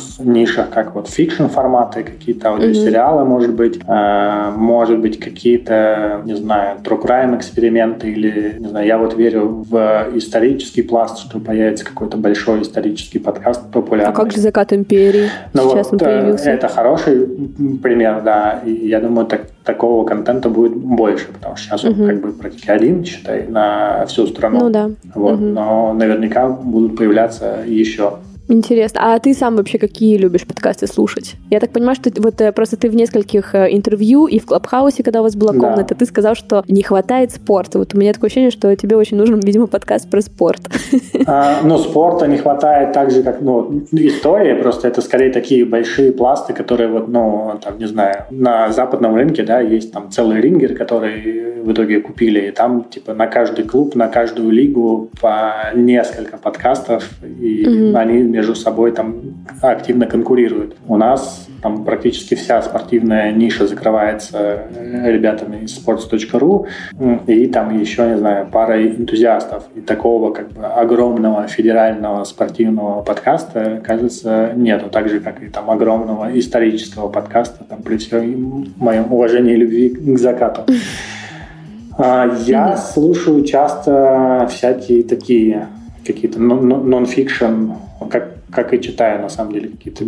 нишах, 0.52 0.70
как 0.70 0.94
вот 0.94 1.08
fiction 1.08 1.46
форматы, 1.46 2.02
какие-то 2.02 2.50
аудиосериалы, 2.50 3.22
mm-hmm. 3.22 3.26
может 3.26 3.54
быть, 3.54 3.80
э, 3.86 4.50
может 4.56 4.98
быть 4.98 5.18
какие-то, 5.18 6.22
не 6.24 6.34
знаю, 6.34 6.78
true 6.82 7.36
эксперименты 7.36 8.10
или, 8.10 8.56
не 8.58 8.68
знаю, 8.68 8.86
я 8.86 8.98
вот 8.98 9.14
верю 9.14 9.64
в 9.68 10.08
исторический 10.14 10.82
пласт, 10.82 11.18
что 11.18 11.38
появится 11.38 11.84
какой-то 11.84 12.16
большой 12.16 12.62
исторический 12.62 13.18
подкаст 13.18 13.70
популярный. 13.70 14.12
А 14.12 14.16
как 14.16 14.32
же 14.32 14.40
«Закат 14.40 14.72
империи»? 14.72 15.28
Ну, 15.52 15.70
Сейчас 15.70 15.90
вот, 15.90 15.94
он 15.94 15.98
появился. 16.06 16.50
Это 16.50 16.68
хороший 16.68 17.26
пример, 17.82 18.22
да, 18.22 18.60
и 18.64 18.88
я 18.88 19.00
думаю, 19.00 19.26
так, 19.26 19.46
такого 19.64 20.04
контента 20.04 20.48
будет 20.48 20.76
больше, 20.76 21.28
потому 21.32 21.56
что 21.56 21.66
сейчас 21.66 21.84
угу. 21.84 22.02
он 22.02 22.08
как 22.08 22.20
бы 22.20 22.32
практически 22.32 22.70
один, 22.70 23.04
считай, 23.04 23.46
на 23.48 24.06
всю 24.06 24.26
страну. 24.26 24.60
Ну 24.60 24.70
да. 24.70 24.90
Вот, 25.14 25.34
угу. 25.34 25.44
Но 25.44 25.92
наверняка 25.92 26.48
будут 26.48 26.96
появляться 26.96 27.58
еще. 27.66 28.14
Интересно. 28.48 29.14
А 29.14 29.18
ты 29.18 29.34
сам 29.34 29.56
вообще 29.56 29.78
какие 29.78 30.16
любишь 30.16 30.46
подкасты 30.46 30.86
слушать? 30.86 31.36
Я 31.50 31.60
так 31.60 31.70
понимаю, 31.70 31.94
что 31.94 32.10
вот 32.16 32.40
э, 32.40 32.52
просто 32.52 32.76
ты 32.76 32.90
в 32.90 32.94
нескольких 32.94 33.54
э, 33.54 33.68
интервью 33.70 34.26
и 34.26 34.38
в 34.38 34.46
Клабхаусе, 34.46 35.02
когда 35.02 35.20
у 35.20 35.22
вас 35.22 35.36
была 35.36 35.52
комната, 35.52 35.94
да. 35.94 35.94
ты 35.94 36.06
сказал, 36.06 36.34
что 36.34 36.64
не 36.68 36.82
хватает 36.82 37.32
спорта. 37.32 37.78
Вот 37.78 37.94
у 37.94 37.98
меня 37.98 38.12
такое 38.12 38.28
ощущение, 38.28 38.50
что 38.50 38.74
тебе 38.76 38.96
очень 38.96 39.16
нужен, 39.16 39.40
видимо, 39.40 39.66
подкаст 39.66 40.10
про 40.10 40.20
спорт. 40.20 40.60
А, 41.26 41.60
ну, 41.62 41.78
спорта 41.78 42.26
не 42.26 42.36
хватает 42.36 42.92
так 42.92 43.10
же, 43.10 43.22
как, 43.22 43.40
ну, 43.40 43.84
истории, 43.92 44.54
просто 44.54 44.88
это 44.88 45.00
скорее 45.02 45.30
такие 45.30 45.64
большие 45.64 46.12
пласты, 46.12 46.52
которые 46.52 46.88
вот, 46.88 47.08
ну, 47.08 47.58
там, 47.62 47.78
не 47.78 47.86
знаю, 47.86 48.24
на 48.30 48.72
западном 48.72 49.14
рынке, 49.14 49.44
да, 49.44 49.60
есть 49.60 49.92
там 49.92 50.10
целый 50.10 50.40
рингер, 50.40 50.74
который 50.74 51.52
в 51.62 51.72
итоге 51.72 52.00
купили, 52.00 52.48
и 52.48 52.50
там, 52.50 52.84
типа, 52.84 53.14
на 53.14 53.26
каждый 53.26 53.64
клуб, 53.64 53.94
на 53.94 54.08
каждую 54.08 54.50
лигу 54.50 55.10
по 55.20 55.70
несколько 55.74 56.36
подкастов, 56.36 57.08
и 57.22 57.64
mm-hmm. 57.64 57.96
они 57.96 58.22
между 58.42 58.56
собой 58.56 58.90
там 58.90 59.22
активно 59.62 60.06
конкурируют. 60.06 60.74
У 60.88 60.96
нас 60.96 61.46
там 61.62 61.84
практически 61.84 62.34
вся 62.34 62.60
спортивная 62.60 63.30
ниша 63.30 63.68
закрывается 63.68 64.64
э, 64.74 65.12
ребятами 65.12 65.64
из 65.64 65.78
sports.ru 65.78 66.66
и 67.28 67.46
там 67.46 67.78
еще, 67.78 68.08
не 68.08 68.18
знаю, 68.18 68.48
пара 68.50 68.84
энтузиастов. 68.84 69.62
И 69.76 69.80
такого 69.80 70.32
как 70.32 70.50
бы 70.50 70.66
огромного 70.66 71.46
федерального 71.46 72.24
спортивного 72.24 73.02
подкаста, 73.02 73.80
кажется, 73.84 74.50
нету. 74.56 74.88
Так 74.90 75.08
же, 75.08 75.20
как 75.20 75.40
и 75.40 75.46
там 75.46 75.70
огромного 75.70 76.36
исторического 76.36 77.08
подкаста, 77.08 77.62
там 77.62 77.82
при 77.82 77.96
всем 77.98 78.66
моем 78.76 79.12
уважении 79.12 79.52
и 79.52 79.56
любви 79.56 79.88
к 79.90 80.18
закату. 80.18 80.62
А, 81.96 82.28
я 82.44 82.76
слушаю 82.76 83.44
часто 83.44 84.48
всякие 84.50 85.04
такие 85.04 85.68
какие-то 86.04 86.40
нон-фикшн, 86.40 87.72
как, 88.04 88.36
как 88.50 88.74
и 88.74 88.80
читаю, 88.80 89.22
на 89.22 89.28
самом 89.28 89.52
деле, 89.52 89.68
какие-то 89.68 90.04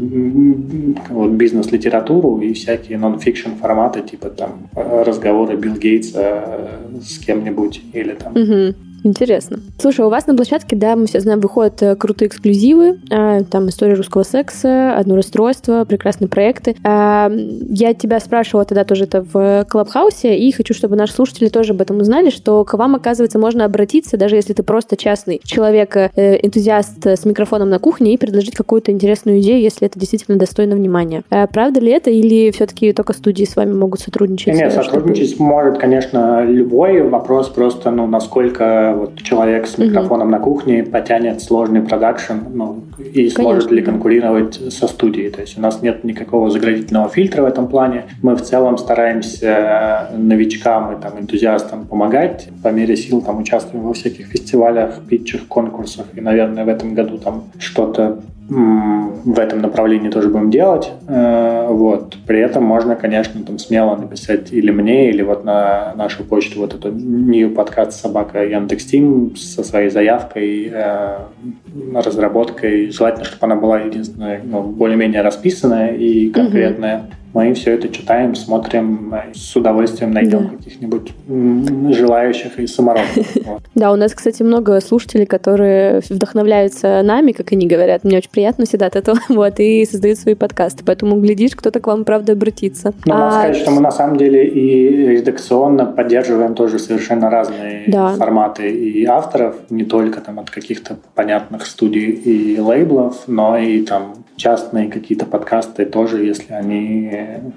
вот, 1.11 1.31
бизнес-литературу 1.33 2.41
и 2.41 2.53
всякие 2.53 2.99
нон-фикшн 2.99 3.51
форматы, 3.61 4.03
типа 4.03 4.31
там 4.31 4.69
разговоры 4.75 5.57
Билл 5.57 5.75
Гейтса 5.75 6.21
э, 6.23 7.01
с 7.03 7.19
кем-нибудь 7.19 7.83
или 7.93 8.15
там 8.15 8.33
угу. 8.33 8.75
Интересно. 9.05 9.59
Слушай, 9.79 10.07
у 10.07 10.09
вас 10.09 10.27
на 10.27 10.35
площадке, 10.35 10.77
да, 10.77 10.97
мы 10.97 11.07
все 11.07 11.21
знаем, 11.21 11.41
выходят 11.41 11.83
э, 11.83 11.95
крутые 11.95 12.29
эксклюзивы, 12.29 13.01
э, 13.11 13.43
там 13.51 13.69
история 13.69 13.95
русского 13.95 14.23
секса, 14.23 14.97
одно 14.97 15.15
расстройство, 15.15 15.85
прекрасные 15.85 16.29
проекты. 16.29 16.75
Э, 16.83 17.29
я 17.69 17.93
тебя 17.93 18.19
спрашивала 18.19 18.65
тогда 18.65 18.85
тоже 18.85 19.05
это 19.05 19.23
в 19.23 19.67
Клабхаусе, 19.69 20.39
и 20.39 20.51
хочу, 20.53 20.73
чтобы 20.73 20.97
наши 20.97 21.13
слушатели 21.13 21.49
тоже 21.49 21.75
об 21.75 21.83
этом 21.83 21.99
узнали, 21.99 22.31
что 22.31 22.65
к 22.65 22.73
вам, 22.75 22.95
оказывается, 22.95 23.39
можно 23.39 23.67
обратиться, 23.67 24.17
даже 24.17 24.37
если 24.37 24.55
ты 24.55 24.63
просто 24.63 24.97
частный 24.97 25.41
человек, 25.45 25.95
энтузиаст 25.97 27.07
с 27.07 27.27
микрофоном 27.27 27.69
на 27.69 27.79
кухне, 27.79 28.15
и 28.15 28.17
предложить 28.17 28.55
какую-то 28.55 28.91
интересную 28.91 29.41
идею, 29.41 29.61
если 29.61 29.87
это 29.87 29.99
действительно 29.99 30.39
достойно 30.39 30.77
внимания. 30.77 31.25
Правда 31.53 31.79
ли 31.81 31.93
это, 31.93 32.11
или 32.11 32.51
все-таки 32.53 32.93
только 32.93 33.13
студии 33.13 33.45
с 33.45 33.55
вами 33.55 33.75
могут 33.75 34.01
сотрудничать? 34.01 34.55
Нет, 34.55 34.73
сотрудничать 34.73 35.33
чтобы... 35.33 35.45
может, 35.45 35.79
конечно, 35.79 36.43
любой. 36.45 37.03
Вопрос 37.03 37.49
просто, 37.51 37.91
ну, 37.91 38.07
насколько 38.07 38.94
вот 38.95 39.23
человек 39.23 39.67
с 39.67 39.79
микрофоном 39.79 40.29
угу. 40.29 40.37
на 40.37 40.39
кухне 40.39 40.83
потянет 40.83 41.43
сложный 41.43 41.83
продакшн 41.83 42.35
ну, 42.53 42.85
и 42.99 43.13
Конечно. 43.13 43.43
сможет 43.43 43.71
ли 43.71 43.83
конкурировать 43.83 44.55
со 44.73 44.87
студией. 44.87 45.31
То 45.31 45.41
есть 45.41 45.59
у 45.59 45.61
нас 45.61 45.83
нет 45.83 46.05
никакого 46.05 46.51
заградительного 46.51 47.09
фильтра 47.09 47.43
в 47.43 47.47
этом 47.47 47.69
плане. 47.69 48.05
Мы 48.23 48.37
в 48.37 48.43
целом 48.43 48.79
стараемся 48.79 50.09
новичкам 50.17 50.97
и 50.97 51.03
там, 51.03 51.19
энтузиастам 51.21 51.87
помогать. 51.87 52.49
По 52.63 52.69
мере 52.69 52.97
сил 52.97 53.21
там, 53.21 53.41
участвуем 53.41 53.85
во 53.85 53.93
всяких 53.93 54.27
фестивалях, 54.27 55.01
питчах, 55.09 55.47
конкурсах. 55.47 56.07
И, 56.15 56.21
наверное, 56.21 56.65
в 56.65 56.69
этом 56.69 56.95
году 56.95 57.19
там 57.19 57.45
что-то 57.59 58.21
в 58.49 59.39
этом 59.39 59.63
направлении 59.63 60.11
тоже 60.11 60.29
будем 60.29 60.51
делать. 60.51 60.91
Э, 61.09 61.69
вот. 61.71 62.17
При 62.27 62.41
этом 62.41 62.63
можно, 62.63 62.95
конечно, 62.95 63.43
там 63.43 63.59
смело 63.59 63.97
написать 63.97 64.53
или 64.53 64.71
мне, 64.71 65.09
или 65.09 65.23
вот 65.23 65.45
на 65.45 65.95
нашу 65.97 66.25
почту 66.25 66.61
вот 66.61 66.75
эту 66.75 66.91
new 66.91 67.55
подкаст 67.55 68.01
собака 68.01 68.45
Яндекс.Тим 68.45 69.35
со 69.37 69.65
своей 69.65 69.89
заявкой, 69.89 70.71
э, 70.71 71.19
разработкой. 71.95 72.91
Желательно, 72.91 73.25
чтобы 73.25 73.47
она 73.47 73.57
была 73.57 73.81
единственная, 73.81 74.41
ну, 74.45 74.63
более-менее 74.63 75.23
расписанная 75.23 75.95
и 75.95 76.29
конкретная. 76.31 76.97
Mm-hmm 76.97 77.24
мы 77.35 77.53
все 77.55 77.73
это 77.73 77.89
читаем, 77.89 78.37
смотрим, 78.37 79.13
с 79.35 79.57
удовольствием 79.57 80.13
найдем 80.13 80.45
да. 80.45 80.57
каких-нибудь 80.57 81.13
желающих 81.95 82.59
и 82.59 82.67
самородков. 82.67 83.27
Да, 83.75 83.93
у 83.93 83.97
нас, 83.97 84.15
кстати, 84.15 84.43
много 84.43 84.81
слушателей, 84.81 85.27
которые 85.27 86.01
вдохновляются 86.09 87.03
нами, 87.03 87.33
как 87.33 87.51
они 87.53 87.67
говорят. 87.67 88.05
Мне 88.05 88.19
очень 88.19 88.31
приятно 88.31 88.67
всегда 88.67 88.87
от 88.87 88.95
этого, 88.95 89.19
вот, 89.29 89.59
и 89.59 89.85
создают 89.85 90.19
свои 90.19 90.35
подкасты. 90.35 90.85
Поэтому, 90.85 91.21
глядишь, 91.21 91.57
кто-то 91.57 91.81
к 91.81 91.87
вам, 91.89 92.05
правда, 92.05 92.33
обратится. 92.33 92.95
Ну, 93.05 93.13
надо 93.13 93.27
а 93.27 93.31
сказать, 93.31 93.57
что 93.57 93.71
мы 93.73 93.81
на 93.81 93.91
самом 93.91 94.17
деле 94.17 94.47
и 94.47 95.07
редакционно 95.09 95.87
поддерживаем 95.87 96.55
тоже 96.55 96.79
совершенно 96.79 97.31
разные 97.31 97.85
форматы 98.17 98.71
и 98.71 99.05
авторов, 99.05 99.57
не 99.71 99.85
только 99.85 100.21
там 100.21 100.39
от 100.39 100.51
каких-то 100.51 100.99
понятных 101.15 101.67
студий 101.67 102.11
и 102.11 102.61
лейблов, 102.61 103.25
но 103.27 103.59
и 103.59 103.83
там 103.83 104.24
частные 104.37 104.91
какие-то 104.91 105.27
подкасты 105.27 105.85
тоже, 105.85 106.25
если 106.25 106.53
они 106.53 107.13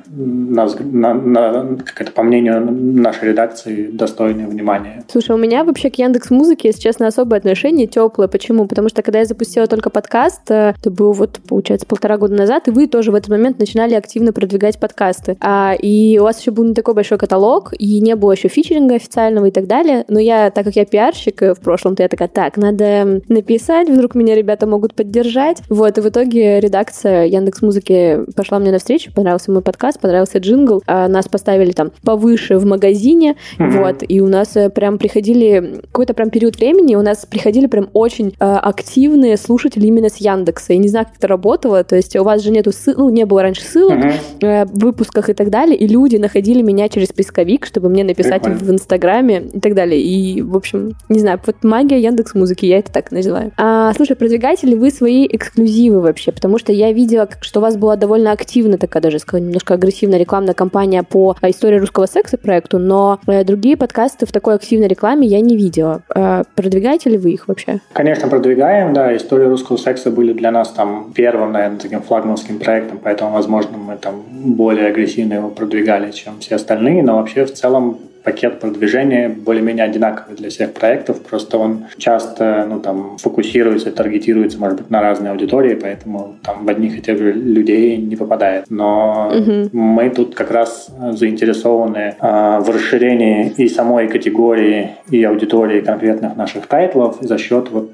нас, 0.10 0.76
на, 0.80 1.13
на, 1.13 1.78
как 1.78 2.02
это, 2.02 2.12
по 2.12 2.24
мнению 2.24 2.72
нашей 2.72 3.30
редакции, 3.30 3.90
достойны 3.92 4.48
внимания. 4.48 5.04
Слушай, 5.08 5.32
у 5.32 5.38
меня 5.38 5.63
вообще 5.63 5.90
к 5.90 5.96
Яндекс 5.96 6.30
Музыке, 6.30 6.70
если 6.70 6.82
честно, 6.82 7.08
особое 7.08 7.40
отношение 7.40 7.88
теплое. 7.88 8.28
Почему? 8.28 8.68
Потому 8.68 8.90
что 8.90 9.02
когда 9.02 9.20
я 9.20 9.26
запустила 9.26 9.68
только 9.68 9.90
подкаст, 9.90 10.50
э, 10.50 10.74
это 10.80 10.92
было 10.92 11.13
вот, 11.13 11.40
получается, 11.48 11.88
полтора 11.88 12.18
года 12.18 12.36
назад, 12.36 12.68
и 12.68 12.72
вы 12.72 12.88
тоже 12.88 13.12
в 13.12 13.16
этот 13.16 13.30
момент 13.30 13.60
начинали 13.60 13.96
активно 13.96 14.34
продвигать 14.34 14.80
подкасты. 14.80 15.38
А, 15.42 15.74
и 15.80 16.18
у 16.20 16.24
вас 16.24 16.40
еще 16.40 16.52
был 16.52 16.66
не 16.66 16.74
такой 16.74 16.94
большой 16.94 17.18
каталог, 17.18 17.74
и 17.78 18.00
не 18.02 18.16
было 18.16 18.34
еще 18.34 18.48
фичеринга 18.48 18.96
официального 18.96 19.46
и 19.48 19.52
так 19.52 19.68
далее. 19.68 20.06
Но 20.08 20.20
я, 20.20 20.52
так 20.52 20.66
как 20.66 20.76
я 20.76 20.86
пиарщик 20.86 21.42
э, 21.42 21.54
в 21.54 21.60
прошлом, 21.60 21.96
то 21.96 22.04
я 22.04 22.10
такая, 22.10 22.28
так, 22.28 22.58
надо 22.58 23.22
написать, 23.28 23.90
вдруг 23.90 24.16
меня 24.16 24.36
ребята 24.36 24.68
могут 24.68 24.94
поддержать. 24.94 25.62
Вот, 25.70 25.98
и 25.98 26.02
в 26.02 26.08
итоге 26.08 26.60
редакция 26.67 27.25
Яндекс 27.25 27.62
Музыки 27.62 28.19
пошла 28.36 28.60
мне 28.60 28.71
навстречу, 28.71 29.12
понравился 29.13 29.51
мой 29.51 29.62
подкаст, 29.62 29.99
понравился 29.99 30.39
джингл, 30.39 30.84
а 30.86 31.08
нас 31.08 31.27
поставили 31.27 31.71
там 31.71 31.91
повыше 32.03 32.58
в 32.58 32.65
магазине, 32.65 33.36
mm-hmm. 33.58 33.82
вот, 33.82 34.03
и 34.08 34.21
у 34.21 34.27
нас 34.27 34.56
э, 34.56 34.69
прям 34.69 34.97
приходили, 34.97 35.82
какой-то 35.84 36.13
прям 36.13 36.30
период 36.30 36.58
времени 36.58 36.95
у 36.95 37.01
нас 37.01 37.25
приходили 37.25 37.67
прям 37.67 37.89
очень 37.93 38.34
э, 38.39 38.45
активные 38.45 39.38
слушатели 39.38 39.88
именно 39.88 40.10
с 40.10 40.17
Яндекса. 40.17 40.73
Я 40.73 40.80
не 40.80 40.89
знаю, 40.89 41.06
как 41.06 41.17
это 41.17 41.27
работало, 41.27 41.84
то 41.84 41.95
есть 41.95 42.15
у 42.15 42.23
вас 42.23 42.43
же 42.43 42.51
нету 42.51 42.71
ссылок, 42.71 42.97
ну, 42.97 43.10
не 43.10 43.25
было 43.25 43.41
раньше 43.41 43.62
ссылок 43.62 43.97
mm-hmm. 43.97 44.41
э, 44.41 44.65
в 44.65 44.80
выпусках 44.80 45.30
и 45.30 45.34
так 45.34 45.49
далее, 45.49 45.77
и 45.77 45.88
люди 45.88 46.17
находили 46.17 46.62
меня 46.62 46.89
через 46.89 47.10
поисковик, 47.10 47.65
чтобы 47.65 47.89
мне 47.89 48.03
написать 48.03 48.43
Прикольно. 48.43 48.65
в 48.65 48.71
Инстаграме 48.71 49.43
и 49.53 49.60
так 49.60 49.73
далее. 49.73 50.01
И, 50.01 50.41
в 50.41 50.56
общем, 50.56 50.93
не 51.10 51.19
знаю, 51.19 51.39
вот 51.45 51.63
магия 51.63 52.01
Яндекс 52.01 52.36
Музыки, 52.36 52.65
я 52.65 52.80
это 52.80 52.91
так 52.91 53.12
называю. 53.12 53.51
А, 53.58 53.93
слушай, 53.93 54.15
продвигаете 54.15 54.67
ли 54.67 54.75
вы 54.75 54.91
свои 54.91 55.27
эксклюзивы 55.27 56.01
вообще? 56.01 56.32
Потому 56.32 56.57
что 56.58 56.72
я 56.72 56.91
видела, 56.91 57.28
что 57.41 57.60
у 57.60 57.63
вас 57.63 57.78
была 57.78 57.96
довольно 57.96 58.32
активна 58.32 58.78
такая 58.78 59.02
даже, 59.02 59.20
скажем, 59.20 59.48
немножко 59.48 59.74
агрессивная 59.74 60.20
рекламная 60.20 60.54
кампания 60.54 61.04
по 61.04 61.36
а, 61.41 61.50
истории 61.50 61.78
русского 61.78 62.06
секса 62.06 62.38
проекту, 62.38 62.80
но 62.80 63.20
э, 63.28 63.43
другие 63.43 63.78
подкасты 63.78 64.26
в 64.26 64.32
такой 64.32 64.56
активной 64.56 64.88
рекламе 64.88 65.28
я 65.28 65.41
не 65.41 65.56
видела. 65.56 66.02
Э, 66.15 66.43
продвигаете 66.56 67.10
ли 67.10 67.17
вы 67.17 67.32
их 67.32 67.48
вообще? 67.48 67.80
Конечно, 67.93 68.28
продвигаем, 68.28 68.93
да. 68.93 69.15
Истории 69.15 69.46
русского 69.46 69.78
секса 69.78 70.12
были 70.12 70.34
для 70.34 70.52
нас 70.52 70.70
там 70.70 71.12
первым, 71.15 71.52
наверное, 71.52 71.80
таким 71.80 72.02
флагманским 72.02 72.60
проектом, 72.60 73.00
поэтому, 73.04 73.32
возможно, 73.32 73.78
мы 73.78 73.98
там 73.98 74.24
более 74.30 74.88
агрессивно 74.88 75.34
его 75.34 75.50
продвигали, 75.50 76.12
чем 76.12 76.39
все 76.39 76.56
остальные, 76.56 77.04
но 77.04 77.17
вообще 77.17 77.46
в 77.46 77.54
целом 77.54 78.00
пакет 78.28 78.60
продвижения 78.60 79.30
более-менее 79.30 79.86
одинаковый 79.86 80.36
для 80.36 80.50
всех 80.50 80.74
проектов, 80.74 81.22
просто 81.22 81.58
он 81.58 81.86
часто 81.98 82.68
ну, 82.70 82.82
там, 82.82 83.18
фокусируется, 83.18 83.90
таргетируется, 83.90 84.60
может 84.60 84.80
быть, 84.80 84.90
на 84.90 85.02
разные 85.02 85.32
аудитории, 85.32 85.76
поэтому 85.76 86.36
там 86.44 86.66
в 86.66 86.70
одних 86.70 86.98
и 86.98 87.02
тех 87.02 87.18
же 87.18 87.32
людей 87.32 87.96
не 87.96 88.18
попадает. 88.18 88.66
Но 88.70 89.32
угу. 89.34 89.70
мы 89.72 90.10
тут 90.10 90.36
как 90.36 90.52
раз 90.52 90.92
заинтересованы 91.13 92.16
э, 92.20 92.60
в 92.60 92.70
расширении 92.70 93.54
и 93.56 93.70
самой 93.70 94.10
категории, 94.10 94.90
и 95.10 95.24
аудитории 95.24 95.80
конкретных 95.80 96.36
наших 96.36 96.68
тайтлов 96.68 97.20
за 97.22 97.38
счет 97.38 97.70
вот 97.72 97.92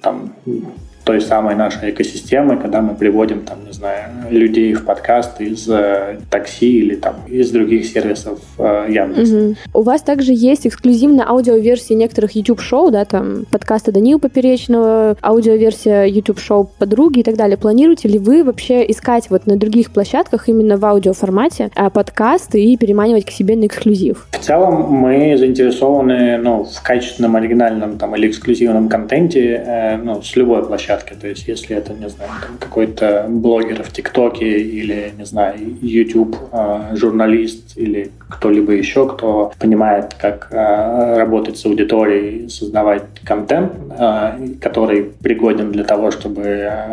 там 0.00 0.32
той 1.06 1.20
самой 1.20 1.54
нашей 1.54 1.90
экосистемы, 1.90 2.56
когда 2.56 2.82
мы 2.82 2.96
приводим, 2.96 3.42
там, 3.42 3.58
не 3.64 3.72
знаю, 3.72 4.10
людей 4.28 4.74
в 4.74 4.84
подкаст 4.84 5.40
из 5.40 5.68
э, 5.68 6.18
такси 6.30 6.80
или 6.80 6.96
там 6.96 7.14
из 7.28 7.52
других 7.52 7.86
сервисов 7.86 8.40
э, 8.58 8.86
Яндекса. 8.88 9.36
Угу. 9.36 9.54
У 9.72 9.82
вас 9.82 10.02
также 10.02 10.32
есть 10.34 10.66
эксклюзивная 10.66 11.24
аудиоверсия 11.24 11.96
некоторых 11.96 12.32
YouTube-шоу, 12.32 12.90
да, 12.90 13.04
там 13.04 13.46
подкаста 13.48 13.92
Данила 13.92 14.18
Поперечного, 14.18 15.16
аудиоверсия 15.22 16.06
YouTube-шоу 16.06 16.72
«Подруги» 16.76 17.20
и 17.20 17.22
так 17.22 17.36
далее. 17.36 17.56
Планируете 17.56 18.08
ли 18.08 18.18
вы 18.18 18.42
вообще 18.42 18.84
искать 18.90 19.30
вот 19.30 19.46
на 19.46 19.56
других 19.56 19.92
площадках 19.92 20.48
именно 20.48 20.76
в 20.76 20.84
аудиоформате 20.84 21.70
а, 21.76 21.88
подкасты 21.88 22.64
и 22.64 22.76
переманивать 22.76 23.26
к 23.26 23.30
себе 23.30 23.54
на 23.54 23.66
эксклюзив? 23.66 24.26
В 24.32 24.38
целом 24.38 24.90
мы 24.90 25.36
заинтересованы 25.38 26.38
ну, 26.38 26.64
в 26.64 26.82
качественном, 26.82 27.36
оригинальном 27.36 27.96
там, 27.96 28.16
или 28.16 28.26
эксклюзивном 28.26 28.88
контенте 28.88 29.62
э, 29.64 29.96
ну, 29.98 30.20
с 30.20 30.34
любой 30.34 30.66
площадки 30.66 30.95
площадке. 30.96 31.14
То 31.14 31.28
есть, 31.28 31.48
если 31.48 31.76
это, 31.76 31.92
не 31.92 32.08
знаю, 32.08 32.30
какой-то 32.60 33.26
блогер 33.28 33.82
в 33.82 33.92
ТикТоке 33.92 34.60
или, 34.60 35.12
не 35.16 35.24
знаю, 35.24 35.56
YouTube 35.80 36.36
а, 36.52 36.94
журналист 36.94 37.76
или 37.76 38.10
кто-либо 38.28 38.72
еще, 38.72 39.08
кто 39.08 39.52
понимает, 39.58 40.14
как 40.14 40.48
а, 40.50 41.16
работать 41.18 41.58
с 41.58 41.66
аудиторией, 41.66 42.48
создавать 42.48 43.04
контент, 43.24 43.72
а, 43.98 44.38
который 44.60 45.04
пригоден 45.04 45.72
для 45.72 45.84
того, 45.84 46.10
чтобы 46.10 46.42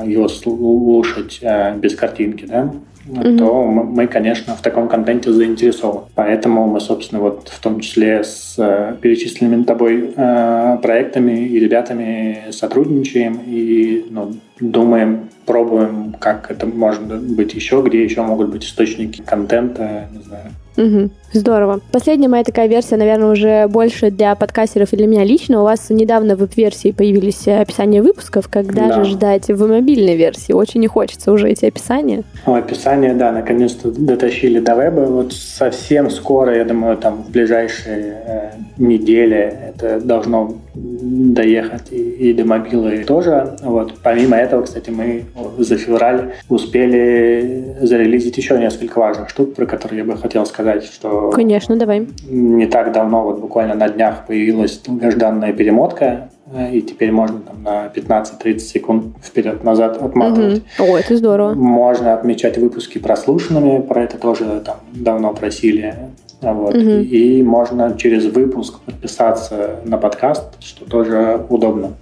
его 0.06 0.28
слушать 0.28 1.42
без 1.80 1.96
картинки, 1.96 2.46
да, 2.46 2.72
mm-hmm. 3.08 3.38
то 3.38 3.66
мы, 3.66 4.08
конечно, 4.08 4.56
в 4.56 4.62
таком 4.62 4.88
контенте 4.88 5.32
заинтересованы. 5.32 6.08
Поэтому 6.16 6.68
мы, 6.68 6.80
собственно, 6.80 7.22
вот 7.22 7.50
в 7.50 7.60
том 7.60 7.80
числе 7.80 8.24
с 8.24 8.56
э, 8.58 8.96
перечисленными 9.02 9.64
тобой 9.64 10.14
э, 10.16 10.78
проектами 10.82 11.48
и 11.48 11.60
ребятами 11.60 12.46
сотрудничаем 12.52 13.40
и 13.46 13.93
ну, 14.11 14.35
думаем, 14.61 15.29
пробуем, 15.46 16.16
как 16.20 16.50
это 16.52 16.66
может 16.66 17.04
быть 17.04 17.54
еще, 17.54 17.82
где 17.86 18.04
еще 18.04 18.22
могут 18.22 18.50
быть 18.50 18.66
источники 18.66 19.22
контента, 19.22 20.08
не 20.12 20.24
знаю. 20.24 20.52
Угу. 20.78 21.10
Здорово. 21.34 21.82
Последняя 21.92 22.28
моя 22.28 22.44
такая 22.44 22.68
версия, 22.68 22.96
наверное, 22.96 23.32
уже 23.32 23.68
больше 23.68 24.12
для 24.12 24.36
подкастеров 24.36 24.94
или 24.94 25.02
для 25.02 25.08
меня 25.08 25.24
лично. 25.24 25.62
У 25.62 25.64
вас 25.64 25.90
недавно 25.90 26.36
в 26.36 26.40
веб-версии 26.40 26.92
появились 26.92 27.48
описания 27.48 28.02
выпусков. 28.02 28.48
Когда 28.50 28.88
да. 28.88 29.04
же 29.04 29.12
ждать 29.12 29.48
в 29.50 29.68
мобильной 29.68 30.16
версии? 30.16 30.52
Очень 30.52 30.82
не 30.82 30.88
хочется 30.88 31.32
уже 31.32 31.50
эти 31.50 31.66
описания. 31.66 32.24
Ну, 32.46 32.56
описания, 32.56 33.14
да, 33.14 33.32
наконец-то 33.32 33.92
дотащили 33.92 34.60
до 34.60 34.74
веба. 34.76 35.02
Вот 35.02 35.34
совсем 35.34 36.10
скоро, 36.10 36.56
я 36.56 36.66
думаю, 36.66 36.98
там 36.98 37.24
в 37.24 37.32
ближайшие 37.32 38.18
э, 38.26 38.50
недели 38.78 39.54
это 39.70 40.00
должно 40.00 40.56
доехать 40.76 41.92
и, 41.92 42.30
и 42.30 42.34
до 42.34 42.46
мобилы 42.46 43.04
тоже. 43.06 43.56
Вот. 43.62 43.96
Помимо 44.02 44.38
этого, 44.38 44.64
кстати, 44.64 44.90
мы 44.90 45.24
за 45.58 45.78
февраль 45.78 46.34
успели 46.50 47.76
зарелизить 47.82 48.38
еще 48.38 48.58
несколько 48.60 49.00
важных 49.00 49.30
штук, 49.30 49.56
про 49.56 49.66
которые 49.66 50.00
я 50.00 50.06
бы 50.06 50.18
хотел 50.18 50.46
сказать, 50.46 50.84
что... 50.84 51.32
Конечно, 51.32 51.76
давай. 51.76 52.08
Не 52.28 52.68
так 52.68 52.92
давно, 52.92 53.24
вот 53.24 53.40
буквально 53.40 53.74
на 53.76 53.90
днях 53.90 54.28
появилась 54.28 54.78
долгожданная 54.78 55.54
перемотка, 55.54 56.30
и 56.72 56.82
теперь 56.82 57.12
можно 57.12 57.40
там, 57.40 57.64
на 57.64 57.88
15-30 57.88 58.60
секунд 58.60 59.06
вперед-назад 59.24 60.02
отматывать. 60.02 60.64
Угу. 60.78 60.92
О, 60.92 60.98
это 60.98 61.18
здорово. 61.18 61.54
Можно 61.54 62.14
отмечать 62.14 62.58
выпуски 62.58 63.00
прослушанными, 63.00 63.82
про 63.82 64.04
это 64.04 64.18
тоже 64.18 64.62
там 64.64 64.78
давно 64.94 65.34
просили. 65.34 65.96
Вот. 66.42 66.76
Угу. 66.76 66.90
И 66.90 67.42
можно 67.42 67.96
через 67.98 68.26
выпуск 68.26 68.80
подписаться 68.86 69.80
на 69.86 69.98
подкаст, 69.98 70.62
что 70.62 70.86
тоже 70.86 71.46
удобно. 71.50 71.94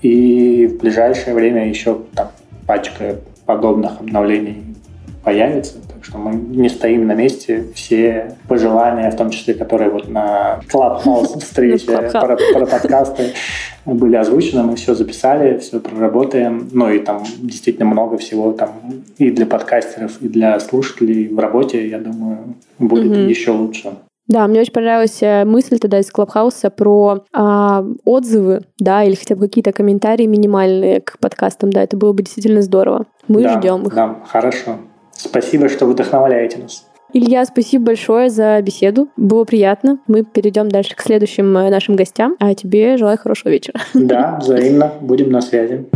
И 0.00 0.66
в 0.66 0.80
ближайшее 0.80 1.34
время 1.34 1.68
еще 1.68 1.98
там 2.14 2.28
пачка 2.66 3.16
подобных 3.46 4.00
обновлений 4.00 4.62
появится. 5.24 5.74
Так 5.92 6.04
что 6.04 6.18
мы 6.18 6.34
не 6.34 6.68
стоим 6.68 7.06
на 7.06 7.14
месте. 7.14 7.66
Все 7.74 8.36
пожелания, 8.46 9.10
в 9.10 9.16
том 9.16 9.30
числе, 9.30 9.54
которые 9.54 9.90
вот 9.90 10.08
на 10.08 10.60
Clubhouse 10.72 11.38
встрече 11.40 11.86
про, 11.86 12.36
про 12.36 12.66
подкасты 12.66 13.32
были 13.86 14.16
озвучены, 14.16 14.62
мы 14.62 14.76
все 14.76 14.94
записали, 14.94 15.58
все 15.58 15.80
проработаем. 15.80 16.68
Ну 16.72 16.90
и 16.90 16.98
там 16.98 17.24
действительно 17.38 17.86
много 17.86 18.18
всего 18.18 18.52
там 18.52 18.72
и 19.18 19.30
для 19.30 19.46
подкастеров, 19.46 20.20
и 20.20 20.28
для 20.28 20.60
слушателей 20.60 21.28
в 21.28 21.38
работе, 21.38 21.88
я 21.88 21.98
думаю, 21.98 22.54
будет 22.78 23.16
еще 23.28 23.52
лучше. 23.52 23.94
Да, 24.26 24.46
мне 24.46 24.60
очень 24.60 24.72
понравилась 24.72 25.22
э, 25.22 25.44
мысль 25.44 25.78
тогда 25.78 25.98
из 26.00 26.10
Клабхауса 26.10 26.70
про 26.70 27.24
а, 27.32 27.84
отзывы, 28.04 28.62
да, 28.78 29.04
или 29.04 29.14
хотя 29.14 29.36
бы 29.36 29.42
какие-то 29.42 29.72
комментарии 29.72 30.24
минимальные 30.24 31.02
к 31.02 31.18
подкастам, 31.18 31.70
да, 31.70 31.82
это 31.82 31.96
было 31.96 32.12
бы 32.12 32.22
действительно 32.22 32.62
здорово. 32.62 33.06
Мы 33.28 33.42
да, 33.42 33.58
ждем 33.58 33.82
их. 33.82 33.94
Да, 33.94 34.16
хорошо. 34.26 34.78
Спасибо, 35.12 35.68
что 35.68 35.86
вдохновляете 35.86 36.58
нас. 36.58 36.86
Илья, 37.12 37.44
спасибо 37.44 37.84
большое 37.86 38.28
за 38.28 38.60
беседу. 38.60 39.08
Было 39.16 39.44
приятно. 39.44 40.00
Мы 40.08 40.24
перейдем 40.24 40.68
дальше 40.68 40.96
к 40.96 41.00
следующим 41.00 41.56
э, 41.56 41.70
нашим 41.70 41.94
гостям. 41.94 42.34
А 42.40 42.54
тебе 42.54 42.96
желаю 42.96 43.18
хорошего 43.18 43.52
вечера. 43.52 43.80
Да, 43.94 44.38
взаимно. 44.40 44.94
Будем 45.00 45.30
на 45.30 45.40
связи. 45.40 45.86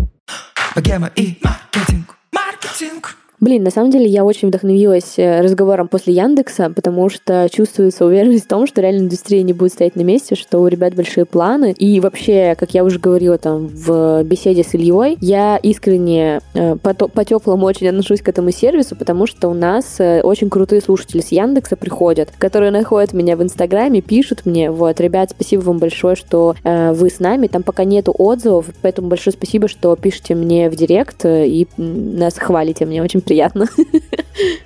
и 1.16 1.38
маркетинг. 1.42 2.16
Маркетинг. 2.32 3.16
Блин, 3.40 3.62
на 3.62 3.70
самом 3.70 3.90
деле 3.90 4.06
я 4.06 4.24
очень 4.24 4.48
вдохновилась 4.48 5.14
э, 5.16 5.40
разговором 5.40 5.86
после 5.86 6.12
Яндекса, 6.12 6.72
потому 6.74 7.08
что 7.08 7.48
чувствуется 7.52 8.04
уверенность 8.04 8.46
в 8.46 8.48
том, 8.48 8.66
что 8.66 8.80
реально 8.80 9.02
индустрия 9.02 9.44
не 9.44 9.52
будет 9.52 9.72
стоять 9.72 9.94
на 9.94 10.00
месте, 10.00 10.34
что 10.34 10.58
у 10.58 10.66
ребят 10.66 10.94
большие 10.94 11.24
планы. 11.24 11.72
И 11.78 12.00
вообще, 12.00 12.56
как 12.58 12.74
я 12.74 12.82
уже 12.82 12.98
говорила 12.98 13.38
там 13.38 13.68
в 13.68 14.24
беседе 14.24 14.64
с 14.64 14.74
Ильей, 14.74 15.16
я 15.20 15.56
искренне 15.56 16.40
э, 16.54 16.74
по-теплому 16.76 17.64
очень 17.64 17.88
отношусь 17.88 18.22
к 18.22 18.28
этому 18.28 18.50
сервису, 18.50 18.96
потому 18.96 19.28
что 19.28 19.48
у 19.48 19.54
нас 19.54 20.00
э, 20.00 20.20
очень 20.22 20.50
крутые 20.50 20.80
слушатели 20.80 21.20
с 21.20 21.28
Яндекса 21.28 21.76
приходят, 21.76 22.32
которые 22.38 22.72
находят 22.72 23.12
меня 23.12 23.36
в 23.36 23.42
Инстаграме, 23.44 24.00
пишут 24.00 24.46
мне, 24.46 24.72
вот, 24.72 24.98
ребят, 25.00 25.30
спасибо 25.30 25.60
вам 25.60 25.78
большое, 25.78 26.16
что 26.16 26.56
э, 26.64 26.92
вы 26.92 27.08
с 27.08 27.20
нами, 27.20 27.46
там 27.46 27.62
пока 27.62 27.84
нету 27.84 28.12
отзывов, 28.18 28.66
поэтому 28.82 29.06
большое 29.06 29.32
спасибо, 29.32 29.68
что 29.68 29.94
пишете 29.94 30.34
мне 30.34 30.68
в 30.68 30.74
директ 30.74 31.24
и 31.24 31.68
нас 31.76 32.36
хвалите, 32.36 32.84
мне 32.84 33.00
очень 33.00 33.20
приятно. 33.28 33.66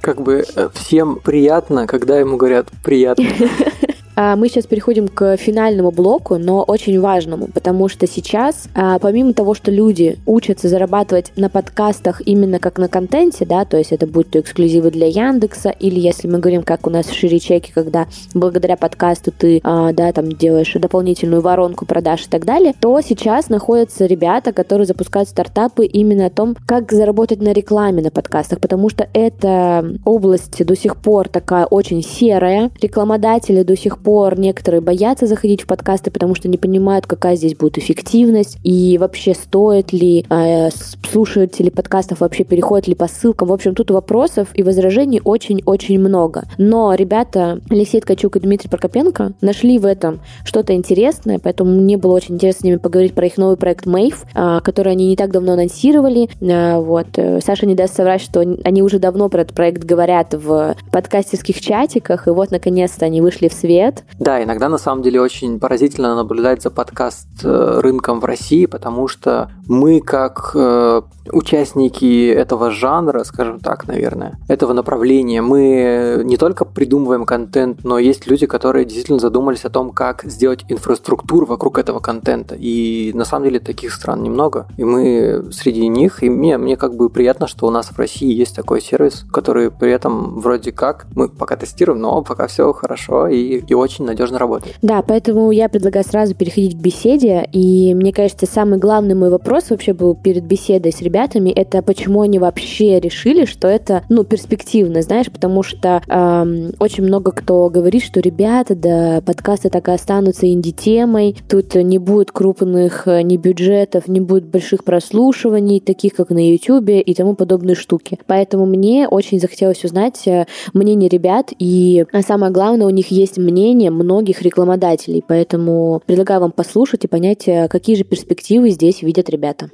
Как 0.01 0.23
бы 0.23 0.45
э, 0.55 0.69
всем 0.75 1.17
приятно, 1.17 1.87
когда 1.87 2.19
ему 2.19 2.37
говорят 2.37 2.69
приятно. 2.83 3.25
А, 4.15 4.37
мы 4.37 4.49
сейчас 4.49 4.67
переходим 4.67 5.09
к 5.09 5.37
финальному 5.37 5.91
блоку, 5.91 6.37
но 6.39 6.63
очень 6.63 7.01
важному, 7.01 7.49
потому 7.53 7.89
что 7.89 8.07
сейчас, 8.07 8.69
а, 8.75 8.99
помимо 8.99 9.33
того, 9.33 9.55
что 9.55 9.71
люди 9.71 10.19
учатся 10.27 10.69
зарабатывать 10.69 11.33
на 11.37 11.49
подкастах 11.49 12.21
именно 12.27 12.59
как 12.59 12.79
на 12.79 12.89
контенте, 12.89 13.47
да, 13.47 13.65
то 13.65 13.79
есть 13.79 13.93
это 13.93 14.07
будут 14.07 14.33
то 14.33 14.41
эксклюзивы 14.41 14.91
для 14.91 15.07
Яндекса, 15.07 15.71
или 15.71 15.99
если 15.99 16.29
мы 16.29 16.39
говорим, 16.39 16.63
как 16.63 16.87
у 16.87 16.91
нас 16.91 17.07
в 17.07 17.15
Шире-чеке, 17.15 17.73
когда 17.75 18.07
благодаря 18.35 18.77
подкасту 18.77 19.33
ты, 19.37 19.61
а, 19.65 19.93
да, 19.93 20.13
там 20.13 20.31
делаешь 20.33 20.73
дополнительную 20.75 21.41
воронку 21.41 21.87
продаж 21.87 22.27
и 22.27 22.29
так 22.29 22.45
далее, 22.45 22.75
то 22.79 23.01
сейчас 23.01 23.49
находятся 23.49 24.07
ребята, 24.07 24.53
которые 24.53 24.87
запускают 24.87 25.29
стартапы 25.29 25.87
именно 25.87 26.27
о 26.27 26.31
том, 26.31 26.57
как 26.67 26.93
заработать 26.93 27.41
на 27.41 27.53
рекламе 27.53 28.03
на 28.03 28.11
подкастах, 28.11 28.61
потому 28.61 28.91
что 28.91 29.09
эта 29.15 29.85
область 30.05 30.65
до 30.65 30.77
сих 30.77 30.97
пор 30.97 31.29
такая 31.29 31.65
очень 31.65 32.03
серая, 32.03 32.71
рекламодатели 32.81 33.63
до 33.63 33.77
сих 33.77 34.02
пор 34.03 34.39
некоторые 34.39 34.81
боятся 34.81 35.27
заходить 35.27 35.63
в 35.63 35.67
подкасты, 35.67 36.11
потому 36.11 36.35
что 36.35 36.49
не 36.49 36.59
понимают, 36.59 37.07
какая 37.07 37.37
здесь 37.37 37.57
будет 37.57 37.79
эффективность 37.79 38.59
и 38.63 38.99
вообще 38.99 39.35
стоит 39.35 39.93
ли 39.93 40.25
э, 40.29 40.71
слушатели 41.11 41.71
подкастов 41.71 42.21
вообще 42.21 42.45
переходят 42.45 42.89
ли 42.89 42.95
по 42.95 43.07
ссылкам. 43.07 43.49
В 43.49 43.53
общем, 43.53 43.75
тут 43.75 43.91
вопросов 43.91 44.49
и 44.55 44.63
возражений 44.63 45.21
очень-очень 45.25 45.99
много. 45.99 46.45
Но 46.59 46.95
ребята 46.95 47.61
Алексей 47.71 48.01
Ткачук 48.01 48.37
и 48.37 48.41
Дмитрий 48.41 48.69
Прокопенко 48.69 49.33
нашли 49.41 49.79
в 49.79 49.87
этом 49.87 50.21
что-то 50.45 50.75
интересное, 50.75 51.39
поэтому 51.39 51.71
мне 51.71 51.97
было 51.97 52.13
очень 52.13 52.35
интересно 52.35 52.61
с 52.61 52.65
ними 52.65 52.77
поговорить 52.77 53.15
про 53.15 53.27
их 53.27 53.37
новый 53.37 53.57
проект 53.57 53.87
Мейв, 53.87 54.25
э, 54.35 54.61
который 54.63 54.93
они 54.93 55.07
не 55.09 55.17
так 55.17 55.31
давно 55.31 55.53
анонсировали. 55.53 56.29
Э, 56.41 56.79
вот. 56.79 57.07
Э, 57.17 57.41
Саша 57.41 57.67
не 57.67 57.75
даст 57.75 57.97
соврать, 57.97 58.21
что 58.21 58.41
они 58.41 58.83
уже 58.83 58.99
давно 58.99 59.29
про 59.29 59.43
этот 59.43 59.55
проект 59.55 59.85
говорят 59.85 60.35
в 60.35 60.77
подкастерских 60.91 61.61
чатиках, 61.61 62.27
и 62.27 62.31
вот 62.31 62.51
наконец-то 62.51 63.07
они 63.07 63.21
вышли 63.21 63.49
в 63.49 63.53
свет 63.53 63.92
лет. 63.93 64.05
Да, 64.19 64.43
иногда 64.43 64.69
на 64.69 64.79
самом 64.79 65.03
деле 65.03 65.21
очень 65.21 65.59
поразительно 65.59 66.15
наблюдать 66.15 66.63
за 66.63 66.71
подкаст 66.71 67.29
э, 67.45 67.81
рынком 67.81 68.21
в 68.21 68.25
России, 68.25 68.67
потому 68.67 69.09
что 69.09 69.51
мы 69.67 70.01
как 70.01 70.53
э, 70.55 71.03
участники 71.31 72.29
этого 72.29 72.71
жанра, 72.71 73.25
скажем 73.25 73.61
так, 73.61 73.87
наверное, 73.87 74.39
этого 74.49 74.73
направления, 74.73 75.43
мы 75.43 76.23
не 76.25 76.37
только 76.37 76.65
придумываем 76.65 77.25
контент, 77.25 77.85
но 77.85 77.99
есть 77.99 78.27
люди, 78.27 78.47
которые 78.47 78.85
действительно 78.85 79.19
задумались 79.19 79.65
о 79.65 79.71
том, 79.71 79.91
как 79.91 80.25
сделать 80.25 80.65
инфраструктуру 80.69 81.47
вокруг 81.47 81.79
этого 81.79 82.01
контента. 82.01 82.57
И 82.59 83.13
на 83.15 83.25
самом 83.25 83.47
деле 83.47 83.61
таких 83.61 83.93
стран 83.93 84.23
немного. 84.23 84.67
И 84.77 84.85
мы 84.85 85.51
среди 85.53 85.87
них, 85.89 86.23
и 86.23 86.31
мне, 86.31 86.59
мне 86.59 86.77
как 86.77 86.95
бы 86.95 87.09
приятно, 87.09 87.47
что 87.47 87.67
у 87.67 87.71
нас 87.71 87.89
в 87.89 87.99
России 87.99 88.33
есть 88.33 88.57
такой 88.57 88.81
сервис, 88.81 89.25
который 89.33 89.71
при 89.71 89.91
этом 89.91 90.41
вроде 90.41 90.73
как, 90.73 91.07
мы 91.15 91.29
пока 91.29 91.57
тестируем, 91.57 92.01
но 92.01 92.23
пока 92.23 92.47
все 92.47 92.73
хорошо 92.73 93.29
и, 93.29 93.59
и 93.59 93.75
очень 93.83 94.05
надежно 94.05 94.39
работает. 94.39 94.77
Да, 94.83 95.03
поэтому 95.03 95.51
я 95.51 95.69
предлагаю 95.69 96.05
сразу 96.05 96.35
переходить 96.35 96.77
к 96.77 96.81
беседе. 96.81 97.49
И 97.53 97.95
мне 97.95 98.13
кажется, 98.13 98.47
самый 98.47 98.79
главный 98.79 99.15
мой 99.15 99.31
вопрос 99.31 99.71
вообще 99.71 99.93
был 99.93 100.15
перед 100.15 100.45
беседой 100.45 100.93
с 100.93 101.03
ребятами, 101.03 101.51
это 101.51 101.83
почему 101.83 102.23
они 102.23 102.39
вообще 102.39 103.01
решили, 103.01 103.45
что 103.45 103.69
это, 103.69 104.03
ну, 104.09 104.25
перспективно, 104.25 105.03
знаешь, 105.03 105.31
потому 105.31 105.63
что 105.63 106.03
эм, 106.09 106.73
очень 106.79 107.05
много 107.05 107.33
кто 107.33 107.69
говорит, 107.69 108.03
что 108.03 108.21
ребята, 108.21 108.75
да, 108.75 109.23
подкасты 109.25 109.71
так 109.71 109.89
и 109.89 109.93
останутся 109.93 110.47
инди-темой, 110.47 111.37
тут 111.49 111.75
не 111.75 111.99
будет 111.99 112.33
крупных 112.33 113.07
э, 113.07 113.23
ни 113.23 113.37
бюджетов, 113.37 114.09
не 114.09 114.21
будет 114.21 114.45
больших 114.45 114.85
прослушиваний, 114.85 115.81
таких 115.81 116.15
как 116.15 116.31
на 116.31 116.51
YouTube 116.51 116.89
и 116.89 117.15
тому 117.15 117.35
подобные 117.35 117.75
штуки. 117.75 118.19
Поэтому 118.27 118.67
мне 118.67 119.09
очень 119.09 119.41
захотелось 119.41 119.85
узнать 119.85 120.27
э, 120.27 120.47
мнение 120.73 121.09
ребят, 121.09 121.53
и 121.59 122.05
самое 122.27 122.53
главное, 122.53 122.87
у 122.87 122.91
них 122.91 123.11
есть 123.11 123.39
мнение 123.39 123.72
мнение 123.73 123.91
многих 123.91 124.43
рекламодателей, 124.43 125.25
поэтому 125.27 126.03
предлагаю 126.07 126.41
вам 126.41 126.53
послушать 126.53 127.05
и 127.05 127.09
понять, 127.09 127.49
э, 127.49 127.69
какие 127.69 127.97
же 127.97 128.05
перспективы 128.05 128.71
здесь 128.71 129.03
видят 129.03 129.31
ребята. 129.31 129.71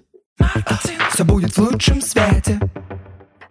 Все 1.12 1.24
будет 1.24 1.50
в 1.50 1.58
лучшем 1.58 2.00
свете. 2.00 2.60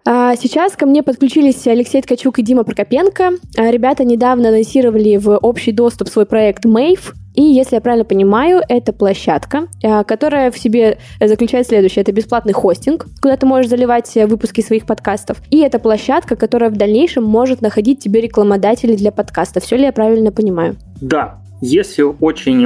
А 0.10 0.38
сейчас 0.38 0.78
ко 0.78 0.86
мне 0.86 1.04
подключились 1.04 1.68
Алексей 1.68 2.02
Ткачук 2.02 2.40
и 2.40 2.42
Дима 2.42 2.64
Прокопенко. 2.64 3.32
А 3.58 3.70
ребята 3.70 4.06
недавно 4.06 4.48
анонсировали 4.48 5.18
в 5.18 5.36
общий 5.36 5.74
доступ 5.74 6.08
свой 6.08 6.26
проект 6.26 6.64
Mave, 6.66 7.14
и, 7.36 7.44
если 7.44 7.76
я 7.76 7.82
правильно 7.82 8.06
понимаю, 8.06 8.62
это 8.70 8.94
площадка, 8.94 9.68
а, 9.84 10.06
которая 10.06 10.50
в 10.50 10.58
себе 10.58 10.98
заключает 11.20 11.68
следующее. 11.68 12.04
Это 12.04 12.14
бесплатный 12.14 12.54
хостинг, 12.54 13.06
куда 13.22 13.36
ты 13.36 13.46
можешь 13.46 13.70
заливать 13.70 14.16
выпуски 14.16 14.62
своих 14.62 14.86
подкастов. 14.86 15.42
И 15.52 15.60
это 15.60 15.78
площадка, 15.78 16.38
которая 16.38 16.70
в 16.70 16.78
дальнейшем 16.78 17.26
может 17.26 17.60
находить 17.60 18.00
тебе 18.00 18.22
рекламодателей 18.22 18.96
для 18.96 19.12
подкаста. 19.12 19.60
Все 19.60 19.76
ли 19.76 19.84
я 19.84 19.92
правильно 19.92 20.32
понимаю? 20.32 20.78
Да, 21.02 21.42
Если 21.62 22.04
очень 22.04 22.66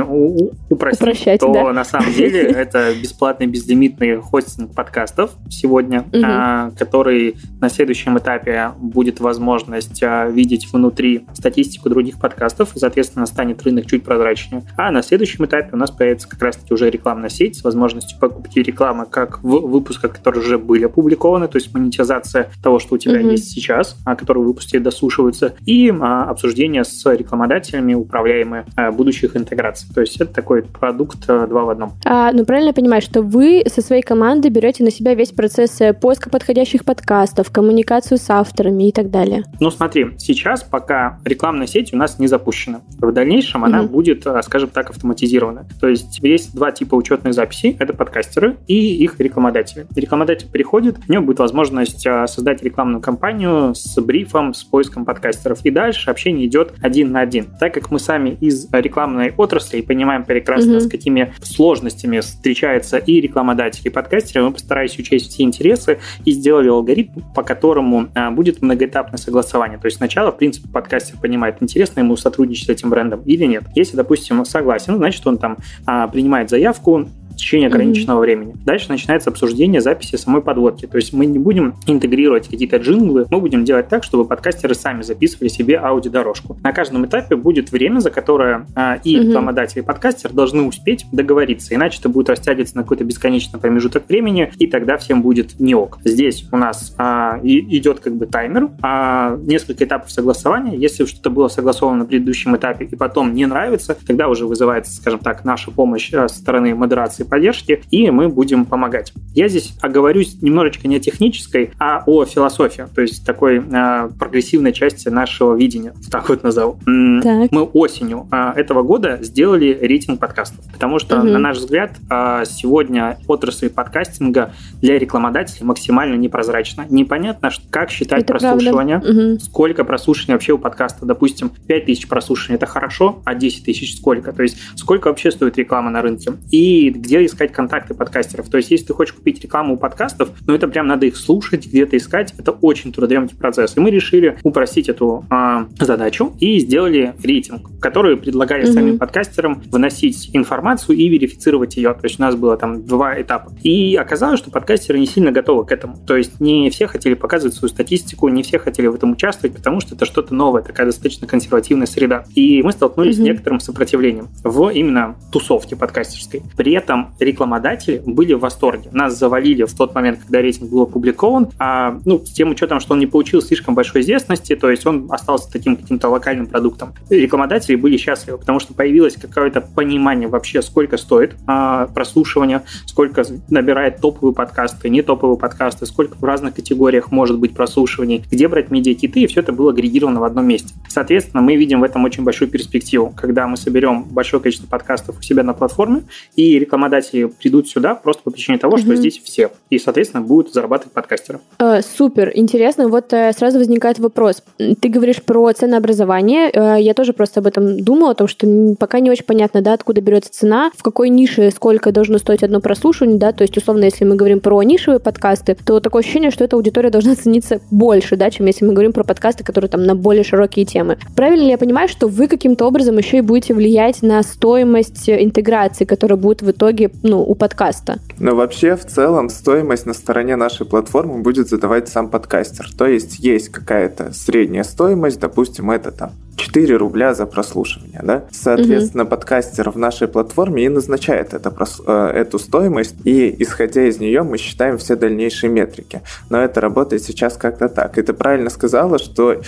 упростить, 0.69 1.01
Упрощать, 1.01 1.39
то 1.39 1.53
да. 1.53 1.71
на 1.71 1.83
самом 1.83 2.11
деле 2.13 2.41
это 2.41 2.93
бесплатный 2.93 3.47
безлимитный 3.47 4.17
хостинг 4.17 4.73
подкастов 4.73 5.31
сегодня, 5.49 6.01
угу. 6.01 6.75
который 6.77 7.35
на 7.59 7.69
следующем 7.69 8.17
этапе 8.17 8.71
будет 8.77 9.19
возможность 9.19 10.01
а, 10.03 10.27
видеть 10.27 10.67
внутри 10.71 11.25
статистику 11.33 11.89
других 11.89 12.19
подкастов, 12.19 12.75
и, 12.75 12.79
соответственно, 12.79 13.25
станет 13.25 13.63
рынок 13.63 13.85
чуть 13.85 14.03
прозрачнее. 14.03 14.63
А 14.77 14.91
на 14.91 15.01
следующем 15.01 15.45
этапе 15.45 15.69
у 15.73 15.77
нас 15.77 15.91
появится 15.91 16.27
как 16.27 16.41
раз-таки 16.41 16.73
уже 16.73 16.89
рекламная 16.89 17.29
сеть 17.29 17.57
с 17.57 17.63
возможностью 17.63 18.19
покупки 18.19 18.59
рекламы 18.59 19.05
как 19.05 19.43
в 19.43 19.67
выпусках, 19.67 20.13
которые 20.13 20.41
уже 20.41 20.57
были 20.57 20.85
опубликованы, 20.85 21.47
то 21.47 21.57
есть 21.57 21.73
монетизация 21.73 22.49
того, 22.61 22.79
что 22.79 22.95
у 22.95 22.97
тебя 22.97 23.19
угу. 23.19 23.29
есть 23.29 23.51
сейчас, 23.51 23.97
а, 24.05 24.15
которые 24.15 24.43
выпуски 24.43 24.77
дослушиваются, 24.77 25.55
и 25.65 25.89
обсуждение 25.89 26.83
с 26.83 27.05
рекламодателями, 27.13 27.93
управляемые 27.93 28.65
будущих 28.89 29.35
интеграций. 29.35 29.87
То 29.93 30.01
есть 30.01 30.19
это 30.19 30.33
такой 30.33 30.63
продукт 30.63 31.17
э, 31.27 31.47
два 31.47 31.65
в 31.65 31.69
одном. 31.69 31.93
А, 32.05 32.31
ну, 32.31 32.45
правильно 32.45 32.69
я 32.69 32.73
понимаю, 32.73 33.01
что 33.01 33.21
вы 33.21 33.63
со 33.67 33.81
своей 33.81 34.01
командой 34.01 34.49
берете 34.49 34.83
на 34.83 34.91
себя 34.91 35.13
весь 35.13 35.31
процесс 35.31 35.79
э, 35.81 35.93
поиска 35.93 36.29
подходящих 36.29 36.85
подкастов, 36.85 37.51
коммуникацию 37.51 38.17
с 38.17 38.29
авторами 38.29 38.87
и 38.87 38.91
так 38.91 39.11
далее? 39.11 39.43
Ну, 39.59 39.69
смотри, 39.69 40.11
сейчас 40.17 40.63
пока 40.63 41.19
рекламная 41.25 41.67
сеть 41.67 41.93
у 41.93 41.97
нас 41.97 42.17
не 42.17 42.27
запущена. 42.27 42.81
В 42.99 43.11
дальнейшем 43.11 43.63
она 43.63 43.81
угу. 43.81 43.89
будет, 43.89 44.25
э, 44.25 44.41
скажем 44.43 44.69
так, 44.69 44.89
автоматизирована. 44.89 45.65
То 45.79 45.87
есть 45.87 46.19
есть 46.23 46.55
два 46.55 46.71
типа 46.71 46.95
учетных 46.95 47.33
записей. 47.33 47.75
Это 47.77 47.93
подкастеры 47.93 48.57
и 48.67 48.95
их 49.03 49.19
рекламодатели. 49.19 49.85
Рекламодатель 49.95 50.47
приходит, 50.49 50.97
у 51.07 51.11
него 51.11 51.23
будет 51.23 51.39
возможность 51.39 52.01
создать 52.01 52.63
рекламную 52.63 53.01
кампанию 53.01 53.75
с 53.75 53.99
брифом, 54.01 54.53
с 54.53 54.63
поиском 54.63 55.05
подкастеров. 55.05 55.59
И 55.65 55.71
дальше 55.71 56.09
общение 56.09 56.47
идет 56.47 56.73
один 56.81 57.11
на 57.11 57.21
один. 57.21 57.47
Так 57.59 57.73
как 57.73 57.91
мы 57.91 57.99
сами 57.99 58.37
из 58.39 58.70
рекламной 58.71 59.33
отрасли 59.35 59.77
и 59.77 59.81
понимаем 59.81 60.23
прекрасно, 60.23 60.77
mm-hmm. 60.77 60.79
с 60.81 60.89
какими 60.89 61.33
сложностями 61.41 62.19
встречаются 62.19 62.97
и 62.97 63.19
рекламодатели, 63.21 63.87
и 63.87 63.89
подкастеры, 63.89 64.45
мы 64.45 64.51
постарались 64.51 64.97
учесть 64.97 65.31
все 65.31 65.43
интересы 65.43 65.99
и 66.25 66.31
сделали 66.31 66.69
алгоритм, 66.69 67.21
по 67.35 67.43
которому 67.43 68.07
а, 68.15 68.31
будет 68.31 68.61
многоэтапное 68.61 69.17
согласование. 69.17 69.77
То 69.77 69.85
есть 69.85 69.97
сначала, 69.97 70.31
в 70.31 70.37
принципе, 70.37 70.69
подкастер 70.69 71.17
понимает, 71.19 71.57
интересно 71.59 71.99
ему 72.01 72.15
сотрудничать 72.15 72.67
с 72.67 72.69
этим 72.69 72.89
брендом 72.89 73.21
или 73.23 73.45
нет. 73.45 73.63
Если, 73.75 73.95
допустим, 73.95 74.43
согласен, 74.45 74.97
значит, 74.97 75.25
он 75.25 75.37
там 75.37 75.57
а, 75.85 76.07
принимает 76.07 76.49
заявку, 76.49 77.07
течение 77.41 77.67
ограниченного 77.67 78.19
mm-hmm. 78.19 78.21
времени. 78.21 78.55
Дальше 78.65 78.89
начинается 78.89 79.29
обсуждение 79.29 79.81
записи 79.81 80.15
самой 80.15 80.41
подводки. 80.41 80.85
То 80.85 80.97
есть 80.97 81.13
мы 81.13 81.25
не 81.25 81.39
будем 81.39 81.75
интегрировать 81.87 82.47
какие-то 82.47 82.77
джинглы, 82.77 83.25
мы 83.29 83.39
будем 83.39 83.65
делать 83.65 83.87
так, 83.87 84.03
чтобы 84.03 84.25
подкастеры 84.25 84.75
сами 84.75 85.01
записывали 85.01 85.47
себе 85.49 85.77
аудиодорожку. 85.77 86.57
На 86.63 86.71
каждом 86.71 87.05
этапе 87.05 87.35
будет 87.35 87.71
время, 87.71 87.99
за 87.99 88.11
которое 88.11 88.67
а, 88.75 88.99
и 89.03 89.15
mm-hmm. 89.15 89.27
рекламодатель, 89.27 89.79
и 89.79 89.81
подкастер 89.81 90.31
должны 90.31 90.63
успеть 90.63 91.05
договориться, 91.11 91.73
иначе 91.73 91.99
это 91.99 92.09
будет 92.09 92.29
растягиваться 92.29 92.77
на 92.77 92.83
какой-то 92.83 93.03
бесконечный 93.03 93.59
промежуток 93.59 94.07
времени, 94.07 94.51
и 94.57 94.67
тогда 94.67 94.97
всем 94.97 95.21
будет 95.21 95.59
не 95.59 95.73
ок. 95.75 95.99
Здесь 96.03 96.47
у 96.51 96.57
нас 96.57 96.93
а, 96.97 97.39
и, 97.41 97.77
идет 97.77 97.99
как 97.99 98.15
бы 98.15 98.25
таймер, 98.25 98.69
а, 98.81 99.37
несколько 99.37 99.85
этапов 99.85 100.11
согласования. 100.11 100.77
Если 100.77 101.05
что-то 101.05 101.29
было 101.29 101.47
согласовано 101.47 101.99
на 101.99 102.05
предыдущем 102.05 102.55
этапе 102.55 102.85
и 102.85 102.95
потом 102.95 103.33
не 103.33 103.45
нравится, 103.45 103.97
тогда 104.05 104.27
уже 104.27 104.45
вызывается, 104.45 104.93
скажем 104.93 105.19
так, 105.19 105.43
наша 105.43 105.71
помощь 105.71 106.13
а, 106.13 106.27
со 106.27 106.37
стороны 106.37 106.75
модерации 106.75 107.23
поддержки, 107.31 107.81
и 107.89 108.11
мы 108.11 108.27
будем 108.27 108.65
помогать. 108.65 109.13
Я 109.33 109.47
здесь 109.47 109.73
оговорюсь 109.81 110.41
немножечко 110.41 110.87
не 110.89 110.97
о 110.97 110.99
технической, 110.99 111.71
а 111.79 112.03
о 112.05 112.25
философии, 112.25 112.85
то 112.93 113.01
есть 113.01 113.25
такой 113.25 113.59
э, 113.59 114.09
прогрессивной 114.19 114.73
части 114.73 115.07
нашего 115.07 115.55
видения, 115.55 115.93
так 116.11 116.27
вот 116.27 116.43
назову. 116.43 116.77
Так. 117.23 117.51
Мы 117.51 117.63
осенью 117.63 118.27
э, 118.31 118.51
этого 118.57 118.83
года 118.83 119.19
сделали 119.21 119.77
рейтинг 119.81 120.19
подкастов, 120.19 120.65
потому 120.73 120.99
что, 120.99 121.19
угу. 121.19 121.27
на 121.27 121.39
наш 121.39 121.57
взгляд, 121.57 121.93
э, 122.09 122.43
сегодня 122.45 123.17
отрасль 123.27 123.69
подкастинга 123.69 124.53
для 124.81 124.99
рекламодателей 124.99 125.65
максимально 125.65 126.15
непрозрачна. 126.15 126.85
Непонятно, 126.89 127.49
как 127.69 127.91
считать 127.91 128.23
это 128.23 128.33
прослушивание, 128.33 128.97
угу. 128.97 129.39
сколько 129.39 129.85
прослушивания 129.85 130.35
вообще 130.35 130.51
у 130.51 130.57
подкаста. 130.57 131.05
Допустим, 131.05 131.49
5000 131.67 132.09
прослушиваний– 132.09 132.57
это 132.57 132.65
хорошо, 132.65 133.21
а 133.23 133.35
10 133.35 133.63
тысяч 133.63 133.95
сколько? 133.95 134.33
То 134.33 134.43
есть 134.43 134.57
сколько 134.75 135.07
вообще 135.07 135.31
стоит 135.31 135.57
реклама 135.57 135.91
на 135.91 136.01
рынке? 136.01 136.33
И 136.51 136.89
где 136.89 137.20
искать 137.25 137.51
контакты 137.51 137.93
подкастеров. 137.93 138.49
То 138.49 138.57
есть, 138.57 138.71
если 138.71 138.87
ты 138.87 138.93
хочешь 138.93 139.13
купить 139.13 139.41
рекламу 139.41 139.75
у 139.75 139.77
подкастов, 139.77 140.29
ну, 140.45 140.53
это 140.53 140.67
прям 140.67 140.87
надо 140.87 141.05
их 141.05 141.17
слушать, 141.17 141.67
где-то 141.67 141.97
искать. 141.97 142.33
Это 142.37 142.51
очень 142.51 142.91
трудоемкий 142.91 143.37
процесс. 143.37 143.77
И 143.77 143.79
мы 143.79 143.89
решили 143.91 144.37
упростить 144.43 144.89
эту 144.89 145.25
э, 145.29 145.65
задачу 145.79 146.33
и 146.39 146.59
сделали 146.59 147.13
рейтинг, 147.23 147.79
который 147.79 148.17
предлагали 148.17 148.63
mm-hmm. 148.63 148.73
самим 148.73 148.99
подкастерам 148.99 149.61
выносить 149.71 150.29
информацию 150.33 150.97
и 150.97 151.07
верифицировать 151.07 151.77
ее. 151.77 151.93
То 151.93 152.03
есть, 152.03 152.19
у 152.19 152.21
нас 152.21 152.35
было 152.35 152.57
там 152.57 152.85
два 152.85 153.19
этапа. 153.21 153.51
И 153.63 153.95
оказалось, 153.95 154.39
что 154.39 154.51
подкастеры 154.51 154.99
не 154.99 155.05
сильно 155.05 155.31
готовы 155.31 155.65
к 155.65 155.71
этому. 155.71 155.97
То 156.05 156.15
есть, 156.15 156.39
не 156.39 156.69
все 156.69 156.87
хотели 156.87 157.13
показывать 157.13 157.55
свою 157.55 157.69
статистику, 157.69 158.27
не 158.29 158.43
все 158.43 158.59
хотели 158.59 158.87
в 158.87 158.95
этом 158.95 159.11
участвовать, 159.11 159.55
потому 159.55 159.79
что 159.79 159.95
это 159.95 160.05
что-то 160.05 160.33
новое, 160.33 160.61
такая 160.61 160.85
достаточно 160.85 161.27
консервативная 161.27 161.87
среда. 161.87 162.25
И 162.35 162.61
мы 162.63 162.71
столкнулись 162.71 163.15
mm-hmm. 163.15 163.21
с 163.21 163.25
некоторым 163.25 163.59
сопротивлением 163.59 164.29
в 164.43 164.69
именно 164.69 165.15
тусовке 165.31 165.75
подкастерской. 165.75 166.43
При 166.55 166.73
этом 166.73 167.00
рекламодатели 167.19 168.01
были 168.05 168.33
в 168.33 168.39
восторге. 168.39 168.89
Нас 168.91 169.17
завалили 169.17 169.63
в 169.63 169.73
тот 169.73 169.93
момент, 169.95 170.19
когда 170.19 170.41
рейтинг 170.41 170.69
был 170.69 170.81
опубликован, 170.83 171.49
а, 171.59 171.99
ну, 172.05 172.19
с 172.19 172.31
тем 172.31 172.51
учетом, 172.51 172.79
что 172.79 172.93
он 172.93 172.99
не 172.99 173.07
получил 173.07 173.41
слишком 173.41 173.75
большой 173.75 174.01
известности, 174.01 174.55
то 174.55 174.69
есть 174.69 174.85
он 174.85 175.07
остался 175.09 175.51
таким 175.51 175.75
каким-то 175.75 176.09
локальным 176.09 176.47
продуктом. 176.47 176.93
Рекламодатели 177.09 177.75
были 177.75 177.97
счастливы, 177.97 178.37
потому 178.37 178.59
что 178.59 178.73
появилось 178.73 179.15
какое-то 179.15 179.61
понимание 179.61 180.27
вообще, 180.27 180.61
сколько 180.61 180.97
стоит 180.97 181.35
а, 181.47 181.87
прослушивание, 181.87 182.63
сколько 182.85 183.23
набирает 183.49 183.97
топовые 184.01 184.33
подкасты, 184.33 184.89
не 184.89 185.01
топовые 185.01 185.37
подкасты, 185.37 185.85
сколько 185.85 186.17
в 186.17 186.23
разных 186.23 186.55
категориях 186.55 187.11
может 187.11 187.39
быть 187.39 187.53
прослушиваний, 187.53 188.23
где 188.29 188.47
брать 188.47 188.71
медиакиты, 188.71 189.21
и 189.21 189.27
все 189.27 189.41
это 189.41 189.51
было 189.51 189.71
агрегировано 189.71 190.19
в 190.19 190.23
одном 190.23 190.47
месте. 190.47 190.73
Соответственно, 190.87 191.41
мы 191.41 191.55
видим 191.55 191.81
в 191.81 191.83
этом 191.83 192.03
очень 192.05 192.23
большую 192.23 192.49
перспективу, 192.49 193.13
когда 193.15 193.47
мы 193.47 193.57
соберем 193.57 194.03
большое 194.03 194.41
количество 194.41 194.67
подкастов 194.67 195.19
у 195.19 195.21
себя 195.21 195.43
на 195.43 195.53
платформе, 195.53 196.03
и 196.35 196.59
рекламодатели 196.59 196.90
рекомендации 196.91 197.25
придут 197.25 197.67
сюда 197.67 197.95
просто 197.95 198.23
по 198.23 198.31
причине 198.31 198.57
того, 198.57 198.77
что 198.77 198.89
угу. 198.89 198.95
здесь 198.95 199.19
все. 199.23 199.51
И, 199.69 199.79
соответственно, 199.79 200.23
будут 200.23 200.53
зарабатывать 200.53 200.93
подкастеры. 200.93 201.39
Э, 201.59 201.81
супер, 201.81 202.31
интересно. 202.35 202.87
Вот 202.87 203.13
э, 203.13 203.31
сразу 203.33 203.57
возникает 203.57 203.99
вопрос. 203.99 204.43
Ты 204.57 204.89
говоришь 204.89 205.21
про 205.23 205.51
ценообразование. 205.53 206.49
Э, 206.53 206.77
я 206.79 206.93
тоже 206.93 207.13
просто 207.13 207.39
об 207.39 207.47
этом 207.47 207.79
думала, 207.79 208.11
о 208.11 208.15
том, 208.15 208.27
что 208.27 208.75
пока 208.77 208.99
не 208.99 209.09
очень 209.09 209.25
понятно, 209.25 209.61
да, 209.61 209.73
откуда 209.73 210.01
берется 210.01 210.31
цена, 210.31 210.71
в 210.75 210.83
какой 210.83 211.09
нише 211.09 211.51
сколько 211.51 211.91
должно 211.91 212.17
стоить 212.17 212.43
одно 212.43 212.59
прослушивание, 212.59 213.17
да, 213.17 213.31
то 213.31 213.43
есть, 213.43 213.57
условно, 213.57 213.85
если 213.85 214.05
мы 214.05 214.15
говорим 214.15 214.39
про 214.39 214.61
нишевые 214.63 214.99
подкасты, 214.99 215.57
то 215.65 215.79
такое 215.79 216.01
ощущение, 216.01 216.31
что 216.31 216.43
эта 216.43 216.55
аудитория 216.55 216.89
должна 216.89 217.15
цениться 217.15 217.61
больше, 217.71 218.15
да, 218.15 218.29
чем 218.29 218.45
если 218.45 218.65
мы 218.65 218.73
говорим 218.73 218.93
про 218.93 219.03
подкасты, 219.03 219.43
которые 219.43 219.69
там 219.69 219.85
на 219.85 219.95
более 219.95 220.23
широкие 220.23 220.65
темы. 220.65 220.97
Правильно 221.15 221.43
ли 221.43 221.49
я 221.49 221.57
понимаю, 221.57 221.87
что 221.87 222.07
вы 222.07 222.27
каким-то 222.27 222.65
образом 222.65 222.97
еще 222.97 223.17
и 223.17 223.21
будете 223.21 223.53
влиять 223.53 224.01
на 224.01 224.21
стоимость 224.23 225.09
интеграции, 225.09 225.85
которая 225.85 226.17
будет 226.17 226.41
в 226.41 226.51
итоге 226.51 226.80
ну, 227.03 227.21
у 227.21 227.35
подкаста. 227.35 227.99
Но 228.19 228.35
вообще, 228.35 228.75
в 228.75 228.85
целом, 228.85 229.29
стоимость 229.29 229.85
на 229.85 229.93
стороне 229.93 230.35
нашей 230.35 230.65
платформы 230.65 231.21
будет 231.21 231.49
задавать 231.49 231.89
сам 231.89 232.09
подкастер. 232.09 232.69
То 232.77 232.85
есть 232.85 233.19
есть 233.19 233.49
какая-то 233.49 234.13
средняя 234.13 234.63
стоимость, 234.63 235.19
допустим, 235.19 235.71
это 235.71 235.91
там 235.91 236.11
4 236.41 236.75
рубля 236.77 237.13
за 237.13 237.25
прослушивание, 237.25 238.01
да? 238.03 238.23
Соответственно, 238.31 239.03
угу. 239.03 239.11
подкастер 239.11 239.69
в 239.69 239.77
нашей 239.77 240.07
платформе 240.07 240.65
и 240.65 240.69
назначает 240.69 241.33
это, 241.33 241.53
э, 241.85 242.11
эту 242.15 242.39
стоимость, 242.39 242.95
и 243.03 243.35
исходя 243.39 243.87
из 243.87 243.99
нее 243.99 244.23
мы 244.23 244.37
считаем 244.37 244.77
все 244.77 244.95
дальнейшие 244.95 245.51
метрики. 245.51 246.01
Но 246.29 246.39
это 246.41 246.61
работает 246.61 247.03
сейчас 247.03 247.37
как-то 247.37 247.69
так. 247.69 247.97
И 247.97 248.01
ты 248.01 248.13
правильно 248.13 248.49
сказала, 248.49 248.97
что 248.97 249.41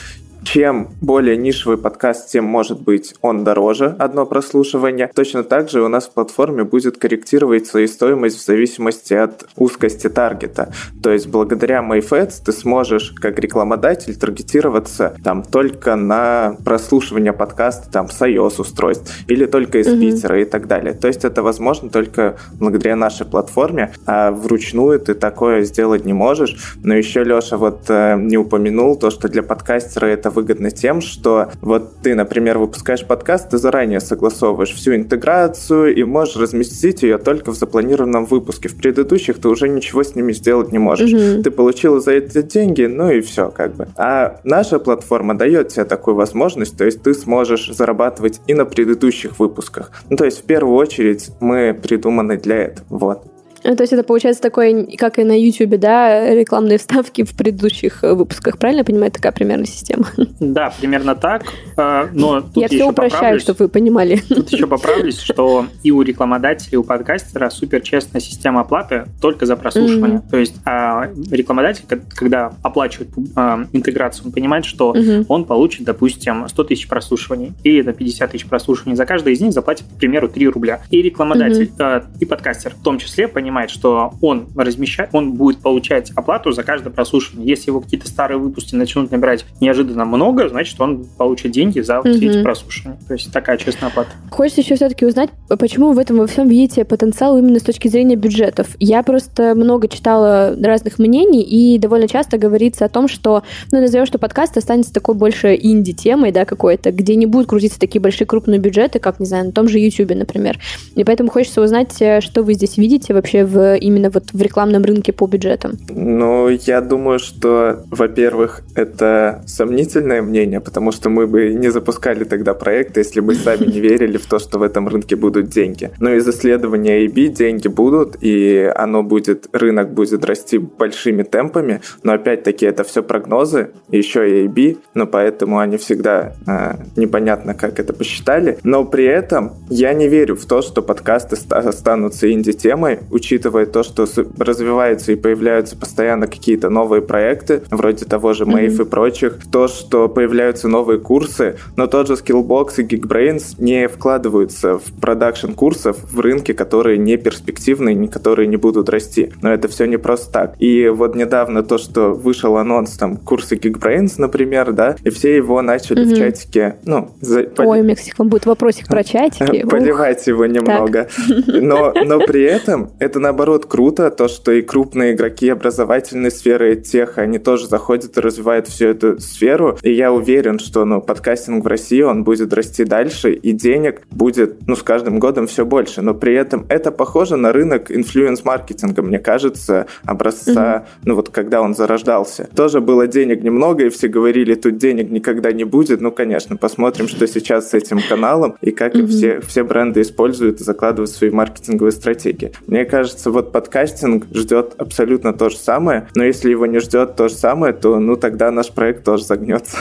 чем 0.44 0.89
более 1.02 1.38
нишевый 1.38 1.78
подкаст, 1.78 2.30
тем 2.30 2.46
может 2.46 2.82
быть 2.82 3.16
он 3.22 3.44
дороже, 3.44 3.96
одно 4.00 4.26
прослушивание. 4.26 5.10
Точно 5.14 5.44
так 5.44 5.70
же 5.70 5.82
у 5.82 5.88
нас 5.88 6.06
в 6.06 6.12
платформе 6.12 6.64
будет 6.64 6.98
корректировать 6.98 7.68
свою 7.68 7.88
стоимость 7.88 8.38
в 8.38 8.46
зависимости 8.46 9.14
от 9.14 9.46
узкости 9.56 10.10
таргета. 10.10 10.74
То 11.02 11.12
есть 11.12 11.28
благодаря 11.28 11.80
MyFads 11.80 12.44
ты 12.46 12.52
сможешь 12.52 13.12
как 13.12 13.39
рекламодатель 13.39 14.16
таргетироваться 14.16 15.16
там 15.24 15.44
только 15.44 15.96
на 15.96 16.58
прослушивание 16.64 17.34
подкаста 17.34 17.91
там 17.91 18.10
с 18.10 18.22
iOS 18.22 18.62
устройств 18.62 19.12
или 19.28 19.46
только 19.46 19.80
из 19.80 19.88
mm-hmm. 19.88 20.00
Питера 20.00 20.41
и 20.41 20.46
так 20.46 20.68
далее. 20.68 20.94
То 20.94 21.08
есть 21.08 21.26
это 21.26 21.41
возможно 21.41 21.89
только 21.89 22.38
благодаря 22.54 22.96
нашей 22.96 23.26
платформе, 23.26 23.94
а 24.06 24.32
вручную 24.32 25.00
ты 25.00 25.14
такое 25.14 25.62
сделать 25.64 26.06
не 26.06 26.14
можешь. 26.14 26.76
Но 26.84 26.94
еще 26.96 27.24
Леша 27.24 27.58
вот 27.58 27.86
э, 27.89 28.18
не 28.20 28.38
упомянул 28.38 28.96
то, 28.98 29.10
что 29.10 29.30
для 29.30 29.44
подкастера 29.44 30.08
это 30.08 30.33
выгодно 30.34 30.72
тем, 30.72 31.02
что 31.02 31.52
вот 31.62 32.02
ты, 32.02 32.16
например, 32.16 32.58
выпускаешь 32.58 33.06
подкаст, 33.06 33.50
ты 33.50 33.58
заранее 33.58 34.00
согласовываешь 34.00 34.74
всю 34.74 34.96
интеграцию 34.96 35.96
и 35.96 36.04
можешь 36.04 36.36
разместить 36.36 37.04
ее 37.04 37.18
только 37.18 37.52
в 37.52 37.56
запланированном 37.56 38.26
выпуске. 38.26 38.70
В 38.70 38.76
предыдущих 38.76 39.40
ты 39.40 39.48
уже 39.50 39.70
ничего 39.70 40.04
с 40.04 40.16
ними 40.16 40.34
сделать 40.34 40.72
не 40.72 40.80
можешь. 40.80 41.12
Угу. 41.12 41.44
Ты 41.44 41.52
получил 41.52 42.02
за 42.02 42.14
это 42.14 42.44
деньги, 42.44 42.84
ну 42.84 43.12
и 43.12 43.22
все 43.22 43.50
как 43.50 43.76
бы. 43.76 43.88
А 43.98 44.40
наша 44.44 44.80
платформа 44.80 45.38
дает 45.38 45.70
тебе 45.70 45.86
такую 45.86 46.16
возможность, 46.16 46.78
то 46.78 46.86
есть 46.86 47.02
ты 47.02 47.14
сможешь 47.14 47.70
зарабатывать 47.70 48.42
и 48.48 48.54
на 48.54 48.66
предыдущих 48.66 49.40
выпусках. 49.40 49.92
Ну, 50.10 50.18
то 50.18 50.26
есть 50.26 50.42
в 50.42 50.44
первую 50.44 50.76
очередь 50.76 51.32
мы 51.40 51.74
придуманы 51.74 52.38
для 52.38 52.58
этого. 52.58 52.86
Вот. 52.90 53.33
То 53.64 53.82
есть 53.82 53.93
это 53.93 54.03
получается 54.03 54.41
такое, 54.41 54.86
как 54.97 55.20
и 55.20 55.24
на 55.24 55.39
YouTube, 55.39 55.80
да, 55.80 56.34
рекламные 56.34 56.78
вставки 56.78 57.24
в 57.24 57.34
предыдущих 57.36 58.03
э, 58.03 58.14
выпусках, 58.14 58.57
правильно 58.57 58.82
я 58.82 58.86
понимаю, 58.86 59.11
такая 59.11 59.32
примерно 59.32 59.66
система? 59.66 60.05
Да, 60.39 60.74
примерно 60.80 61.16
так, 61.16 61.45
э, 61.78 62.07
но 62.14 62.41
тут 62.41 62.57
Я 62.57 62.68
все 62.68 62.89
упрощаю, 62.89 63.39
чтобы 63.39 63.66
вы 63.66 63.70
понимали. 63.70 64.22
Тут 64.28 64.51
еще 64.51 64.68
поправлюсь, 64.68 65.20
что 65.20 65.68
и 65.84 65.91
у 65.91 66.01
рекламодателя, 66.01 66.70
и 66.72 66.76
у 66.76 66.84
подкастера 66.84 67.49
супер 67.49 67.82
честная 67.82 68.20
система 68.22 68.61
оплаты 68.61 69.05
только 69.22 69.45
за 69.45 69.55
прослушивание. 69.55 70.20
Mm-hmm. 70.20 70.30
То 70.30 70.38
есть 70.38 70.55
а, 70.66 71.09
рекламодатель, 71.32 71.86
когда 72.14 72.53
оплачивает 72.61 73.09
а, 73.36 73.66
интеграцию, 73.72 74.28
он 74.28 74.32
понимает, 74.34 74.66
что 74.66 74.93
mm-hmm. 74.93 75.26
он 75.30 75.45
получит, 75.45 75.86
допустим, 75.86 76.47
100 76.47 76.64
тысяч 76.66 76.88
прослушиваний 76.88 77.53
или 77.64 77.82
это 77.82 77.93
50 77.93 78.32
тысяч 78.32 78.45
прослушиваний. 78.45 78.97
За 78.97 79.05
каждое 79.05 79.34
из 79.34 79.41
них 79.41 79.53
заплатит, 79.53 79.86
к 79.88 79.99
примеру, 79.99 80.28
3 80.28 80.47
рубля. 80.49 80.82
И 80.89 81.01
рекламодатель, 81.01 81.72
mm-hmm. 81.78 82.03
и 82.20 82.26
подкастер 82.26 82.76
в 82.76 82.84
том 82.84 82.97
числе 82.97 83.28
понимает, 83.28 83.53
понимает, 83.54 83.70
что 83.70 84.14
он 84.22 84.47
размещает, 84.56 85.12
он 85.14 85.34
будет 85.34 85.60
получать 85.60 86.12
оплату 86.16 86.51
за 86.51 86.64
каждое 86.64 86.89
прослушивание. 86.89 87.47
Если 87.47 87.70
его 87.70 87.82
какие-то 87.82 88.08
старые 88.08 88.39
выпуски 88.39 88.74
начнут 88.74 89.12
набирать 89.12 89.45
неожиданно 89.62 90.06
много, 90.06 90.49
значит, 90.49 90.80
он 90.82 91.06
получит 91.18 91.51
деньги 91.51 91.80
за 91.82 92.01
все 92.01 92.14
эти 92.14 92.41
прослушивания. 92.41 92.97
То 93.08 93.14
есть 93.14 93.32
такая 93.32 93.58
честная 93.58 93.89
оплата. 93.89 94.10
Хочется 94.32 94.62
еще 94.62 94.76
все-таки 94.76 95.06
узнать, 95.06 95.30
почему 95.60 95.89
вы 95.89 95.95
в 95.95 95.99
этом 95.99 96.18
во 96.18 96.26
всем 96.26 96.47
видите 96.47 96.84
потенциал 96.84 97.38
именно 97.38 97.60
с 97.60 97.64
точки 97.64 97.88
зрения 97.88 98.16
бюджетов. 98.16 98.70
Я 98.80 99.04
просто 99.04 99.54
много 99.54 99.88
читала 99.88 100.56
разных 100.60 100.97
мнений, 100.97 101.43
и 101.43 101.78
довольно 101.78 102.08
часто 102.08 102.39
говорится 102.39 102.86
о 102.86 102.89
том, 102.89 103.08
что, 103.08 103.43
ну, 103.72 103.82
назовем, 103.82 104.08
что 104.08 104.18
подкаст 104.18 104.58
останется 104.58 104.91
такой 104.91 105.14
больше 105.14 105.56
инди-темой, 105.62 106.32
да, 106.32 106.45
какой-то, 106.45 106.91
где 106.91 107.16
не 107.16 107.28
будут 107.28 107.49
крутиться 107.49 107.80
такие 107.80 108.01
большие 108.01 108.26
крупные 108.26 108.60
бюджеты, 108.60 108.97
как, 108.97 109.20
не 109.20 109.28
знаю, 109.28 109.45
на 109.45 109.51
том 109.51 109.68
же 109.68 109.78
YouTube, 109.78 110.16
например. 110.16 110.58
И 110.95 111.04
поэтому 111.04 111.30
хочется 111.30 111.62
узнать, 111.62 112.01
э, 112.01 112.22
что 112.22 112.41
вы 112.41 112.56
здесь 112.56 112.78
видите 112.78 113.14
вообще 113.14 113.43
в, 113.46 113.76
именно 113.76 114.10
вот 114.10 114.32
в 114.34 114.41
рекламном 114.41 114.84
рынке 114.84 115.14
по 115.14 115.28
бюджетам? 115.28 115.74
Ну, 115.89 116.50
я 116.50 116.82
думаю, 116.82 117.20
что, 117.20 117.84
во-первых, 117.89 118.62
это 118.76 119.44
сомнительное 119.46 120.22
мнение, 120.22 120.60
потому 120.60 120.91
что 120.91 121.10
мы 121.10 121.28
бы 121.28 121.54
не 121.54 121.70
запускали 121.70 122.24
тогда 122.24 122.54
проекты, 122.54 123.02
если 123.02 123.20
бы 123.20 123.36
сами 123.36 123.66
не 123.66 123.80
верили 123.80 124.18
в 124.18 124.26
то, 124.26 124.39
что 124.39 124.60
в 124.60 124.64
этом 124.64 124.88
рынке 124.88 125.16
будут 125.16 125.50
деньги. 125.50 125.91
Но 126.00 126.14
из 126.14 126.28
исследования 126.28 127.06
AB 127.06 127.28
деньги 127.28 127.68
будут, 127.68 128.18
и 128.22 128.72
оно 128.76 129.04
будет, 129.04 129.48
рынок 129.54 129.94
будет 129.94 130.26
расти 130.26 130.58
большими 130.58 131.24
темпами, 131.24 131.82
но 132.04 132.14
опять-таки 132.14 132.66
это 132.66 132.84
все 132.84 133.04
прогнозы, 133.04 133.72
еще 133.89 134.44
и 134.44 134.48
AB, 134.48 134.78
но 134.94 135.08
поэтому 135.08 135.60
они 135.60 135.78
всегда 135.78 136.34
э, 136.48 136.76
непонятно, 136.96 137.54
как 137.54 137.80
это 137.80 137.94
посчитали. 137.94 138.58
Но 138.64 138.86
при 138.86 139.06
этом 139.06 139.54
я 139.70 139.94
не 139.94 140.08
верю 140.08 140.36
в 140.36 140.46
то, 140.46 140.62
что 140.62 140.82
подкасты 140.82 141.38
останутся 141.50 142.32
инди-темой, 142.32 143.00
учитывая 143.12 143.33
учитывая 143.34 143.66
то, 143.66 143.82
что 143.82 144.06
развиваются 144.38 145.12
и 145.12 145.16
появляются 145.16 145.76
постоянно 145.76 146.28
какие-то 146.28 146.70
новые 146.70 147.02
проекты, 147.02 147.64
вроде 147.72 148.06
того 148.06 148.34
же 148.34 148.44
Mave 148.44 148.68
mm-hmm. 148.68 148.82
и 148.82 148.86
прочих, 148.86 149.40
то, 149.52 149.68
что 149.68 150.08
появляются 150.08 150.68
новые 150.68 151.00
курсы, 151.00 151.58
но 151.76 151.88
тот 151.88 152.08
же 152.08 152.14
Skillbox 152.14 152.74
и 152.78 152.84
Geekbrains 152.84 153.56
не 153.58 153.88
вкладываются 153.88 154.78
в 154.78 154.84
продакшн 155.02 155.54
курсов 155.54 155.98
в 156.04 156.20
рынке, 156.20 156.54
которые 156.54 157.00
не 157.00 157.18
перспективные, 157.18 158.08
которые 158.08 158.48
не 158.48 158.58
будут 158.58 158.90
расти. 158.90 159.32
Но 159.42 159.52
это 159.52 159.68
все 159.68 159.86
не 159.86 159.98
просто 159.98 160.32
так. 160.32 160.56
И 160.60 160.88
вот 160.90 161.16
недавно 161.16 161.64
то, 161.64 161.80
что 161.80 162.14
вышел 162.14 162.58
анонс 162.58 162.92
там 162.98 163.18
курсы 163.18 163.56
Geekbrains, 163.56 164.14
например, 164.18 164.74
да, 164.74 164.96
и 165.04 165.10
все 165.10 165.36
его 165.36 165.62
начали 165.64 166.06
mm-hmm. 166.06 166.14
в 166.14 166.18
чатике, 166.18 166.76
ну, 166.86 167.10
за... 167.20 167.48
Ой, 167.58 167.80
у 167.80 167.84
меня, 167.84 167.96
кстати, 167.96 168.14
будет 168.18 168.46
вопросик 168.46 168.88
про 168.88 169.04
чатики. 169.04 169.66
Поливать 169.66 170.28
его 170.28 170.46
немного. 170.46 171.08
Но, 171.48 171.94
но 172.06 172.20
при 172.20 172.44
этом 172.44 172.92
это 173.00 173.20
наоборот 173.24 173.66
круто, 173.66 174.12
то, 174.12 174.28
что 174.28 174.52
и 174.52 174.62
крупные 174.62 175.14
игроки 175.14 175.50
образовательной 175.50 176.30
сферы, 176.30 176.76
тех, 176.76 177.18
они 177.18 177.40
тоже 177.40 177.68
заходят 177.68 178.18
и 178.18 178.22
развивают 178.22 178.68
всю 178.68 178.88
эту 178.88 179.20
сферу. 179.20 179.80
И 179.82 179.92
я 179.92 180.12
уверен, 180.12 180.60
что 180.60 180.86
ну, 180.86 181.02
подкастинг 181.02 181.64
в 181.64 181.68
России, 181.68 182.02
он 182.02 182.24
будет 182.24 182.54
расти 182.54 182.84
дальше, 182.84 183.34
и 183.34 183.52
денег 183.54 184.02
будет 184.12 184.68
ну, 184.68 184.76
с 184.76 184.84
каждым 184.84 185.20
годом 185.20 185.48
все 185.48 185.66
больше. 185.66 186.02
Но 186.02 186.14
при 186.14 186.36
этом 186.36 186.66
это 186.70 186.92
похоже 186.92 187.38
на 187.38 187.54
рынок 187.54 187.90
инфлюенс-маркетинга, 187.90 189.02
мне 189.02 189.20
кажется, 189.20 189.88
образца, 190.06 190.86
mm-hmm. 190.86 191.02
ну 191.06 191.16
вот 191.16 191.30
когда 191.30 191.62
он 191.62 191.74
зарождался. 191.76 192.50
Тоже 192.56 192.82
было 192.82 193.08
денег 193.08 193.42
немного, 193.42 193.86
и 193.86 193.90
все 193.90 194.10
говорили, 194.10 194.54
тут 194.56 194.78
денег 194.78 195.10
никогда 195.10 195.52
не 195.54 195.64
будет. 195.64 196.02
Ну, 196.02 196.12
конечно, 196.12 196.58
посмотрим, 196.58 197.08
что 197.08 197.26
сейчас 197.28 197.70
с 197.70 197.74
этим 197.74 198.00
каналом, 198.08 198.58
и 198.62 198.72
как 198.72 198.96
mm-hmm. 198.96 199.08
все, 199.08 199.40
все 199.40 199.64
бренды 199.64 200.02
используют 200.02 200.60
и 200.60 200.64
закладывают 200.64 201.10
свои 201.10 201.30
маркетинговые 201.30 201.94
стратегии. 201.94 202.52
Мне 202.68 202.84
кажется, 202.84 203.03
кажется, 203.04 203.32
вот 203.32 203.51
подкастинг 203.51 204.28
ждет 204.34 204.76
абсолютно 204.78 205.34
то 205.34 205.49
же 205.49 205.58
самое, 205.58 206.08
но 206.16 206.24
если 206.24 206.49
его 206.49 206.66
не 206.68 206.80
ждет 206.80 207.18
то 207.18 207.28
же 207.28 207.36
самое, 207.36 207.74
то 207.74 207.99
ну 207.99 208.16
тогда 208.16 208.49
наш 208.49 208.72
проект 208.72 209.04
тоже 209.04 209.26
загнется. 209.26 209.78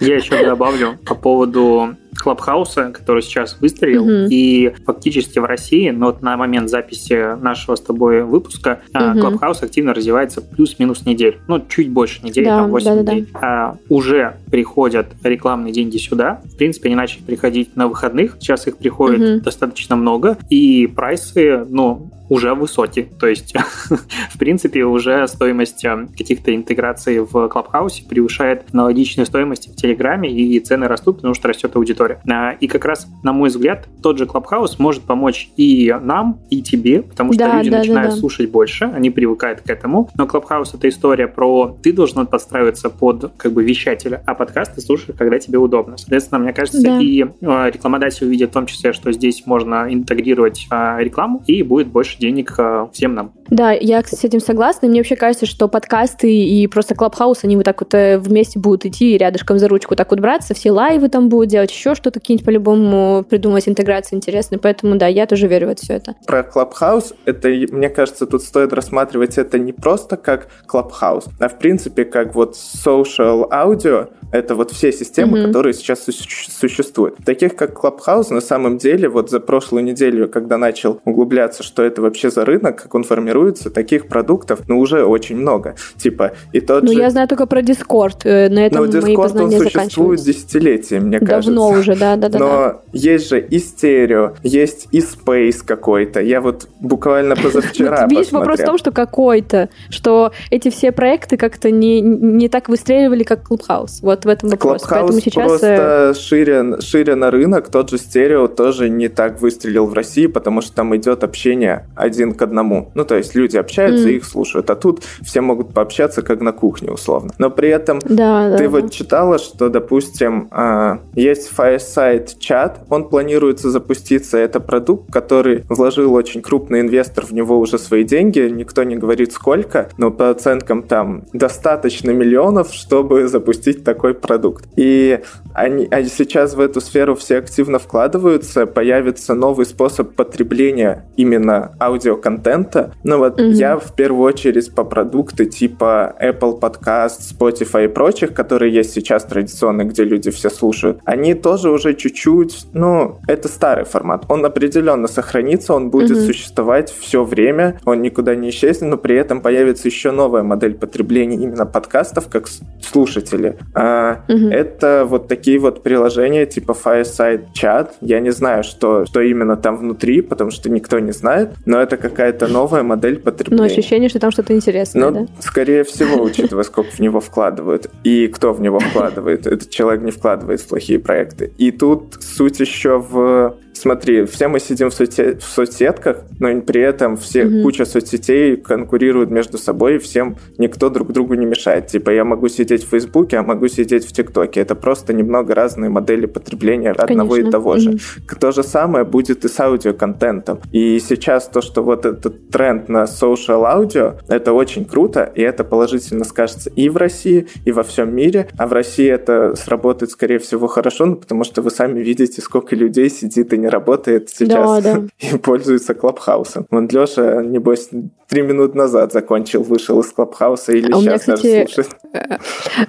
Я 0.00 0.16
еще 0.16 0.42
добавлю 0.42 0.96
по 1.04 1.14
поводу 1.14 1.96
Клабхауса, 2.16 2.90
который 2.92 3.22
сейчас 3.22 3.58
выстрелил, 3.60 4.04
угу. 4.04 4.28
и 4.30 4.72
фактически 4.86 5.38
в 5.38 5.44
России, 5.44 5.90
но 5.90 6.06
вот 6.06 6.22
на 6.22 6.36
момент 6.38 6.70
записи 6.70 7.38
нашего 7.40 7.76
с 7.76 7.80
тобой 7.80 8.22
выпуска, 8.24 8.80
угу. 8.94 9.20
Клабхаус 9.20 9.62
активно 9.62 9.92
развивается 9.92 10.40
плюс-минус 10.40 11.04
неделю, 11.04 11.38
ну, 11.46 11.62
чуть 11.68 11.90
больше 11.90 12.24
недели, 12.24 12.46
да, 12.46 12.58
там 12.58 12.70
8 12.70 12.86
да, 12.86 12.94
недель. 13.02 13.28
Да, 13.32 13.40
да. 13.40 13.46
А, 13.46 13.76
уже 13.90 14.36
приходят 14.50 15.08
рекламные 15.22 15.72
деньги 15.72 15.98
сюда, 15.98 16.40
в 16.44 16.56
принципе, 16.56 16.88
они 16.88 16.96
начали 16.96 17.22
приходить 17.22 17.76
на 17.76 17.86
выходных, 17.86 18.36
сейчас 18.40 18.66
их 18.66 18.78
приходит 18.78 19.20
угу. 19.20 19.44
достаточно 19.44 19.96
много, 19.96 20.38
и 20.48 20.86
прайсы, 20.86 21.66
ну, 21.68 22.10
уже 22.30 22.54
высокий. 22.54 23.02
То 23.02 23.26
есть, 23.26 23.54
в 24.30 24.38
принципе, 24.38 24.84
уже 24.84 25.26
стоимость 25.28 25.84
э, 25.84 26.06
каких-то 26.16 26.54
интеграций 26.54 27.18
в 27.20 27.48
Клабхаусе 27.48 28.04
превышает 28.08 28.64
аналогичную 28.72 29.26
стоимость 29.26 29.68
в 29.68 29.76
Телеграме, 29.76 30.30
и 30.30 30.58
цены 30.60 30.88
растут, 30.88 31.16
потому 31.16 31.34
что 31.34 31.48
растет 31.48 31.74
аудитория. 31.76 32.22
А, 32.30 32.52
и 32.52 32.68
как 32.68 32.84
раз, 32.84 33.08
на 33.22 33.32
мой 33.32 33.48
взгляд, 33.48 33.88
тот 34.02 34.16
же 34.16 34.26
Клабхаус 34.26 34.78
может 34.78 35.02
помочь 35.02 35.50
и 35.56 35.94
нам, 36.00 36.40
и 36.50 36.62
тебе, 36.62 37.02
потому 37.02 37.32
что 37.32 37.44
да, 37.44 37.58
люди 37.58 37.70
да, 37.70 37.78
начинают 37.78 38.10
да, 38.10 38.14
да. 38.14 38.20
слушать 38.20 38.50
больше, 38.50 38.84
они 38.84 39.10
привыкают 39.10 39.62
к 39.62 39.68
этому. 39.68 40.08
Но 40.16 40.26
Клабхаус— 40.26 40.74
это 40.74 40.88
история 40.88 41.26
про 41.26 41.76
ты 41.82 41.92
должен 41.92 42.26
подстраиваться 42.26 42.90
под 42.90 43.32
как 43.36 43.52
бы 43.52 43.64
вещателя, 43.64 44.22
а 44.26 44.34
подкаст 44.34 44.76
ты 44.76 44.80
слушаешь, 44.80 45.16
когда 45.18 45.38
тебе 45.40 45.58
удобно. 45.58 45.96
Соответственно, 45.96 46.38
мне 46.38 46.52
кажется, 46.52 46.80
да. 46.80 47.00
и 47.00 47.22
э, 47.22 47.70
рекламодатель 47.72 48.26
увидит 48.26 48.50
в 48.50 48.52
том 48.52 48.66
числе, 48.66 48.92
что 48.92 49.10
здесь 49.10 49.44
можно 49.46 49.92
интегрировать 49.92 50.66
э, 50.70 50.96
рекламу, 51.00 51.42
и 51.46 51.62
будет 51.64 51.88
больше 51.88 52.19
денег 52.20 52.54
э, 52.58 52.88
всем 52.92 53.14
нам. 53.14 53.32
Да, 53.50 53.72
я, 53.72 54.02
кстати, 54.02 54.20
с 54.20 54.24
этим 54.24 54.40
согласна. 54.40 54.88
Мне 54.88 55.00
вообще 55.00 55.16
кажется, 55.16 55.46
что 55.46 55.68
подкасты 55.68 56.32
и 56.32 56.66
просто 56.66 56.94
Клабхаус, 56.94 57.40
они 57.42 57.56
вот 57.56 57.64
так 57.64 57.80
вот 57.80 57.92
э, 57.94 58.18
вместе 58.18 58.58
будут 58.58 58.86
идти 58.86 59.18
рядышком 59.18 59.58
за 59.58 59.68
ручку 59.68 59.96
так 59.96 60.10
вот 60.10 60.20
браться, 60.20 60.54
все 60.54 60.70
лайвы 60.70 61.08
там 61.08 61.28
будут 61.28 61.48
делать, 61.48 61.70
еще 61.70 61.94
что-то 61.94 62.20
какие-нибудь 62.20 62.46
по-любому 62.46 63.24
придумать 63.28 63.68
интеграции 63.68 64.16
интересные. 64.16 64.58
Поэтому, 64.58 64.96
да, 64.96 65.06
я 65.06 65.26
тоже 65.26 65.48
верю 65.48 65.68
в 65.68 65.70
это 65.70 65.82
все 65.82 65.94
это. 65.94 66.14
Про 66.26 66.42
Клабхаус, 66.42 67.14
это, 67.24 67.48
мне 67.48 67.88
кажется, 67.88 68.26
тут 68.26 68.42
стоит 68.42 68.72
рассматривать 68.72 69.38
это 69.38 69.58
не 69.58 69.72
просто 69.72 70.16
как 70.16 70.48
Клабхаус, 70.66 71.26
а 71.38 71.48
в 71.48 71.58
принципе 71.58 72.04
как 72.04 72.34
вот 72.34 72.54
social 72.54 73.46
audio, 73.50 74.08
это 74.32 74.54
вот 74.54 74.70
все 74.70 74.92
системы, 74.92 75.38
mm-hmm. 75.38 75.46
которые 75.46 75.74
сейчас 75.74 76.04
существуют. 76.04 77.16
Таких 77.24 77.56
как 77.56 77.72
Clubhouse, 77.72 78.32
на 78.32 78.40
самом 78.40 78.78
деле, 78.78 79.08
вот 79.08 79.30
за 79.30 79.40
прошлую 79.40 79.84
неделю, 79.84 80.28
когда 80.28 80.56
начал 80.58 81.00
углубляться, 81.04 81.62
что 81.62 81.82
это 81.82 82.02
вообще 82.02 82.30
за 82.30 82.44
рынок, 82.44 82.82
как 82.82 82.94
он 82.94 83.04
формируется, 83.04 83.39
таких 83.48 84.06
продуктов, 84.06 84.60
ну, 84.68 84.78
уже 84.78 85.04
очень 85.04 85.36
много. 85.36 85.74
Типа, 85.96 86.32
и 86.52 86.60
тот 86.60 86.82
Ну, 86.82 86.92
же... 86.92 86.98
я 86.98 87.10
знаю 87.10 87.28
только 87.28 87.46
про 87.46 87.60
Discord, 87.60 88.20
э, 88.24 88.48
на 88.48 88.66
этом 88.66 88.84
Но 88.84 89.00
мои 89.00 89.14
Discord, 89.14 89.42
он 89.42 89.52
существует 89.52 90.20
десятилетия, 90.20 91.00
мне 91.00 91.18
Давно 91.18 91.34
кажется. 91.34 91.52
Давно 91.52 91.78
уже, 91.78 91.96
да-да-да. 91.96 92.38
Но 92.38 92.82
есть 92.92 93.28
же 93.28 93.40
и 93.40 93.58
стерео, 93.58 94.34
есть 94.42 94.88
и 94.92 95.00
Space 95.00 95.64
какой-то. 95.64 96.20
Я 96.20 96.40
вот 96.40 96.68
буквально 96.80 97.36
позавчера 97.36 98.06
Видишь, 98.08 98.32
вопрос 98.32 98.60
в 98.60 98.64
том, 98.64 98.78
что 98.78 98.92
какой-то, 98.92 99.68
что 99.88 100.32
эти 100.50 100.70
все 100.70 100.92
проекты 100.92 101.36
как-то 101.36 101.70
не, 101.70 102.00
не 102.00 102.48
так 102.48 102.68
выстреливали, 102.68 103.22
как 103.24 103.48
Clubhouse. 103.50 104.00
Вот 104.02 104.24
в 104.24 104.28
этом 104.28 104.50
вопрос. 104.50 104.82
Поэтому 104.88 105.20
сейчас... 105.20 105.46
просто 105.46 106.14
шире, 106.18 106.80
шире 106.80 107.14
на 107.14 107.30
рынок, 107.30 107.68
тот 107.68 107.90
же 107.90 107.98
стерео 107.98 108.48
тоже 108.48 108.88
не 108.88 109.08
так 109.08 109.40
выстрелил 109.40 109.86
в 109.86 109.94
России, 109.94 110.26
потому 110.26 110.60
что 110.60 110.74
там 110.74 110.96
идет 110.96 111.24
общение 111.24 111.86
один 111.96 112.34
к 112.34 112.42
одному. 112.42 112.90
Ну, 112.94 113.04
то 113.04 113.16
есть 113.16 113.29
есть 113.30 113.34
люди 113.34 113.56
общаются 113.56 114.08
mm. 114.08 114.12
и 114.12 114.16
их 114.16 114.24
слушают. 114.24 114.70
А 114.70 114.76
тут 114.76 115.02
все 115.22 115.40
могут 115.40 115.72
пообщаться 115.72 116.22
как 116.22 116.40
на 116.40 116.52
кухне, 116.52 116.90
условно. 116.90 117.32
Но 117.38 117.50
при 117.50 117.68
этом 117.68 118.00
да, 118.04 118.56
ты 118.56 118.64
да, 118.64 118.70
вот 118.70 118.90
читала, 118.90 119.38
что, 119.38 119.68
допустим, 119.68 120.48
а, 120.50 121.00
есть 121.14 121.50
Fireside 121.56 122.38
чат, 122.38 122.80
он 122.88 123.08
планируется 123.08 123.70
запуститься. 123.70 124.38
Это 124.38 124.60
продукт, 124.60 125.12
который 125.12 125.64
вложил 125.68 126.14
очень 126.14 126.42
крупный 126.42 126.80
инвестор 126.80 127.26
в 127.26 127.32
него 127.32 127.58
уже 127.58 127.78
свои 127.78 128.04
деньги. 128.04 128.40
Никто 128.40 128.82
не 128.82 128.96
говорит 128.96 129.32
сколько, 129.32 129.88
но 129.98 130.10
по 130.10 130.30
оценкам 130.30 130.82
там 130.82 131.24
достаточно 131.32 132.10
миллионов, 132.10 132.72
чтобы 132.72 133.28
запустить 133.28 133.84
такой 133.84 134.14
продукт. 134.14 134.66
И 134.76 135.20
они, 135.54 135.88
а 135.90 136.02
сейчас 136.04 136.54
в 136.54 136.60
эту 136.60 136.80
сферу 136.80 137.14
все 137.14 137.38
активно 137.38 137.78
вкладываются, 137.78 138.66
появится 138.66 139.34
новый 139.34 139.66
способ 139.66 140.14
потребления 140.14 141.06
именно 141.16 141.76
аудиоконтента. 141.80 142.94
Ну 143.04 143.19
вот 143.20 143.40
mm-hmm. 143.40 143.52
я 143.52 143.76
в 143.76 143.94
первую 143.94 144.24
очередь 144.24 144.74
по 144.74 144.84
продукты 144.84 145.44
типа 145.44 146.16
Apple 146.20 146.58
Podcast, 146.58 147.20
Spotify 147.38 147.84
и 147.84 147.88
прочих, 147.88 148.32
которые 148.32 148.72
есть 148.72 148.92
сейчас 148.92 149.24
традиционные, 149.24 149.86
где 149.86 150.04
люди 150.04 150.30
все 150.30 150.50
слушают, 150.50 151.00
они 151.04 151.34
тоже 151.34 151.70
уже 151.70 151.94
чуть-чуть, 151.94 152.66
ну, 152.72 153.18
это 153.28 153.48
старый 153.48 153.84
формат. 153.84 154.24
Он 154.28 154.44
определенно 154.44 155.06
сохранится, 155.06 155.74
он 155.74 155.90
будет 155.90 156.10
mm-hmm. 156.10 156.26
существовать 156.26 156.90
все 156.90 157.24
время, 157.24 157.78
он 157.84 158.02
никуда 158.02 158.34
не 158.34 158.48
исчезнет, 158.50 158.90
но 158.90 158.96
при 158.96 159.16
этом 159.16 159.40
появится 159.40 159.88
еще 159.88 160.10
новая 160.10 160.42
модель 160.42 160.74
потребления 160.74 161.36
именно 161.36 161.66
подкастов 161.66 162.28
как 162.28 162.48
слушатели. 162.80 163.58
А, 163.74 164.24
mm-hmm. 164.28 164.50
Это 164.50 165.06
вот 165.06 165.28
такие 165.28 165.58
вот 165.58 165.82
приложения 165.82 166.46
типа 166.46 166.72
Fireside 166.72 167.48
Chat. 167.54 167.90
Я 168.00 168.20
не 168.20 168.30
знаю, 168.30 168.64
что, 168.64 169.04
что 169.04 169.20
именно 169.20 169.56
там 169.56 169.76
внутри, 169.76 170.22
потому 170.22 170.50
что 170.50 170.70
никто 170.70 170.98
не 170.98 171.12
знает, 171.12 171.50
но 171.66 171.80
это 171.80 171.96
какая-то 171.96 172.48
новая 172.48 172.82
модель 172.82 173.09
потребления. 173.16 173.62
Но 173.62 173.66
ощущение, 173.66 174.08
что 174.08 174.18
там 174.18 174.30
что-то 174.30 174.54
интересное, 174.54 175.10
ну, 175.10 175.26
да? 175.26 175.42
скорее 175.42 175.84
всего, 175.84 176.22
учитывая, 176.22 176.64
сколько 176.64 176.90
в 176.90 176.98
него 177.00 177.20
вкладывают 177.20 177.90
и 178.04 178.28
кто 178.28 178.52
в 178.52 178.60
него 178.60 178.78
вкладывает. 178.78 179.46
Этот 179.46 179.70
человек 179.70 180.02
не 180.02 180.10
вкладывает 180.10 180.60
в 180.60 180.68
плохие 180.68 180.98
проекты. 180.98 181.52
И 181.58 181.70
тут 181.70 182.18
суть 182.20 182.60
еще 182.60 182.98
в 182.98 183.56
смотри, 183.80 184.24
все 184.24 184.48
мы 184.48 184.60
сидим 184.60 184.90
в, 184.90 184.94
соцсет, 184.94 185.42
в 185.42 185.48
соцсетках, 185.48 186.18
но 186.38 186.60
при 186.60 186.80
этом 186.82 187.16
все 187.16 187.42
mm-hmm. 187.42 187.62
куча 187.62 187.84
соцсетей 187.84 188.56
конкурируют 188.56 189.30
между 189.30 189.58
собой, 189.58 189.96
и 189.96 189.98
всем 189.98 190.36
никто 190.58 190.90
друг 190.90 191.12
другу 191.12 191.34
не 191.34 191.46
мешает. 191.46 191.86
Типа 191.86 192.10
я 192.10 192.24
могу 192.24 192.48
сидеть 192.48 192.84
в 192.84 192.88
Фейсбуке, 192.90 193.38
а 193.38 193.42
могу 193.42 193.68
сидеть 193.68 194.06
в 194.06 194.12
ТикТоке. 194.12 194.60
Это 194.60 194.74
просто 194.74 195.12
немного 195.12 195.54
разные 195.54 195.90
модели 195.90 196.26
потребления 196.26 196.94
Конечно. 196.94 197.04
одного 197.04 197.36
и 197.36 197.50
того 197.50 197.76
же. 197.78 197.98
То 198.40 198.52
же 198.52 198.62
самое 198.62 199.04
будет 199.04 199.44
и 199.44 199.48
с 199.48 199.60
аудиоконтентом. 199.60 200.60
И 200.72 200.98
сейчас 201.00 201.48
то, 201.48 201.60
что 201.62 201.82
вот 201.82 202.06
этот 202.06 202.50
тренд 202.50 202.88
на 202.88 203.04
social 203.04 203.64
аудио, 203.64 204.14
это 204.28 204.52
очень 204.52 204.84
круто, 204.84 205.30
и 205.34 205.42
это 205.42 205.64
положительно 205.64 206.24
скажется 206.24 206.70
и 206.70 206.88
в 206.88 206.96
России, 206.96 207.48
и 207.64 207.72
во 207.72 207.82
всем 207.82 208.14
мире. 208.14 208.48
А 208.58 208.66
в 208.66 208.72
России 208.72 209.08
это 209.08 209.54
сработает, 209.56 210.10
скорее 210.10 210.38
всего, 210.38 210.66
хорошо, 210.66 211.06
ну, 211.06 211.16
потому 211.16 211.44
что 211.44 211.62
вы 211.62 211.70
сами 211.70 212.00
видите, 212.00 212.40
сколько 212.40 212.76
людей 212.76 213.08
сидит 213.10 213.52
и 213.52 213.58
не 213.58 213.69
работает 213.70 214.30
сейчас 214.30 214.82
да, 214.82 214.96
да. 214.96 215.02
и 215.18 215.36
пользуется 215.38 215.94
Клабхаусом. 215.94 216.66
Вон 216.70 216.88
Леша, 216.88 217.42
небось, 217.42 217.90
три 218.28 218.42
минут 218.42 218.74
назад 218.74 219.12
закончил, 219.12 219.62
вышел 219.62 220.00
из 220.00 220.12
Клабхауса 220.12 220.72
или 220.72 220.92
а 220.92 220.96
сейчас 220.96 221.02
меня, 221.02 221.18
кстати, 221.18 221.42
даже 221.42 221.72
слушает. 221.72 221.96
Э, 222.12 222.38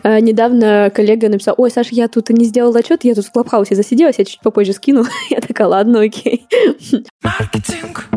э, 0.03 0.19
недавно 0.19 0.91
коллега 0.93 1.29
написал, 1.29 1.55
ой, 1.57 1.71
Саша, 1.71 1.89
я 1.93 2.07
тут 2.07 2.29
не 2.29 2.45
сделал 2.45 2.75
отчет, 2.75 3.03
я 3.03 3.15
тут 3.15 3.25
в 3.25 3.31
Клабхаусе 3.31 3.75
засиделась, 3.75 4.19
я 4.19 4.25
чуть 4.25 4.41
попозже 4.41 4.73
скину. 4.73 5.05
я 5.29 5.39
такая, 5.41 5.67
ладно, 5.67 6.01
окей. 6.01 6.47
Маркетинг. 7.23 8.07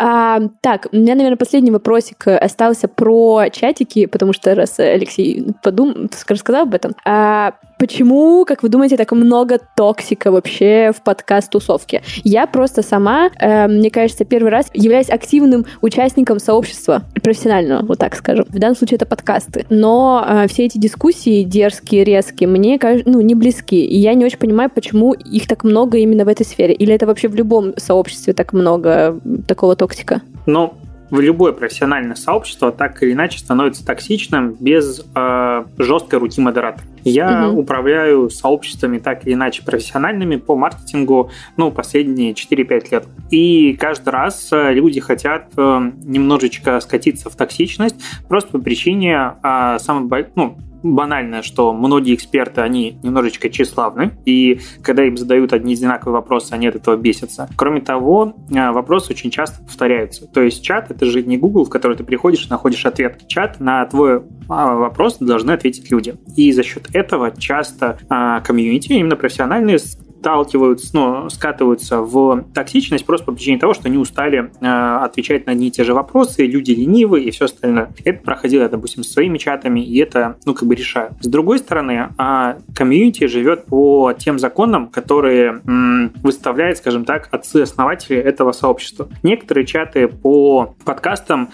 А, 0.00 0.40
так, 0.60 0.86
у 0.92 0.96
меня, 0.96 1.16
наверное, 1.16 1.36
последний 1.36 1.72
вопросик 1.72 2.28
остался 2.28 2.86
про 2.86 3.48
чатики, 3.50 4.06
потому 4.06 4.32
что 4.32 4.54
раз 4.54 4.78
Алексей 4.78 5.44
подум... 5.62 6.08
рассказал 6.28 6.62
об 6.62 6.74
этом. 6.74 6.94
А, 7.04 7.54
почему, 7.78 8.44
как 8.44 8.62
вы 8.62 8.68
думаете, 8.68 8.96
так 8.96 9.12
много 9.12 9.58
токсика 9.76 10.30
вообще 10.30 10.92
в 10.94 11.02
подкаст-тусовке? 11.02 12.02
Я 12.24 12.46
просто 12.46 12.82
сама, 12.82 13.30
э, 13.38 13.66
мне 13.68 13.90
кажется, 13.90 14.24
первый 14.24 14.50
раз 14.50 14.66
являюсь 14.74 15.08
активным 15.08 15.64
участником 15.80 16.38
сообщества 16.38 17.02
профессионального, 17.22 17.86
вот 17.86 17.98
так 17.98 18.14
скажем. 18.16 18.44
В 18.48 18.58
данном 18.58 18.76
случае 18.76 18.96
это 18.96 19.06
подкасты. 19.06 19.64
Но 19.70 20.24
э, 20.28 20.48
все 20.48 20.66
эти 20.66 20.78
дискуссии 20.78 21.44
дерзкие, 21.44 22.04
резкие, 22.04 22.48
мне 22.48 22.78
кажется, 22.78 23.08
ну, 23.08 23.20
не 23.20 23.34
близки. 23.34 23.84
И 23.84 23.96
я 23.96 24.14
не 24.14 24.24
очень 24.24 24.38
понимаю, 24.38 24.70
почему 24.74 25.12
их 25.12 25.46
так 25.46 25.64
много 25.64 25.98
именно 25.98 26.24
в 26.24 26.28
этой 26.28 26.44
сфере. 26.44 26.74
Или 26.74 26.94
это 26.94 27.06
вообще 27.06 27.28
в 27.28 27.34
любом 27.34 27.74
сообществе 27.76 28.32
так 28.32 28.52
много 28.52 29.20
такого 29.46 29.76
токсика? 29.76 30.22
Ну, 30.46 30.74
любое 31.10 31.52
профессиональное 31.52 32.16
сообщество 32.16 32.72
так 32.72 33.02
или 33.02 33.12
иначе 33.12 33.38
становится 33.38 33.84
токсичным 33.84 34.56
без 34.58 35.04
э, 35.14 35.64
жесткой 35.78 36.18
руки 36.18 36.40
модератора. 36.40 36.84
Я 37.04 37.48
угу. 37.48 37.60
управляю 37.60 38.30
сообществами 38.30 38.98
так 38.98 39.26
или 39.26 39.34
иначе 39.34 39.62
профессиональными 39.62 40.36
по 40.36 40.56
маркетингу 40.56 41.30
ну, 41.56 41.70
последние 41.70 42.32
4-5 42.32 42.88
лет. 42.90 43.06
И 43.30 43.74
каждый 43.74 44.10
раз 44.10 44.48
э, 44.52 44.72
люди 44.72 45.00
хотят 45.00 45.48
э, 45.56 45.90
немножечко 46.04 46.80
скатиться 46.80 47.30
в 47.30 47.36
токсичность 47.36 47.96
просто 48.28 48.50
по 48.52 48.58
причине 48.58 49.34
э, 49.42 49.78
самой, 49.80 50.26
ну, 50.34 50.58
банальное, 50.82 51.42
что 51.42 51.72
многие 51.72 52.14
эксперты, 52.14 52.60
они 52.60 52.98
немножечко 53.02 53.50
тщеславны, 53.50 54.12
и 54.24 54.60
когда 54.82 55.04
им 55.04 55.16
задают 55.16 55.52
одни 55.52 55.74
одинаковые 55.74 56.14
вопросы, 56.14 56.52
они 56.52 56.66
от 56.66 56.76
этого 56.76 56.96
бесятся. 56.96 57.48
Кроме 57.56 57.80
того, 57.80 58.34
э, 58.50 58.70
вопросы 58.70 59.12
очень 59.12 59.30
часто 59.30 59.62
повторяются. 59.62 60.26
То 60.26 60.42
есть 60.42 60.62
чат— 60.62 60.90
это 60.90 61.06
же 61.06 61.22
не 61.22 61.36
Google, 61.36 61.64
в 61.64 61.70
который 61.70 61.96
ты 61.96 62.04
приходишь 62.04 62.46
и 62.46 62.50
находишь 62.50 62.84
ответ. 62.86 63.26
Чат 63.28 63.60
на 63.60 63.84
твой 63.86 64.22
а, 64.48 64.74
вопрос 64.74 65.18
должны 65.18 65.52
ответить 65.52 65.90
люди. 65.90 66.16
И 66.36 66.52
за 66.52 66.62
счет 66.62 66.88
этого 66.92 67.30
часто 67.36 67.98
а, 68.08 68.40
комьюнити, 68.40 68.92
именно 68.92 69.16
профессиональные, 69.16 69.78
сталкиваются, 70.20 70.90
ну, 70.92 71.30
скатываются 71.30 72.00
в 72.00 72.44
токсичность 72.54 73.06
просто 73.06 73.26
по 73.26 73.32
причине 73.32 73.58
того, 73.58 73.74
что 73.74 73.88
они 73.88 73.98
устали 73.98 74.50
э, 74.60 75.04
отвечать 75.04 75.46
на 75.46 75.52
одни 75.52 75.68
и 75.68 75.70
те 75.70 75.84
же 75.84 75.94
вопросы, 75.94 76.44
люди 76.46 76.72
ленивы 76.72 77.22
и 77.22 77.30
все 77.30 77.46
остальное. 77.46 77.90
Это 78.04 78.22
проходило, 78.22 78.68
допустим, 78.68 79.04
с 79.04 79.12
своими 79.12 79.38
чатами, 79.38 79.80
и 79.80 79.98
это, 79.98 80.36
ну, 80.44 80.54
как 80.54 80.68
бы 80.68 80.74
решают. 80.74 81.12
С 81.20 81.28
другой 81.28 81.58
стороны, 81.58 82.08
э, 82.18 82.54
комьюнити 82.74 83.26
живет 83.26 83.66
по 83.66 84.12
тем 84.18 84.38
законам, 84.38 84.88
которые 84.88 85.60
м, 85.66 86.12
выставляют, 86.22 86.78
скажем 86.78 87.04
так, 87.04 87.28
отцы-основатели 87.30 88.16
этого 88.16 88.52
сообщества. 88.52 89.08
Некоторые 89.22 89.66
чаты 89.66 90.08
по 90.08 90.74
подкастам 90.84 91.50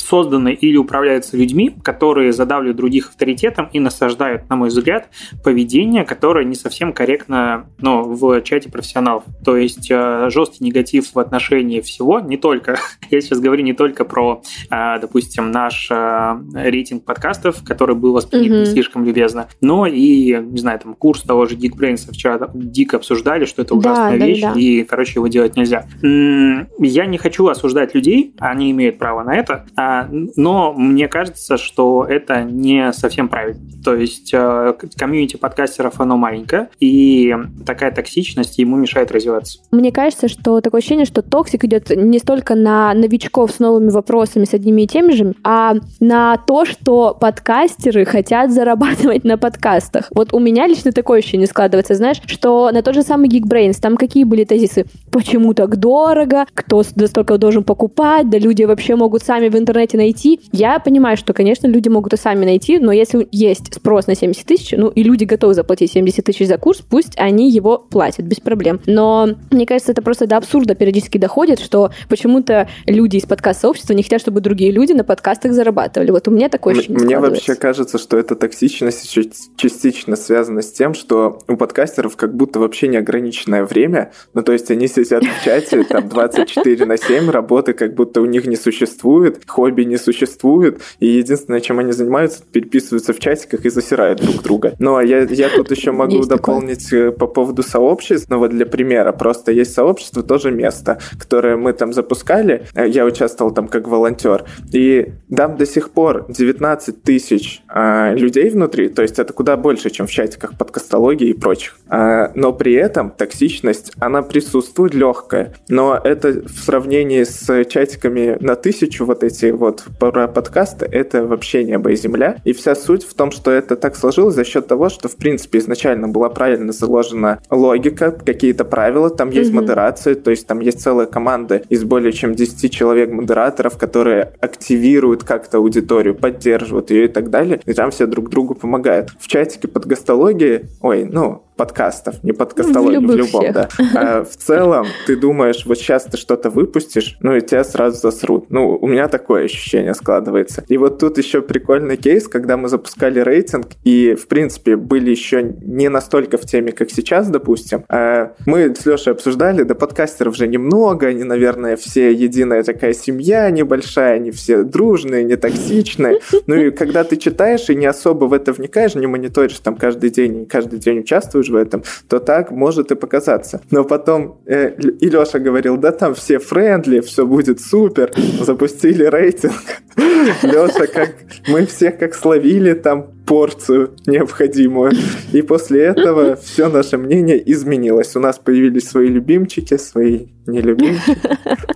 созданы 0.00 0.52
или 0.52 0.76
управляются 0.76 1.36
людьми, 1.36 1.74
которые 1.82 2.32
задавливают 2.32 2.76
других 2.76 3.08
авторитетом 3.08 3.68
и 3.72 3.80
насаждают, 3.80 4.48
на 4.48 4.56
мой 4.56 4.68
взгляд, 4.68 5.08
поведение, 5.42 6.04
которое 6.04 6.44
не 6.44 6.54
совсем 6.54 6.92
корректно 6.92 7.66
ну, 7.78 8.02
в 8.02 8.42
чате 8.42 8.70
профессионалов. 8.70 9.24
То 9.44 9.56
есть 9.56 9.90
э, 9.90 10.28
жесткий 10.30 10.64
негатив 10.64 11.14
в 11.14 11.18
отношении 11.18 11.80
всего, 11.80 12.20
не 12.20 12.36
только, 12.36 12.78
я 13.10 13.20
сейчас 13.20 13.40
говорю 13.40 13.62
не 13.62 13.72
только 13.72 14.04
про, 14.04 14.42
э, 14.70 14.98
допустим, 15.00 15.50
наш 15.50 15.88
э, 15.90 16.40
рейтинг 16.54 17.04
подкастов, 17.04 17.62
который 17.64 17.94
был 17.94 18.12
воспринят 18.12 18.52
mm-hmm. 18.52 18.60
не 18.60 18.66
слишком 18.66 19.04
любезно, 19.04 19.48
но 19.60 19.86
и, 19.86 20.36
не 20.36 20.58
знаю, 20.58 20.78
там 20.80 20.94
курс 20.94 21.22
того 21.22 21.46
же 21.46 21.56
Geekbrains 21.56 22.10
вчера 22.10 22.50
дико 22.54 22.96
обсуждали, 22.96 23.44
что 23.44 23.62
это 23.62 23.74
ужасная 23.74 24.18
да, 24.18 24.26
вещь, 24.26 24.40
да, 24.40 24.54
да. 24.54 24.60
и, 24.60 24.84
короче, 24.84 25.14
его 25.16 25.28
делать 25.28 25.56
нельзя. 25.56 25.86
Я 26.02 27.06
не 27.06 27.18
хочу 27.18 27.46
осуждать 27.46 27.94
людей, 27.94 28.34
они 28.38 28.70
имеют 28.70 28.98
право 28.98 29.22
на 29.22 29.36
это, 29.36 29.66
а, 29.76 29.89
но 30.10 30.72
мне 30.72 31.08
кажется, 31.08 31.56
что 31.56 32.06
это 32.08 32.44
не 32.44 32.92
совсем 32.92 33.28
правильно. 33.28 33.60
То 33.84 33.94
есть 33.94 34.30
э, 34.32 34.74
комьюнити 34.96 35.36
подкастеров, 35.36 36.00
оно 36.00 36.16
маленькое, 36.16 36.68
и 36.80 37.34
такая 37.66 37.90
токсичность 37.90 38.58
ему 38.58 38.76
мешает 38.76 39.10
развиваться. 39.10 39.60
Мне 39.70 39.90
кажется, 39.90 40.28
что 40.28 40.60
такое 40.60 40.80
ощущение, 40.80 41.06
что 41.06 41.22
toxic 41.22 41.64
идет 41.64 41.90
не 41.90 42.18
столько 42.18 42.54
на 42.54 42.92
новичков 42.94 43.52
с 43.52 43.58
новыми 43.58 43.90
вопросами, 43.90 44.44
с 44.44 44.54
одними 44.54 44.82
и 44.82 44.86
теми 44.86 45.12
же, 45.12 45.34
а 45.44 45.74
на 45.98 46.36
то, 46.36 46.64
что 46.64 47.16
подкастеры 47.18 48.04
хотят 48.04 48.52
зарабатывать 48.52 49.24
на 49.24 49.38
подкастах. 49.38 50.08
Вот 50.14 50.32
у 50.32 50.38
меня 50.38 50.66
лично 50.66 50.92
такое 50.92 51.20
ощущение 51.20 51.46
складывается, 51.46 51.94
знаешь, 51.94 52.20
что 52.26 52.70
на 52.70 52.82
тот 52.82 52.94
же 52.94 53.02
самый 53.02 53.28
Geekbrains, 53.28 53.80
там 53.80 53.96
какие 53.96 54.24
были 54.24 54.44
тезисы? 54.44 54.84
Почему 55.10 55.54
так 55.54 55.76
дорого? 55.76 56.46
Кто 56.54 56.82
столько 56.82 57.38
должен 57.38 57.64
покупать? 57.64 58.28
Да 58.28 58.38
люди 58.38 58.64
вообще 58.64 58.94
могут 58.94 59.22
сами 59.22 59.48
в 59.48 59.56
интернете 59.56 59.69
интернете 59.70 59.96
найти. 59.96 60.40
Я 60.52 60.80
понимаю, 60.80 61.16
что, 61.16 61.32
конечно, 61.32 61.66
люди 61.66 61.88
могут 61.88 62.12
и 62.12 62.16
сами 62.16 62.44
найти, 62.44 62.78
но 62.78 62.92
если 62.92 63.28
есть 63.30 63.72
спрос 63.74 64.06
на 64.06 64.14
70 64.14 64.44
тысяч, 64.44 64.74
ну 64.76 64.88
и 64.88 65.02
люди 65.02 65.24
готовы 65.24 65.54
заплатить 65.54 65.92
70 65.92 66.24
тысяч 66.24 66.46
за 66.46 66.58
курс, 66.58 66.80
пусть 66.80 67.12
они 67.16 67.50
его 67.50 67.78
платят 67.78 68.26
без 68.26 68.40
проблем. 68.40 68.80
Но 68.86 69.28
мне 69.50 69.66
кажется, 69.66 69.92
это 69.92 70.02
просто 70.02 70.26
до 70.26 70.36
абсурда 70.36 70.74
периодически 70.74 71.18
доходит, 71.18 71.60
что 71.60 71.90
почему-то 72.08 72.68
люди 72.86 73.16
из 73.16 73.26
подкаст-сообщества 73.26 73.92
не 73.94 74.02
хотят, 74.02 74.20
чтобы 74.20 74.40
другие 74.40 74.72
люди 74.72 74.92
на 74.92 75.04
подкастах 75.04 75.52
зарабатывали. 75.52 76.10
Вот 76.10 76.26
у 76.26 76.30
меня 76.30 76.48
такое 76.48 76.74
ощущение 76.74 77.04
Мне 77.04 77.18
вообще 77.18 77.54
кажется, 77.54 77.98
что 77.98 78.18
эта 78.18 78.34
токсичность 78.34 79.16
частично 79.56 80.16
связана 80.16 80.62
с 80.62 80.72
тем, 80.72 80.94
что 80.94 81.38
у 81.46 81.56
подкастеров 81.56 82.16
как 82.16 82.34
будто 82.34 82.58
вообще 82.58 82.88
неограниченное 82.88 83.64
время. 83.64 84.12
Ну, 84.34 84.42
то 84.42 84.52
есть 84.52 84.70
они 84.70 84.88
сидят 84.88 85.22
в 85.24 85.44
чате 85.44 85.84
там 85.84 86.08
24 86.08 86.86
на 86.86 86.96
7, 86.96 87.30
работы 87.30 87.72
как 87.72 87.94
будто 87.94 88.20
у 88.20 88.26
них 88.26 88.46
не 88.46 88.56
существует, 88.56 89.44
хобби 89.60 89.82
не 89.82 89.98
существует, 89.98 90.80
и 91.00 91.06
единственное, 91.06 91.60
чем 91.60 91.78
они 91.78 91.92
занимаются, 91.92 92.42
переписываются 92.50 93.12
в 93.12 93.18
чатиках 93.18 93.66
и 93.66 93.68
засирают 93.68 94.22
друг 94.22 94.42
друга. 94.42 94.74
Но 94.78 95.00
я, 95.02 95.20
я 95.24 95.50
тут 95.50 95.70
еще 95.76 95.92
могу 95.92 96.16
есть 96.16 96.28
дополнить 96.30 96.84
такое. 96.84 97.10
по 97.10 97.26
поводу 97.26 97.62
сообществ. 97.62 98.30
Ну, 98.30 98.38
вот 98.38 98.50
для 98.50 98.64
примера, 98.64 99.12
просто 99.12 99.52
есть 99.52 99.74
сообщество, 99.74 100.22
тоже 100.22 100.50
место, 100.50 100.98
которое 101.18 101.56
мы 101.56 101.74
там 101.74 101.92
запускали. 101.92 102.64
Я 102.74 103.04
участвовал 103.04 103.52
там 103.52 103.68
как 103.68 103.86
волонтер. 103.86 104.44
И 104.72 105.12
там 105.34 105.58
до 105.58 105.66
сих 105.66 105.90
пор 105.90 106.24
19 106.28 107.02
тысяч 107.02 107.62
э, 107.68 108.14
людей 108.16 108.48
внутри, 108.48 108.88
то 108.88 109.02
есть 109.02 109.18
это 109.18 109.34
куда 109.34 109.58
больше, 109.58 109.90
чем 109.90 110.06
в 110.06 110.10
чатиках 110.10 110.56
подкастологии 110.56 111.28
и 111.28 111.34
прочих. 111.34 111.78
Э, 111.90 112.28
но 112.34 112.54
при 112.54 112.72
этом 112.72 113.10
токсичность, 113.10 113.92
она 113.98 114.22
присутствует 114.22 114.94
легкая. 114.94 115.52
Но 115.68 116.00
это 116.02 116.42
в 116.48 116.64
сравнении 116.64 117.24
с 117.24 117.64
чатиками 117.66 118.38
на 118.40 118.54
тысячу 118.54 119.04
вот 119.04 119.24
эти 119.24 119.49
вот 119.52 119.84
про 119.98 120.28
подкасты, 120.28 120.86
это 120.86 121.24
вообще 121.24 121.64
небо 121.64 121.90
и 121.90 121.96
земля. 121.96 122.36
И 122.44 122.52
вся 122.52 122.74
суть 122.74 123.04
в 123.04 123.14
том, 123.14 123.30
что 123.30 123.50
это 123.50 123.76
так 123.76 123.96
сложилось 123.96 124.34
за 124.34 124.44
счет 124.44 124.66
того, 124.66 124.88
что 124.88 125.08
в 125.08 125.16
принципе 125.16 125.58
изначально 125.58 126.08
была 126.08 126.28
правильно 126.28 126.72
заложена 126.72 127.40
логика, 127.50 128.10
какие-то 128.10 128.64
правила, 128.64 129.10
там 129.10 129.30
есть 129.30 129.50
mm-hmm. 129.50 129.54
модерация, 129.54 130.14
то 130.14 130.30
есть 130.30 130.46
там 130.46 130.60
есть 130.60 130.80
целая 130.80 131.06
команда 131.06 131.62
из 131.68 131.84
более 131.84 132.12
чем 132.12 132.34
10 132.34 132.72
человек 132.72 133.10
модераторов, 133.10 133.78
которые 133.78 134.32
активируют 134.40 135.24
как-то 135.24 135.58
аудиторию, 135.58 136.14
поддерживают 136.14 136.90
ее 136.90 137.04
и 137.04 137.08
так 137.08 137.30
далее, 137.30 137.60
и 137.64 137.72
там 137.72 137.90
все 137.90 138.06
друг 138.06 138.30
другу 138.30 138.54
помогают. 138.54 139.10
В 139.18 139.28
чатике 139.28 139.68
под 139.68 139.86
гастологии, 139.86 140.68
ой, 140.80 141.04
ну, 141.04 141.42
подкастов, 141.60 142.24
не 142.24 142.32
подкастологии, 142.32 143.04
в, 143.04 143.10
в 143.10 143.16
любом, 143.16 143.42
всех. 143.42 143.54
да. 143.54 143.68
А 143.94 144.24
в 144.24 144.34
целом, 144.34 144.86
ты 145.06 145.14
думаешь, 145.14 145.66
вот 145.66 145.76
сейчас 145.76 146.04
ты 146.04 146.16
что-то 146.16 146.48
выпустишь, 146.48 147.18
ну 147.20 147.36
и 147.36 147.42
тебя 147.42 147.64
сразу 147.64 147.98
засрут. 148.00 148.46
Ну, 148.48 148.78
у 148.80 148.86
меня 148.86 149.08
такое 149.08 149.44
ощущение 149.44 149.92
складывается. 149.92 150.64
И 150.68 150.78
вот 150.78 150.98
тут 150.98 151.18
еще 151.18 151.42
прикольный 151.42 151.98
кейс, 151.98 152.28
когда 152.28 152.56
мы 152.56 152.70
запускали 152.70 153.20
рейтинг, 153.20 153.66
и, 153.84 154.14
в 154.14 154.26
принципе, 154.26 154.76
были 154.76 155.10
еще 155.10 155.42
не 155.42 155.90
настолько 155.90 156.38
в 156.38 156.46
теме, 156.46 156.72
как 156.72 156.90
сейчас, 156.90 157.28
допустим. 157.28 157.84
А 157.90 158.32
мы 158.46 158.74
с 158.74 158.86
Лешей 158.86 159.12
обсуждали, 159.12 159.62
да 159.62 159.74
подкастеров 159.74 160.34
же 160.34 160.48
немного, 160.48 161.08
они, 161.08 161.24
наверное, 161.24 161.76
все 161.76 162.10
единая 162.10 162.62
такая 162.62 162.94
семья 162.94 163.50
небольшая, 163.50 164.14
они 164.14 164.30
все 164.30 164.62
дружные, 164.62 165.24
не 165.24 165.36
токсичные. 165.36 166.20
Ну 166.46 166.54
и 166.54 166.70
когда 166.70 167.04
ты 167.04 167.18
читаешь 167.18 167.68
и 167.68 167.74
не 167.74 167.84
особо 167.84 168.24
в 168.24 168.32
это 168.32 168.54
вникаешь, 168.54 168.94
не 168.94 169.06
мониторишь 169.06 169.58
там 169.58 169.76
каждый 169.76 170.08
день, 170.08 170.46
каждый 170.46 170.78
день 170.78 171.00
участвуешь 171.00 171.49
в 171.50 171.56
этом, 171.56 171.82
то 172.08 172.18
так 172.18 172.50
может 172.50 172.90
и 172.90 172.94
показаться. 172.94 173.60
Но 173.70 173.84
потом 173.84 174.40
э, 174.46 174.74
и 174.78 175.08
Леша 175.08 175.38
говорил, 175.38 175.76
да 175.76 175.92
там 175.92 176.14
все 176.14 176.38
френдли, 176.38 177.00
все 177.00 177.26
будет 177.26 177.60
супер, 177.60 178.12
запустили 178.40 179.04
рейтинг. 179.04 179.82
Леша, 180.42 180.86
как 180.86 181.14
мы 181.48 181.66
всех 181.66 181.98
как 181.98 182.14
словили 182.14 182.74
там 182.74 183.19
порцию 183.30 183.92
необходимую. 184.06 184.90
И 185.32 185.40
после 185.42 185.84
этого 185.84 186.34
все 186.44 186.68
наше 186.68 186.98
мнение 186.98 187.40
изменилось. 187.52 188.16
У 188.16 188.20
нас 188.20 188.40
появились 188.40 188.88
свои 188.88 189.06
любимчики, 189.06 189.76
свои 189.76 190.26
нелюбимчики. 190.46 191.16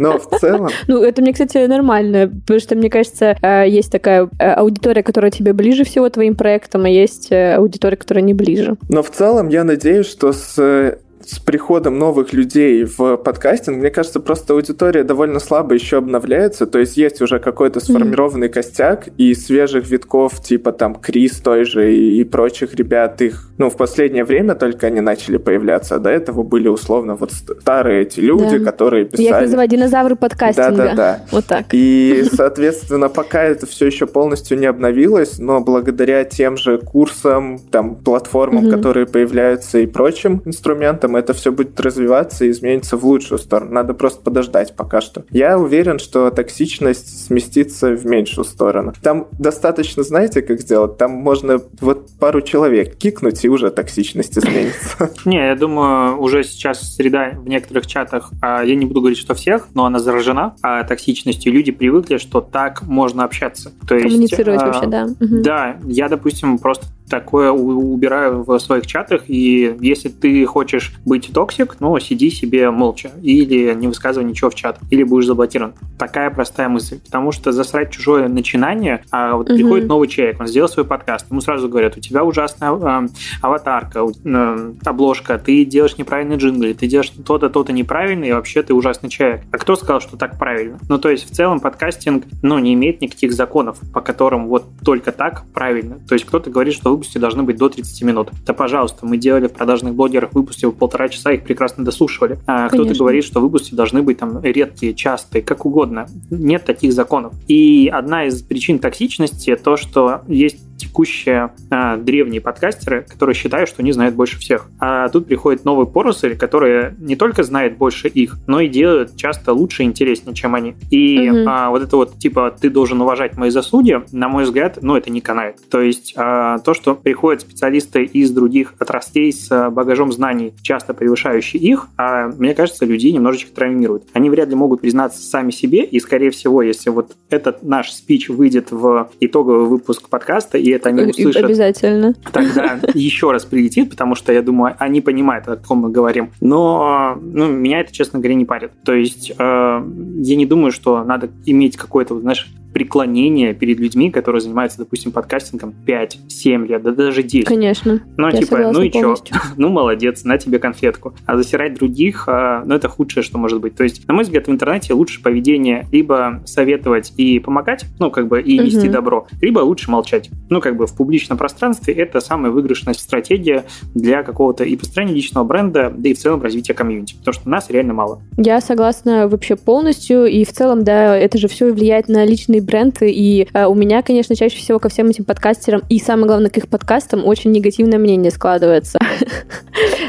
Но 0.00 0.18
в 0.18 0.40
целом... 0.40 0.70
Ну, 0.88 1.02
это 1.02 1.22
мне, 1.22 1.32
кстати, 1.32 1.64
нормально, 1.66 2.28
потому 2.28 2.58
что, 2.58 2.74
мне 2.74 2.90
кажется, 2.90 3.36
э, 3.40 3.68
есть 3.68 3.92
такая 3.92 4.28
э, 4.38 4.50
аудитория, 4.50 5.04
которая 5.04 5.30
тебе 5.30 5.52
ближе 5.52 5.84
всего 5.84 6.08
твоим 6.10 6.34
проектам, 6.34 6.86
а 6.86 6.88
есть 6.88 7.30
э, 7.30 7.54
аудитория, 7.54 7.96
которая 7.96 8.24
не 8.24 8.34
ближе. 8.34 8.76
Но 8.88 9.04
в 9.04 9.10
целом 9.10 9.48
я 9.48 9.62
надеюсь, 9.62 10.06
что 10.06 10.32
с 10.32 10.98
с 11.26 11.38
приходом 11.38 11.98
новых 11.98 12.32
людей 12.32 12.84
в 12.84 13.16
подкастинг, 13.16 13.78
мне 13.78 13.90
кажется, 13.90 14.20
просто 14.20 14.54
аудитория 14.54 15.04
довольно 15.04 15.40
слабо 15.40 15.74
еще 15.74 15.98
обновляется, 15.98 16.66
то 16.66 16.78
есть 16.78 16.96
есть 16.96 17.20
уже 17.22 17.38
какой-то 17.38 17.80
сформированный 17.80 18.48
mm-hmm. 18.48 18.52
костяк, 18.52 19.08
и 19.18 19.34
свежих 19.34 19.88
витков, 19.88 20.42
типа 20.42 20.72
там 20.72 20.94
Крис 20.94 21.38
той 21.38 21.64
же 21.64 21.94
и, 21.94 22.20
и 22.20 22.24
прочих 22.24 22.74
ребят, 22.74 23.20
их, 23.22 23.48
ну, 23.58 23.70
в 23.70 23.76
последнее 23.76 24.24
время 24.24 24.54
только 24.54 24.86
они 24.86 25.00
начали 25.00 25.36
появляться, 25.36 25.96
а 25.96 25.98
до 25.98 26.10
этого 26.10 26.42
были 26.42 26.68
условно 26.68 27.14
вот 27.14 27.32
старые 27.32 28.02
эти 28.02 28.20
люди, 28.20 28.58
да. 28.58 28.70
которые 28.70 29.04
писали... 29.04 29.26
Я 29.26 29.36
их 29.36 29.42
называю 29.42 29.68
динозавры 29.68 30.16
подкастинга. 30.16 30.76
Да-да-да. 30.76 31.20
Вот 31.30 31.46
так. 31.46 31.66
И, 31.72 32.24
соответственно, 32.32 33.08
пока 33.08 33.42
это 33.42 33.66
все 33.66 33.86
еще 33.86 34.06
полностью 34.06 34.58
не 34.58 34.66
обновилось, 34.66 35.38
но 35.38 35.60
благодаря 35.60 36.24
тем 36.24 36.56
же 36.56 36.78
курсам, 36.78 37.58
там, 37.70 37.96
платформам, 37.96 38.66
mm-hmm. 38.66 38.70
которые 38.70 39.06
появляются 39.06 39.78
и 39.78 39.86
прочим 39.86 40.42
инструментам, 40.44 41.13
это 41.16 41.32
все 41.32 41.52
будет 41.52 41.78
развиваться 41.80 42.44
и 42.44 42.50
изменится 42.50 42.96
в 42.96 43.04
лучшую 43.04 43.38
сторону. 43.38 43.72
Надо 43.72 43.94
просто 43.94 44.20
подождать 44.20 44.74
пока 44.74 45.00
что. 45.00 45.24
Я 45.30 45.58
уверен, 45.58 45.98
что 45.98 46.30
токсичность 46.30 47.26
сместится 47.26 47.90
в 47.90 48.04
меньшую 48.06 48.44
сторону. 48.44 48.92
Там 49.02 49.28
достаточно, 49.38 50.02
знаете, 50.02 50.42
как 50.42 50.60
сделать? 50.60 50.98
Там 50.98 51.12
можно 51.12 51.60
вот 51.80 52.10
пару 52.18 52.40
человек 52.40 52.96
кикнуть, 52.96 53.44
и 53.44 53.48
уже 53.48 53.70
токсичность 53.70 54.38
изменится. 54.38 55.10
Не, 55.24 55.46
я 55.48 55.56
думаю, 55.56 56.20
уже 56.20 56.44
сейчас 56.44 56.94
среда 56.94 57.32
в 57.36 57.48
некоторых 57.48 57.86
чатах, 57.86 58.30
а, 58.40 58.62
я 58.62 58.74
не 58.74 58.86
буду 58.86 59.00
говорить, 59.00 59.18
что 59.18 59.34
всех, 59.34 59.68
но 59.74 59.86
она 59.86 59.98
заражена 59.98 60.56
а 60.62 60.84
токсичностью. 60.84 61.52
Люди 61.52 61.72
привыкли, 61.72 62.18
что 62.18 62.40
так 62.40 62.82
можно 62.82 63.24
общаться. 63.24 63.72
То 63.86 63.98
Коммуницировать 63.98 64.60
есть, 64.60 64.74
вообще, 64.74 64.86
да. 64.88 65.08
Да, 65.20 65.76
я, 65.84 66.08
допустим, 66.08 66.58
просто 66.58 66.86
такое 67.08 67.50
убираю 67.50 68.42
в 68.42 68.58
своих 68.58 68.86
чатах, 68.86 69.24
и 69.28 69.76
если 69.80 70.08
ты 70.08 70.44
хочешь 70.46 70.94
быть 71.04 71.30
toxic, 71.32 71.76
ну, 71.80 71.98
сиди 71.98 72.30
себе 72.30 72.70
молча, 72.70 73.10
или 73.22 73.74
не 73.74 73.88
высказывай 73.88 74.24
ничего 74.24 74.50
в 74.50 74.54
чат, 74.54 74.78
или 74.90 75.02
будешь 75.02 75.26
заблокирован. 75.26 75.74
Такая 75.98 76.30
простая 76.30 76.68
мысль, 76.68 76.98
потому 77.00 77.32
что 77.32 77.52
засрать 77.52 77.90
чужое 77.90 78.28
начинание, 78.28 79.04
а 79.10 79.36
вот 79.36 79.48
угу. 79.48 79.56
приходит 79.56 79.88
новый 79.88 80.08
человек, 80.08 80.40
он 80.40 80.46
сделал 80.46 80.68
свой 80.68 80.84
подкаст, 80.84 81.26
ему 81.30 81.40
сразу 81.40 81.68
говорят, 81.68 81.96
у 81.96 82.00
тебя 82.00 82.24
ужасная 82.24 82.72
э, 82.72 83.08
аватарка, 83.42 84.00
э, 84.24 84.72
обложка, 84.84 85.38
ты 85.38 85.64
делаешь 85.64 85.98
неправильный 85.98 86.36
джингл, 86.36 86.74
ты 86.74 86.86
делаешь 86.86 87.10
то-то, 87.10 87.50
то-то 87.50 87.72
неправильно, 87.72 88.24
и 88.24 88.32
вообще 88.32 88.62
ты 88.62 88.74
ужасный 88.74 89.10
человек. 89.10 89.42
А 89.50 89.58
кто 89.58 89.76
сказал, 89.76 90.00
что 90.00 90.16
так 90.16 90.38
правильно? 90.38 90.78
Ну, 90.88 90.98
то 90.98 91.10
есть, 91.10 91.30
в 91.30 91.34
целом, 91.34 91.60
подкастинг, 91.60 92.24
ну, 92.42 92.58
не 92.58 92.74
имеет 92.74 93.00
никаких 93.00 93.32
законов, 93.32 93.78
по 93.92 94.00
которым 94.00 94.48
вот 94.48 94.64
только 94.84 95.12
так 95.12 95.44
правильно. 95.52 95.96
То 96.08 96.14
есть, 96.14 96.24
кто-то 96.24 96.50
говорит, 96.50 96.74
что 96.74 96.90
выпуски 96.90 97.18
должны 97.18 97.42
быть 97.42 97.56
до 97.56 97.68
30 97.68 98.02
минут. 98.02 98.30
Да, 98.46 98.52
пожалуйста, 98.52 99.06
мы 99.06 99.16
делали 99.16 99.48
в 99.48 99.52
продажных 99.52 99.94
блогерах 99.94 100.32
выпуски 100.32 100.66
в 100.66 100.72
полтора 100.72 100.93
часа, 101.08 101.32
их 101.32 101.44
прекрасно 101.44 101.84
дослушивали. 101.84 102.38
А 102.46 102.68
кто-то 102.68 102.94
говорит, 102.94 103.24
что 103.24 103.40
выпуски 103.40 103.74
должны 103.74 104.02
быть 104.02 104.18
там 104.18 104.42
редкие, 104.42 104.94
частые, 104.94 105.42
как 105.42 105.66
угодно. 105.66 106.08
Нет 106.30 106.64
таких 106.64 106.92
законов. 106.92 107.34
И 107.48 107.90
одна 107.92 108.26
из 108.26 108.42
причин 108.42 108.78
токсичности 108.78 109.56
то, 109.56 109.76
что 109.76 110.22
есть 110.26 110.58
текущие 110.76 111.52
а, 111.70 111.96
древние 111.96 112.40
подкастеры, 112.40 113.06
которые 113.08 113.34
считают, 113.34 113.68
что 113.68 113.82
они 113.82 113.92
знают 113.92 114.14
больше 114.14 114.38
всех. 114.38 114.68
А 114.78 115.08
тут 115.08 115.26
приходит 115.26 115.64
новый 115.64 115.86
поросль, 115.86 116.36
который 116.36 116.94
не 116.98 117.16
только 117.16 117.42
знает 117.42 117.76
больше 117.76 118.08
их, 118.08 118.36
но 118.46 118.60
и 118.60 118.68
делает 118.68 119.16
часто 119.16 119.52
лучше 119.52 119.82
и 119.82 119.86
интереснее, 119.86 120.34
чем 120.34 120.54
они. 120.54 120.74
И 120.90 121.30
угу. 121.30 121.44
а, 121.48 121.70
вот 121.70 121.82
это 121.82 121.96
вот, 121.96 122.18
типа, 122.18 122.54
ты 122.60 122.70
должен 122.70 123.00
уважать 123.00 123.36
мои 123.36 123.50
заслуги, 123.50 124.02
на 124.12 124.28
мой 124.28 124.44
взгляд, 124.44 124.78
ну, 124.80 124.96
это 124.96 125.10
не 125.10 125.20
канает. 125.20 125.56
То 125.70 125.80
есть 125.80 126.14
а, 126.16 126.58
то, 126.58 126.74
что 126.74 126.94
приходят 126.94 127.42
специалисты 127.42 128.04
из 128.04 128.30
других 128.30 128.74
отраслей 128.78 129.32
с 129.32 129.70
багажом 129.70 130.12
знаний, 130.12 130.54
часто 130.62 130.94
превышающие 130.94 131.62
их, 131.62 131.88
а, 131.96 132.28
мне 132.28 132.54
кажется, 132.54 132.84
людей 132.84 133.12
немножечко 133.12 133.52
травмируют. 133.54 134.04
Они 134.12 134.30
вряд 134.30 134.48
ли 134.48 134.54
могут 134.54 134.80
признаться 134.80 135.22
сами 135.22 135.50
себе, 135.50 135.84
и, 135.84 136.00
скорее 136.00 136.30
всего, 136.30 136.62
если 136.62 136.90
вот 136.90 137.16
этот 137.30 137.62
наш 137.62 137.92
спич 137.92 138.28
выйдет 138.28 138.70
в 138.70 139.10
итоговый 139.20 139.66
выпуск 139.66 140.08
подкаста, 140.08 140.58
и 140.58 140.70
это 140.74 140.90
они 140.90 141.02
услышат... 141.02 141.44
Обязательно. 141.44 142.14
Тогда 142.32 142.78
еще 142.94 143.30
раз 143.30 143.44
прилетит, 143.44 143.90
потому 143.90 144.14
что, 144.14 144.32
я 144.32 144.42
думаю, 144.42 144.76
они 144.78 145.00
понимают, 145.00 145.48
о 145.48 145.56
ком 145.56 145.78
мы 145.78 145.90
говорим. 145.90 146.30
Но 146.40 147.18
ну, 147.20 147.48
меня 147.48 147.80
это, 147.80 147.92
честно 147.92 148.18
говоря, 148.18 148.34
не 148.34 148.44
парит. 148.44 148.72
То 148.84 148.92
есть 148.92 149.30
э, 149.30 149.34
я 149.38 150.36
не 150.36 150.46
думаю, 150.46 150.72
что 150.72 151.02
надо 151.04 151.30
иметь 151.46 151.76
какой-то, 151.76 152.18
знаешь, 152.20 152.48
преклонение 152.74 153.54
перед 153.54 153.78
людьми, 153.78 154.10
которые 154.10 154.42
занимаются, 154.42 154.78
допустим, 154.78 155.12
подкастингом 155.12 155.72
5-7 155.86 156.66
лет, 156.66 156.82
да 156.82 156.90
даже 156.90 157.22
10. 157.22 157.46
Конечно. 157.46 158.02
Ну, 158.16 158.30
типа, 158.32 158.72
ну 158.72 158.82
и 158.82 158.90
полностью. 158.90 159.36
Ну, 159.56 159.68
молодец, 159.68 160.24
на 160.24 160.36
тебе 160.36 160.58
конфетку. 160.58 161.14
А 161.24 161.36
засирать 161.36 161.74
других, 161.74 162.24
а, 162.26 162.64
ну, 162.66 162.74
это 162.74 162.88
худшее, 162.88 163.22
что 163.22 163.38
может 163.38 163.60
быть. 163.60 163.76
То 163.76 163.84
есть, 163.84 164.06
на 164.08 164.14
мой 164.14 164.24
взгляд, 164.24 164.48
в 164.48 164.50
интернете 164.50 164.92
лучше 164.92 165.22
поведение 165.22 165.86
либо 165.92 166.42
советовать 166.44 167.12
и 167.16 167.38
помогать, 167.38 167.84
ну, 168.00 168.10
как 168.10 168.26
бы, 168.26 168.42
и 168.42 168.58
нести 168.58 168.86
Мгм. 168.86 168.92
добро, 168.92 169.26
либо 169.40 169.60
лучше 169.60 169.90
молчать. 169.90 170.28
Ну, 170.50 170.60
как 170.60 170.76
бы, 170.76 170.86
в 170.88 170.96
публичном 170.96 171.38
пространстве 171.38 171.94
это 171.94 172.20
самая 172.20 172.50
выигрышная 172.50 172.94
стратегия 172.94 173.64
для 173.94 174.24
какого-то 174.24 174.64
и 174.64 174.76
построения 174.76 175.14
личного 175.14 175.44
бренда, 175.44 175.94
да 175.96 176.08
и 176.08 176.14
в 176.14 176.18
целом 176.18 176.42
развития 176.42 176.74
комьюнити. 176.74 177.14
Потому 177.16 177.34
что 177.34 177.48
нас 177.48 177.70
реально 177.70 177.94
мало. 177.94 178.20
Я 178.36 178.60
согласна 178.60 179.28
вообще 179.28 179.54
полностью, 179.54 180.26
и 180.26 180.44
в 180.44 180.52
целом, 180.52 180.82
да, 180.82 181.16
это 181.16 181.38
же 181.38 181.46
все 181.46 181.72
влияет 181.72 182.08
на 182.08 182.24
личный 182.24 182.63
бренд, 182.64 182.98
и 183.02 183.48
э, 183.52 183.66
у 183.66 183.74
меня, 183.74 184.02
конечно, 184.02 184.34
чаще 184.34 184.58
всего 184.58 184.78
ко 184.78 184.88
всем 184.88 185.08
этим 185.08 185.24
подкастерам, 185.24 185.82
и 185.88 185.98
самое 185.98 186.26
главное, 186.26 186.50
к 186.50 186.56
их 186.56 186.68
подкастам 186.68 187.26
очень 187.26 187.52
негативное 187.52 187.98
мнение 187.98 188.30
складывается. 188.30 188.98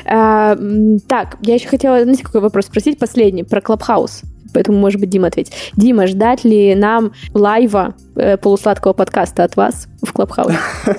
А, 0.07 0.55
Так, 1.07 1.37
я 1.41 1.55
еще 1.55 1.67
хотела, 1.67 2.03
знаете, 2.03 2.23
какой 2.23 2.39
вопрос 2.39 2.65
спросить, 2.65 2.99
последний, 2.99 3.43
про 3.43 3.59
Клабхаус. 3.59 4.21
Поэтому, 4.55 4.77
может 4.77 5.01
быть, 5.01 5.09
Дима 5.09 5.27
ответит. 5.27 5.53
Дима, 5.75 6.07
ждать 6.07 6.45
ли 6.45 6.75
нам 6.75 7.11
лайва 7.33 7.95
э, 8.15 8.37
полусладкого 8.37 8.93
подкаста 8.93 9.43
от 9.43 9.57
вас 9.57 9.87
в 10.05 10.13
Клабхаусе? 10.13 10.57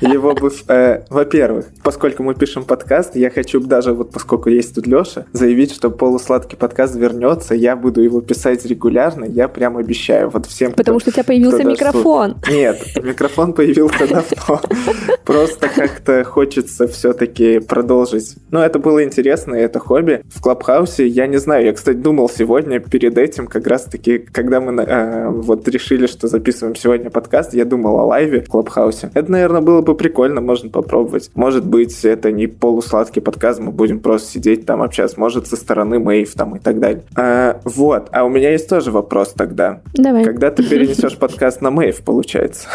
Его 0.00 0.34
бы, 0.34 0.50
э, 0.68 1.02
во-первых, 1.10 1.66
поскольку 1.82 2.22
мы 2.22 2.34
пишем 2.34 2.64
подкаст, 2.64 3.16
я 3.16 3.30
хочу 3.30 3.60
даже, 3.60 3.92
вот 3.92 4.12
поскольку 4.12 4.48
есть 4.48 4.74
тут 4.74 4.86
Леша, 4.86 5.26
заявить, 5.32 5.74
что 5.74 5.90
полусладкий 5.90 6.56
подкаст 6.56 6.94
вернется, 6.94 7.54
я 7.54 7.74
буду 7.74 8.00
его 8.00 8.20
писать 8.20 8.64
регулярно, 8.64 9.24
я 9.24 9.48
прям 9.48 9.76
обещаю, 9.76 10.30
вот 10.30 10.46
всем, 10.46 10.72
кто- 10.72 10.78
Потому 10.78 11.00
что 11.00 11.10
у 11.10 11.12
тебя 11.12 11.24
появился 11.24 11.58
кто 11.58 11.70
микрофон. 11.70 12.36
Нет, 12.48 12.80
микрофон 13.02 13.52
появился 13.52 14.06
давно. 14.06 14.60
Просто 15.24 15.68
как-то 15.68 16.24
хочется 16.24 16.86
все-таки 16.86 17.58
продолжить. 17.58 18.36
Ну, 18.50 18.60
это 18.60 18.78
было 18.78 19.04
интересно, 19.04 19.54
и 19.56 19.60
это 19.60 19.78
хобби. 19.78 20.22
В 20.32 20.40
Клабхаусе, 20.40 21.06
я 21.06 21.26
не 21.26 21.38
знаю, 21.38 21.66
я, 21.66 21.72
кстати, 21.72 21.96
думал 21.96 22.28
сегодня 22.28 22.78
перед 22.80 23.18
этим, 23.18 23.46
как 23.46 23.66
раз-таки, 23.66 24.18
когда 24.18 24.60
мы 24.60 24.80
э, 24.82 25.28
вот 25.28 25.66
решили, 25.68 26.06
что 26.06 26.28
записываем 26.28 26.76
сегодня 26.76 27.10
подкаст, 27.10 27.52
я 27.52 27.64
думал 27.64 28.00
о 28.00 28.06
лайве 28.08 28.40
в 28.40 28.48
Клабхаусе. 28.48 29.10
Это, 29.14 29.30
наверное, 29.30 29.60
было 29.60 29.82
бы 29.82 29.94
прикольно, 29.94 30.40
можно 30.40 30.70
попробовать. 30.70 31.30
Может 31.34 31.66
быть, 31.66 32.04
это 32.04 32.32
не 32.32 32.46
полусладкий 32.46 33.22
подкаст, 33.22 33.60
мы 33.60 33.70
будем 33.70 34.00
просто 34.00 34.32
сидеть 34.32 34.66
там 34.66 34.82
общаться. 34.82 35.18
Может, 35.20 35.46
со 35.46 35.56
стороны 35.56 35.98
Мэйв 35.98 36.34
там 36.34 36.56
и 36.56 36.58
так 36.58 36.80
далее. 36.80 37.02
А, 37.16 37.60
вот. 37.64 38.08
А 38.12 38.24
у 38.24 38.28
меня 38.28 38.50
есть 38.50 38.68
тоже 38.68 38.90
вопрос 38.90 39.34
тогда. 39.34 39.80
Давай. 39.94 40.24
Когда 40.24 40.50
ты 40.50 40.62
перенесешь 40.68 41.16
подкаст 41.16 41.60
на 41.60 41.70
Мэйв, 41.70 42.02
получается? 42.02 42.68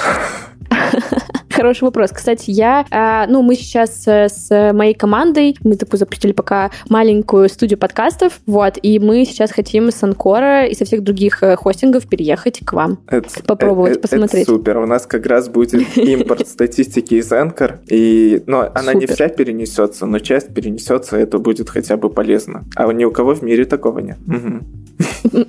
Хороший 1.54 1.84
вопрос. 1.84 2.12
Кстати, 2.12 2.50
я, 2.50 2.86
а, 2.90 3.28
ну, 3.28 3.44
мы 3.44 3.56
сейчас 3.56 4.08
э, 4.08 4.28
с 4.28 4.74
моей 4.74 4.96
командой, 4.96 5.56
мы 5.64 5.76
такую 5.76 6.00
запустили 6.00 6.32
пока 6.32 6.72
маленькую 6.90 7.48
студию 7.48 7.78
подкастов, 7.78 8.40
вот, 8.48 8.80
и 8.82 8.98
мы 8.98 9.24
сейчас 9.26 9.52
хотим 9.52 9.92
с 9.92 10.02
Анкора 10.02 10.66
и 10.66 10.74
со 10.74 10.86
всех 10.86 11.04
других 11.04 11.44
э, 11.44 11.56
хостингов 11.56 12.08
переехать 12.08 12.62
к 12.66 12.74
вам. 12.74 13.00
Это, 13.08 13.30
Попробовать, 13.46 13.98
э, 13.98 14.00
э, 14.00 14.02
посмотреть. 14.02 14.44
Это 14.44 14.52
супер. 14.52 14.78
У 14.78 14.88
нас 14.88 15.06
как 15.06 15.28
раз 15.28 15.48
будет 15.48 15.74
импорт 15.98 16.48
статистики 16.48 17.16
из 17.16 17.32
Anchor, 17.32 17.80
и, 17.88 18.42
но 18.48 18.72
она 18.74 18.96
не 18.96 19.06
вся 19.06 19.30
перенесется, 19.30 20.08
но 20.08 20.18
часть 20.20 20.54
перенесется, 20.54 21.18
это 21.18 21.38
будет 21.38 21.70
хотя 21.70 21.98
бы 21.98 22.10
полезно. 22.10 22.66
А 22.76 22.92
ни 22.92 23.06
у 23.06 23.12
кого 23.12 23.36
в 23.36 23.44
мире 23.44 23.66
такого 23.66 24.00
нет. 24.00 24.18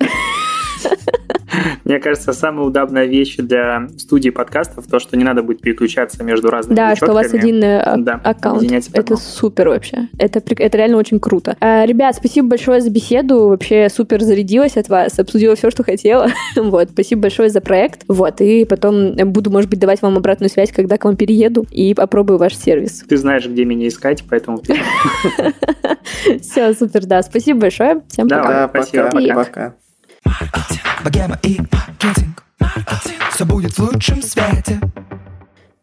Мне 1.83 1.99
кажется, 1.99 2.33
самая 2.33 2.65
удобная 2.65 3.05
вещь 3.05 3.37
для 3.37 3.87
студии 3.97 4.29
подкастов 4.29 4.87
то, 4.87 4.99
что 4.99 5.17
не 5.17 5.23
надо 5.23 5.43
будет 5.43 5.61
переключаться 5.61 6.23
между 6.23 6.49
разными 6.49 6.75
Да, 6.75 6.95
что 6.95 7.11
у 7.11 7.13
вас 7.13 7.33
один 7.33 7.63
э, 7.63 7.79
а- 7.79 7.97
Да, 7.97 8.19
аккаунт. 8.23 8.69
Это 8.93 9.15
супер 9.17 9.69
вообще. 9.69 10.09
Это, 10.17 10.41
это 10.57 10.77
реально 10.77 10.97
очень 10.97 11.19
круто. 11.19 11.55
А, 11.59 11.85
ребят, 11.85 12.15
спасибо 12.15 12.49
большое 12.49 12.81
за 12.81 12.89
беседу. 12.89 13.49
Вообще 13.49 13.89
супер 13.89 14.21
зарядилась 14.21 14.77
от 14.77 14.89
вас. 14.89 15.17
Обсудила 15.19 15.55
все, 15.55 15.69
что 15.71 15.83
хотела. 15.83 16.29
вот, 16.55 16.89
спасибо 16.91 17.23
большое 17.23 17.49
за 17.49 17.61
проект. 17.61 18.01
Вот, 18.07 18.41
и 18.41 18.65
потом 18.65 19.15
буду, 19.15 19.51
может 19.51 19.69
быть, 19.69 19.79
давать 19.79 20.01
вам 20.01 20.17
обратную 20.17 20.49
связь, 20.49 20.71
когда 20.71 20.97
к 20.97 21.05
вам 21.05 21.15
перееду 21.15 21.65
и 21.71 21.93
попробую 21.93 22.39
ваш 22.39 22.55
сервис. 22.55 23.03
Ты 23.07 23.17
знаешь, 23.17 23.45
где 23.47 23.65
меня 23.65 23.87
искать, 23.87 24.23
поэтому 24.29 24.61
Все, 26.41 26.73
супер, 26.73 27.05
да. 27.05 27.21
Спасибо 27.21 27.61
большое. 27.61 28.01
Всем 28.07 28.27
пока. 28.27 28.47
Да, 28.47 28.69
спасибо, 28.69 29.09
пока, 29.11 29.35
пока. 29.35 29.75
Пока. 30.25 30.65
Богема 31.03 31.37
и 31.43 31.59
маркетинг 31.59 32.43
Все 33.31 33.45
будет 33.45 33.73
в 33.73 33.79
лучшем 33.79 34.23
свете 34.23 34.79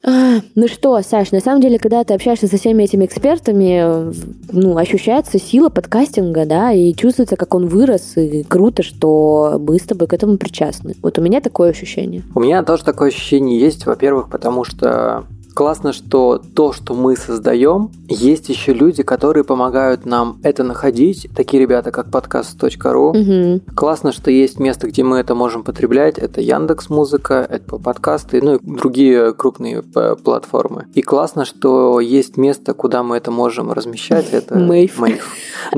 А, 0.05 0.41
ну 0.57 0.67
что, 0.67 1.01
Саш, 1.01 1.31
на 1.31 1.39
самом 1.39 1.61
деле, 1.61 1.79
когда 1.79 2.03
ты 2.03 2.15
общаешься 2.15 2.49
со 2.49 2.57
всеми 2.57 2.83
этими 2.83 3.05
экспертами, 3.05 4.13
ну, 4.51 4.77
ощущается 4.77 5.39
сила 5.39 5.69
подкастинга, 5.69 6.45
да, 6.45 6.73
и 6.73 6.93
чувствуется, 6.93 7.37
как 7.37 7.55
он 7.55 7.69
вырос, 7.69 8.17
и 8.17 8.43
круто, 8.43 8.83
что 8.83 9.61
мы 9.65 9.79
с 9.79 9.83
тобой 9.83 10.09
к 10.09 10.13
этому 10.13 10.39
причастны. 10.39 10.97
Вот 11.03 11.19
у 11.19 11.23
меня 11.23 11.41
такое 11.41 11.71
ощущение. 11.71 12.25
У 12.35 12.41
меня 12.41 12.65
тоже 12.65 12.83
такое 12.83 13.11
ощущение 13.11 13.61
есть, 13.61 13.87
во-первых, 13.87 14.29
потому 14.29 14.65
что 14.65 15.25
классно, 15.53 15.93
что 15.93 16.41
то, 16.55 16.73
что 16.73 16.95
мы 16.95 17.17
создаем, 17.17 17.91
есть 18.09 18.49
еще 18.49 18.73
люди, 18.73 19.03
которые 19.03 19.45
помогают 19.45 20.07
нам 20.07 20.39
это 20.43 20.63
находить. 20.65 21.29
Такие 21.35 21.63
ребята, 21.63 21.91
как 21.91 22.11
подкаст.ру. 22.11 23.13
Мгм. 23.15 23.61
Классно, 23.75 24.13
что 24.13 24.31
есть 24.31 24.59
место, 24.59 24.89
где 24.89 25.03
мы 25.03 25.19
это 25.19 25.35
можем 25.35 25.63
потреблять. 25.63 26.19
Это 26.19 26.41
Яндекс 26.41 26.91
Музыка, 26.91 27.47
Apple 27.51 27.81
подкасты, 27.83 28.41
ну 28.43 28.57
и 28.57 28.59
другие 28.63 29.33
крупные 29.35 29.83
п- 29.83 30.17
платформы. 30.17 30.87
И 30.95 31.03
классно, 31.03 31.45
что 31.45 32.01
есть 32.01 32.37
место, 32.37 32.75
куда 32.75 33.03
мы 33.03 33.17
это 33.17 33.31
можем 33.31 33.73
размещать. 33.73 34.33
Это 34.33 34.57
Мэйв. 34.99 35.21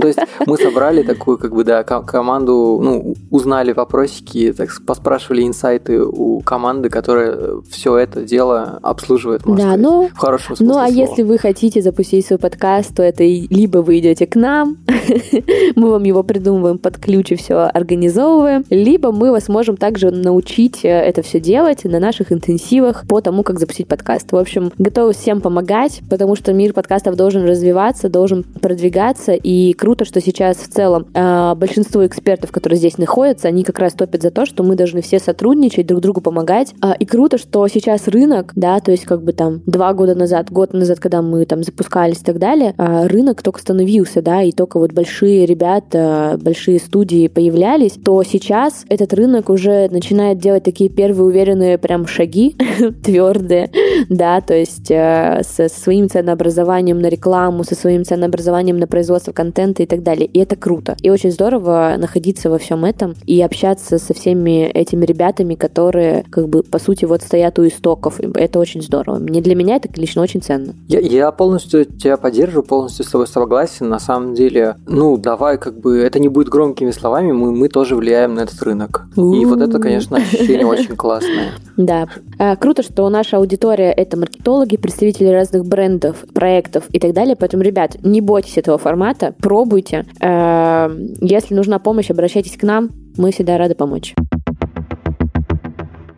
То 0.01 0.07
есть 0.09 0.19
мы 0.47 0.57
собрали 0.57 1.03
такую, 1.03 1.39
как 1.39 1.55
бы, 1.55 1.65
да, 1.65 1.83
ко- 1.83 2.03
команду, 2.03 2.81
ну, 2.83 3.15
узнали 3.31 3.73
вопросики, 3.73 4.53
так 4.53 4.71
поспрашивали 4.87 5.47
инсайты 5.47 6.03
у 6.03 6.41
команды, 6.41 6.89
которая 6.89 7.61
все 7.71 7.97
это 7.97 8.23
дело 8.23 8.79
обслуживает, 8.83 9.47
можно 9.47 9.64
Да, 9.65 9.77
ну, 9.79 10.09
в 10.09 10.19
хорошем 10.19 10.57
смысле 10.57 10.67
Ну, 10.67 10.73
а 10.79 10.89
слова. 10.89 11.09
если 11.09 11.23
вы 11.23 11.39
хотите 11.39 11.81
запустить 11.81 12.27
свой 12.27 12.39
подкаст, 12.39 12.95
то 12.95 13.03
это 13.03 13.25
либо 13.25 13.79
вы 13.79 13.99
идете 13.99 14.27
к 14.27 14.37
нам, 14.37 14.77
мы 15.77 15.91
вам 15.91 16.03
его 16.03 16.23
придумываем 16.23 16.79
под 16.79 16.99
ключ 16.99 17.33
и 17.33 17.37
все 17.37 17.71
организовываем, 17.73 18.65
либо 18.69 19.11
мы 19.11 19.31
вас 19.31 19.49
можем 19.49 19.77
также 19.77 20.11
научить 20.11 20.85
э, 20.85 20.89
это 20.89 21.23
все 21.23 21.41
делать 21.41 21.85
на 21.85 21.99
наших 21.99 22.31
интенсивах 22.31 23.07
по 23.09 23.21
тому, 23.21 23.43
как 23.43 23.59
запустить 23.59 23.89
подкаст. 23.89 24.33
В 24.33 24.37
общем, 24.37 24.71
готовы 24.79 25.15
всем 25.15 25.41
помогать, 25.41 26.03
потому 26.11 26.37
что 26.37 26.53
мир 26.53 26.73
подкастов 26.73 27.17
должен 27.17 27.45
развиваться, 27.45 28.09
должен 28.09 28.43
продвигаться, 28.43 29.33
и 29.33 29.73
круто, 29.73 30.05
что 30.05 30.21
сейчас 30.21 30.59
в 30.59 30.69
целом 30.69 31.07
э, 31.15 31.55
большинство 31.57 32.07
экспертов, 32.07 32.53
которые 32.53 32.77
здесь 32.79 32.99
находятся, 32.99 33.49
они 33.49 33.65
как 33.65 33.79
раз 33.79 33.95
топят 33.95 34.23
за 34.23 34.31
то, 34.31 34.45
что 34.45 34.63
мы 34.63 34.77
должны 34.77 35.01
все 35.01 35.19
сотрудничать, 35.19 35.87
друг 35.87 36.01
другу 36.01 36.21
помогать. 36.21 36.75
А, 36.81 36.93
И 36.93 37.07
круто, 37.07 37.39
что 37.39 37.67
сейчас 37.69 38.09
рынок, 38.09 38.53
да, 38.55 38.81
то 38.81 38.91
есть 38.91 39.05
как 39.05 39.23
бы 39.23 39.33
там 39.33 39.54
два 39.67 39.93
года 39.95 40.15
назад, 40.15 40.51
год 40.51 40.73
назад, 40.73 41.01
когда 41.01 41.23
мы 41.23 41.45
там 41.47 41.63
запускались 41.63 42.21
и 42.21 42.25
так 42.25 42.39
далее, 42.39 42.75
а, 42.79 43.07
рынок 43.09 43.43
только 43.43 43.61
становился, 43.61 44.23
да, 44.23 44.43
и 44.43 44.53
только 44.53 44.79
вот 44.79 44.93
большие 44.93 45.47
ребята, 45.47 46.39
большие 46.41 46.79
студии 46.79 47.29
появлялись, 47.29 47.93
то 47.93 48.23
сейчас 48.23 48.85
этот 48.89 49.13
рынок 49.15 49.51
уже 49.51 49.89
начинает 49.91 50.39
делать 50.39 50.65
такие 50.65 50.91
первые 50.91 51.27
уверенные 51.27 51.79
прям 51.79 52.07
шаги, 52.07 52.57
твердые, 53.05 53.71
да, 54.09 54.41
то 54.41 54.55
есть 54.55 54.91
э, 54.91 55.43
со 55.45 55.69
своим 55.69 56.09
ценообразованием 56.09 57.01
на 57.01 57.09
рекламу, 57.09 57.65
со 57.65 57.75
своим 57.75 58.05
ценообразованием 58.05 58.79
на 58.79 58.87
производство 58.87 59.33
контента 59.33 59.83
и 59.83 59.87
так 59.87 60.03
далее. 60.03 60.27
И 60.27 60.39
это 60.39 60.57
круто. 60.57 60.97
И 61.03 61.11
очень 61.11 61.31
здорово 61.31 61.95
находиться 61.99 62.51
во 62.51 62.59
всем 62.59 62.85
этом 62.85 63.15
и 63.27 63.41
общаться 63.41 63.99
со 63.99 64.15
всеми 64.15 64.67
этими 64.67 65.05
ребятами, 65.05 65.55
которые, 65.55 66.25
как 66.31 66.49
бы, 66.49 66.63
по 66.63 66.79
сути, 66.79 67.05
вот 67.05 67.23
стоят 67.23 67.59
у 67.59 67.67
истоков. 67.67 68.21
Это 68.21 68.59
очень 68.59 68.83
здорово. 68.83 69.19
Мне 69.19 69.41
для 69.41 69.55
меня 69.55 69.77
это 69.77 69.89
лично 70.01 70.23
очень 70.23 70.43
ценно. 70.43 70.75
Я, 70.89 71.01
я 71.01 71.33
полностью 71.33 71.85
тебя 71.85 72.17
поддерживаю, 72.17 72.65
полностью 72.65 73.05
с 73.05 73.11
тобой 73.11 73.27
согласен. 73.27 73.89
На 73.89 73.99
самом 73.99 74.35
деле, 74.35 74.77
ну, 74.87 75.17
давай, 75.17 75.59
как 75.59 75.79
бы, 75.81 75.99
это 75.99 76.19
не 76.19 76.29
будет 76.29 76.49
громкими 76.49 76.91
словами, 76.91 77.33
мы, 77.33 77.53
мы 77.53 77.69
тоже 77.69 77.97
влияем 77.97 78.35
на 78.35 78.41
этот 78.41 78.61
рынок. 78.63 79.07
И 79.17 79.45
вот 79.45 79.61
это, 79.61 79.79
конечно, 79.79 80.17
ощущение 80.17 80.67
очень 80.67 80.97
классное. 80.97 81.53
Да. 81.77 82.07
А, 82.39 82.55
Круто, 82.55 82.85
что 82.85 83.09
наша 83.09 83.39
аудитория— 83.39 83.84
это 83.93 84.17
маркетологи, 84.17 84.77
представители 84.77 85.29
разных 85.29 85.65
брендов, 85.67 86.25
проектов 86.35 86.85
и 86.91 86.99
так 86.99 87.13
далее. 87.13 87.37
Поэтому, 87.37 87.63
ребят, 87.63 87.97
не 88.03 88.21
бойтесь 88.21 88.59
этого 88.59 88.79
формата, 88.79 89.35
пробуйте. 89.41 90.07
Э, 90.21 90.89
Если 91.21 91.55
нужна 91.55 91.79
помощь, 91.79 92.11
обращайтесь 92.11 92.57
к 92.57 92.63
нам. 92.63 92.91
Мы 93.17 93.31
всегда 93.33 93.59
рады 93.59 93.75
помочь. 93.75 94.15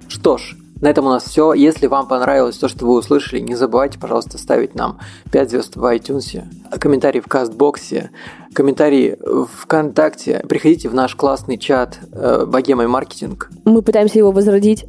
Что 0.08 0.38
ж, 0.38 0.56
На 0.80 0.90
этом 0.90 1.06
у 1.06 1.08
нас 1.08 1.24
все. 1.24 1.52
Если 1.54 1.86
вам 1.86 2.06
понравилось 2.06 2.56
то, 2.56 2.68
что 2.68 2.86
вы 2.86 2.98
услышали, 2.98 3.40
не 3.40 3.54
забывайте, 3.54 3.98
пожалуйста, 3.98 4.38
ставить 4.38 4.74
нам 4.74 4.98
5 5.32 5.50
звезд 5.50 5.76
в 5.76 5.84
iTunes, 5.84 6.42
комментарии 6.78 7.20
в 7.20 7.28
Кастбоксе, 7.28 8.10
комментарии 8.52 9.16
в 9.20 9.46
ВКонтакте. 9.46 10.44
Приходите 10.48 10.88
в 10.88 10.94
наш 10.94 11.14
классный 11.14 11.56
чат 11.56 11.98
э, 12.12 12.44
Богема 12.46 12.84
и 12.84 12.86
маркетинг. 12.86 13.50
Мы 13.64 13.82
пытаемся 13.82 14.18
его 14.18 14.32
возродить. 14.32 14.86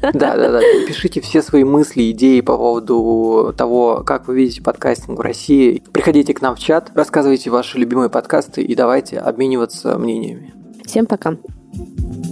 Да, 0.00 0.36
да, 0.36 0.52
да. 0.52 0.60
Пишите 0.86 1.20
все 1.20 1.42
свои 1.42 1.64
мысли, 1.64 2.12
идеи 2.12 2.40
по 2.40 2.56
поводу 2.56 3.52
того, 3.56 4.04
как 4.06 4.28
вы 4.28 4.36
видите 4.36 4.62
подкастинг 4.62 5.18
в 5.18 5.20
России. 5.20 5.82
Приходите 5.92 6.34
к 6.34 6.40
нам 6.40 6.54
в 6.54 6.60
чат, 6.60 6.92
рассказывайте 6.94 7.50
ваши 7.50 7.78
любимые 7.78 8.08
подкасты 8.08 8.62
и 8.62 8.74
давайте 8.76 9.18
обмениваться 9.18 9.98
мнениями. 9.98 10.54
Всем 10.84 11.06
пока. 11.06 11.36
thank 11.70 11.98
you 11.98 12.27